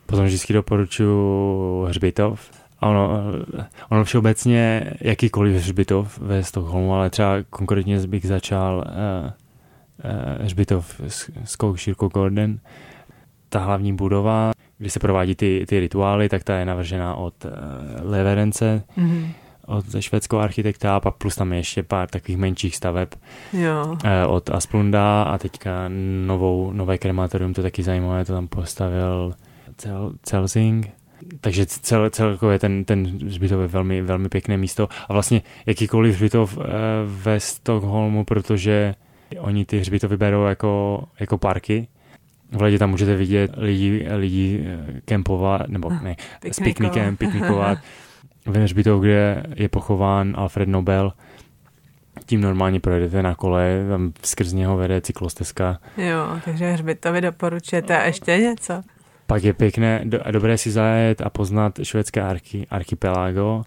Potom 0.06 0.24
vždycky 0.24 0.52
doporučuji 0.52 1.84
hřbitov. 1.88 2.50
A 2.80 2.88
ono, 2.88 3.22
ono 3.88 4.04
všeobecně 4.04 4.92
jakýkoliv 5.00 5.56
hřbitov 5.56 6.18
ve 6.18 6.44
Stockholmu, 6.44 6.94
ale 6.94 7.10
třeba 7.10 7.36
konkrétně 7.50 8.06
bych 8.06 8.26
začal 8.26 8.76
uh, 8.76 9.30
uh, 10.04 10.44
hřbitov 10.44 11.00
s 11.44 11.56
Koušírkou 11.56 12.08
Gordon. 12.08 12.58
Ta 13.48 13.58
hlavní 13.58 13.92
budova, 13.92 14.52
kdy 14.78 14.90
se 14.90 15.00
provádí 15.00 15.34
ty, 15.34 15.64
ty 15.68 15.80
rituály, 15.80 16.28
tak 16.28 16.44
ta 16.44 16.56
je 16.56 16.64
navržená 16.64 17.14
od 17.14 17.44
uh, 17.44 17.50
Leverence. 18.10 18.82
Mm-hmm 18.98 19.26
od 19.70 19.84
švédského 20.00 20.42
architekta 20.42 20.96
a 20.96 21.00
pak 21.00 21.14
plus 21.14 21.36
tam 21.36 21.52
je 21.52 21.58
ještě 21.58 21.82
pár 21.82 22.08
takových 22.08 22.38
menších 22.38 22.76
staveb 22.76 23.08
jo. 23.52 23.96
Eh, 24.04 24.26
od 24.26 24.50
Asplunda 24.50 25.22
a 25.22 25.38
teďka 25.38 25.70
novou, 26.26 26.72
nové 26.72 26.98
krematorium, 26.98 27.54
to 27.54 27.62
taky 27.62 27.82
zajímavé, 27.82 28.24
to 28.24 28.32
tam 28.32 28.48
postavil 28.48 29.34
Cel, 29.76 30.12
Celsing. 30.22 30.90
Takže 31.40 31.66
cel, 31.66 32.10
celkově 32.10 32.58
ten, 32.58 32.84
ten 32.84 33.06
hřbitov 33.06 33.60
je 33.60 33.66
velmi, 33.66 34.02
velmi 34.02 34.28
pěkné 34.28 34.56
místo 34.56 34.88
a 35.08 35.12
vlastně 35.12 35.42
jakýkoliv 35.66 36.14
hřbitov 36.14 36.58
eh, 36.58 36.64
ve 37.06 37.40
Stockholmu, 37.40 38.24
protože 38.24 38.94
oni 39.38 39.64
ty 39.64 39.78
hřbitovy 39.78 40.16
berou 40.16 40.44
jako, 40.44 41.04
jako 41.20 41.38
parky, 41.38 41.88
v 42.52 42.62
ledě 42.62 42.78
tam 42.78 42.90
můžete 42.90 43.16
vidět 43.16 43.50
lidi, 43.56 44.06
lidi 44.16 44.64
eh, 44.66 45.00
kempovat, 45.04 45.68
nebo 45.68 45.90
ne, 45.90 46.16
s 46.52 46.60
piknikem, 46.60 47.16
piknikovat. 47.16 47.78
ve 48.46 48.60
hřbitov, 48.60 49.00
kde 49.00 49.42
je 49.54 49.68
pochován 49.68 50.34
Alfred 50.36 50.68
Nobel, 50.68 51.12
tím 52.26 52.40
normálně 52.40 52.80
projedete 52.80 53.22
na 53.22 53.34
kole, 53.34 53.86
tam 53.88 54.12
skrz 54.22 54.52
něho 54.52 54.76
vede 54.76 55.00
cyklostezka. 55.00 55.78
Jo, 55.96 56.40
takže 56.44 56.72
hřbitovy 56.72 57.20
doporučujete 57.20 57.98
a 57.98 58.04
ještě 58.04 58.38
něco? 58.38 58.82
Pak 59.26 59.44
je 59.44 59.52
pěkné 59.52 60.04
a 60.22 60.30
dobré 60.30 60.58
si 60.58 60.70
zajet 60.70 61.20
a 61.20 61.30
poznat 61.30 61.78
švédské 61.82 62.22
archi, 62.22 62.66
archipelago, 62.70 63.62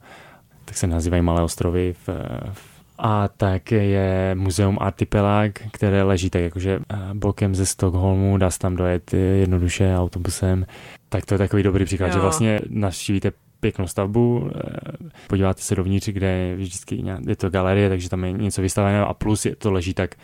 tak 0.66 0.78
se 0.78 0.88
nazývají 0.88 1.24
Malé 1.24 1.44
ostrovy 1.44 1.96
v, 2.08 2.10
v 2.54 2.74
a 2.98 3.28
tak 3.28 3.72
je 3.72 4.36
muzeum 4.36 4.78
Artipelag, 4.82 5.52
které 5.72 6.04
leží 6.04 6.30
tak 6.30 6.42
jakože 6.42 6.80
eh, 6.90 6.98
bokem 7.14 7.56
ze 7.56 7.66
Stockholmu, 7.66 8.38
dá 8.38 8.52
se 8.52 8.60
tam 8.60 8.76
dojet 8.76 9.14
jednoduše 9.14 9.96
autobusem. 9.98 10.66
Tak 11.10 11.26
to 11.26 11.34
je 11.34 11.38
takový 11.38 11.64
dobrý 11.64 11.86
příklad, 11.86 12.08
jo. 12.08 12.14
že 12.14 12.20
vlastně 12.20 12.60
navštívíte 12.70 13.32
pěknou 13.64 13.88
stavbu, 13.88 14.52
eh, 14.56 15.10
podíváte 15.28 15.62
se 15.62 15.76
dovnitř, 15.76 16.10
kde 16.10 16.28
je 16.28 16.56
vždycky 16.56 17.04
je 17.28 17.36
to 17.36 17.50
galerie, 17.50 17.90
takže 17.90 18.10
tam 18.10 18.24
je 18.24 18.32
něco 18.32 18.62
vystaveného 18.62 19.08
a 19.08 19.14
plus 19.14 19.46
je 19.46 19.56
to 19.56 19.72
leží 19.72 19.94
tak 19.94 20.16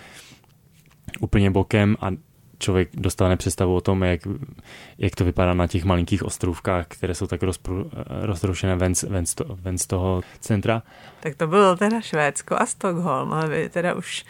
úplně 1.19 1.51
bokem 1.51 1.95
a 2.01 2.11
člověk 2.59 2.89
dostane 2.93 3.37
představu 3.37 3.75
o 3.75 3.81
tom, 3.81 4.03
jak, 4.03 4.21
jak 4.97 5.15
to 5.15 5.25
vypadá 5.25 5.53
na 5.53 5.67
těch 5.67 5.83
malinkých 5.83 6.23
ostrovkách, 6.23 6.85
které 6.87 7.15
jsou 7.15 7.27
tak 7.27 7.43
rozpru, 7.43 7.91
roztroušené 8.21 8.75
ven, 8.75 8.93
ven, 9.09 9.25
z 9.25 9.35
ven 9.49 9.77
z 9.77 9.87
toho 9.87 10.21
centra. 10.39 10.83
Tak 11.19 11.35
to 11.35 11.47
bylo 11.47 11.75
teda 11.75 12.01
Švédsko 12.01 12.55
a 12.59 12.65
Stockholm, 12.65 13.33
ale 13.33 13.47
vy 13.47 13.69
teda 13.69 13.93
už 13.93 14.25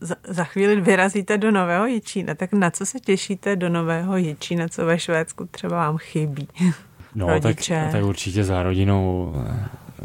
za, 0.00 0.14
za 0.28 0.44
chvíli 0.44 0.80
vyrazíte 0.80 1.38
do 1.38 1.50
Nového 1.50 1.86
Jičína, 1.86 2.34
tak 2.34 2.52
na 2.52 2.70
co 2.70 2.86
se 2.86 3.00
těšíte 3.00 3.56
do 3.56 3.68
Nového 3.68 4.16
Jičína, 4.16 4.68
co 4.68 4.86
ve 4.86 4.98
Švédsku 4.98 5.46
třeba 5.50 5.76
vám 5.76 5.98
chybí? 5.98 6.48
No, 7.14 7.40
tak, 7.40 7.56
tak 7.92 8.04
určitě 8.04 8.44
za 8.44 8.62
rodinou, 8.62 9.34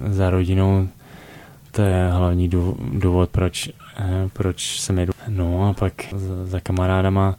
za 0.07 0.29
rodinou 0.29 0.87
to 1.71 1.81
je 1.81 2.09
hlavní 2.11 2.49
důvod, 2.93 3.29
proč, 3.29 3.69
eh, 3.99 4.29
proč 4.33 4.79
jsem 4.79 4.99
jedu. 4.99 5.13
No 5.27 5.69
a 5.69 5.73
pak 5.73 5.93
za, 6.43 6.59
kamarádama 6.59 7.35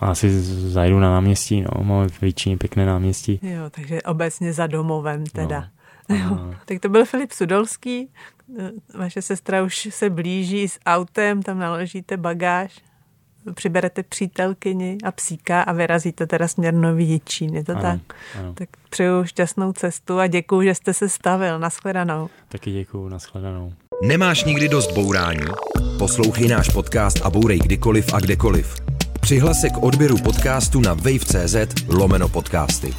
asi 0.00 0.40
zajdu 0.70 0.98
na 0.98 1.10
náměstí, 1.10 1.60
no, 1.60 1.84
máme 1.84 2.06
většině 2.20 2.56
pěkné 2.56 2.86
náměstí. 2.86 3.40
Jo, 3.42 3.70
takže 3.70 4.02
obecně 4.02 4.52
za 4.52 4.66
domovem 4.66 5.26
teda. 5.26 5.60
No. 5.60 5.66
Jo. 6.08 6.54
Tak 6.64 6.80
to 6.80 6.88
byl 6.88 7.04
Filip 7.04 7.32
Sudolský, 7.32 8.08
vaše 8.94 9.22
sestra 9.22 9.62
už 9.62 9.88
se 9.90 10.10
blíží 10.10 10.68
s 10.68 10.78
autem, 10.86 11.42
tam 11.42 11.58
naložíte 11.58 12.16
bagáž 12.16 12.82
přiberete 13.54 14.02
přítelkyni 14.02 14.98
a 15.04 15.12
psíka 15.12 15.62
a 15.62 15.72
vyrazíte 15.72 16.26
teda 16.26 16.48
směr 16.48 16.74
Nový 16.74 17.08
Jičín, 17.08 17.56
je 17.56 17.64
to 17.64 17.72
ano, 17.72 17.82
tak? 17.82 18.00
Ano. 18.38 18.54
Tak 18.54 18.68
přeju 18.90 19.24
šťastnou 19.24 19.72
cestu 19.72 20.18
a 20.18 20.26
děkuji, 20.26 20.62
že 20.62 20.74
jste 20.74 20.94
se 20.94 21.08
stavil. 21.08 21.58
Naschledanou. 21.58 22.28
Taky 22.48 22.72
děkuji, 22.72 23.08
naschledanou. 23.08 23.72
Nemáš 24.02 24.44
nikdy 24.44 24.68
dost 24.68 24.92
bourání? 24.92 25.46
Poslouchej 25.98 26.48
náš 26.48 26.68
podcast 26.68 27.20
a 27.22 27.30
bourej 27.30 27.58
kdykoliv 27.58 28.14
a 28.14 28.20
kdekoliv. 28.20 28.76
Přihlas 29.20 29.60
se 29.60 29.70
k 29.70 29.82
odběru 29.82 30.18
podcastu 30.18 30.80
na 30.80 30.94
wave.cz 30.94 31.56
lomeno 31.88 32.28
podcasty. 32.28 32.94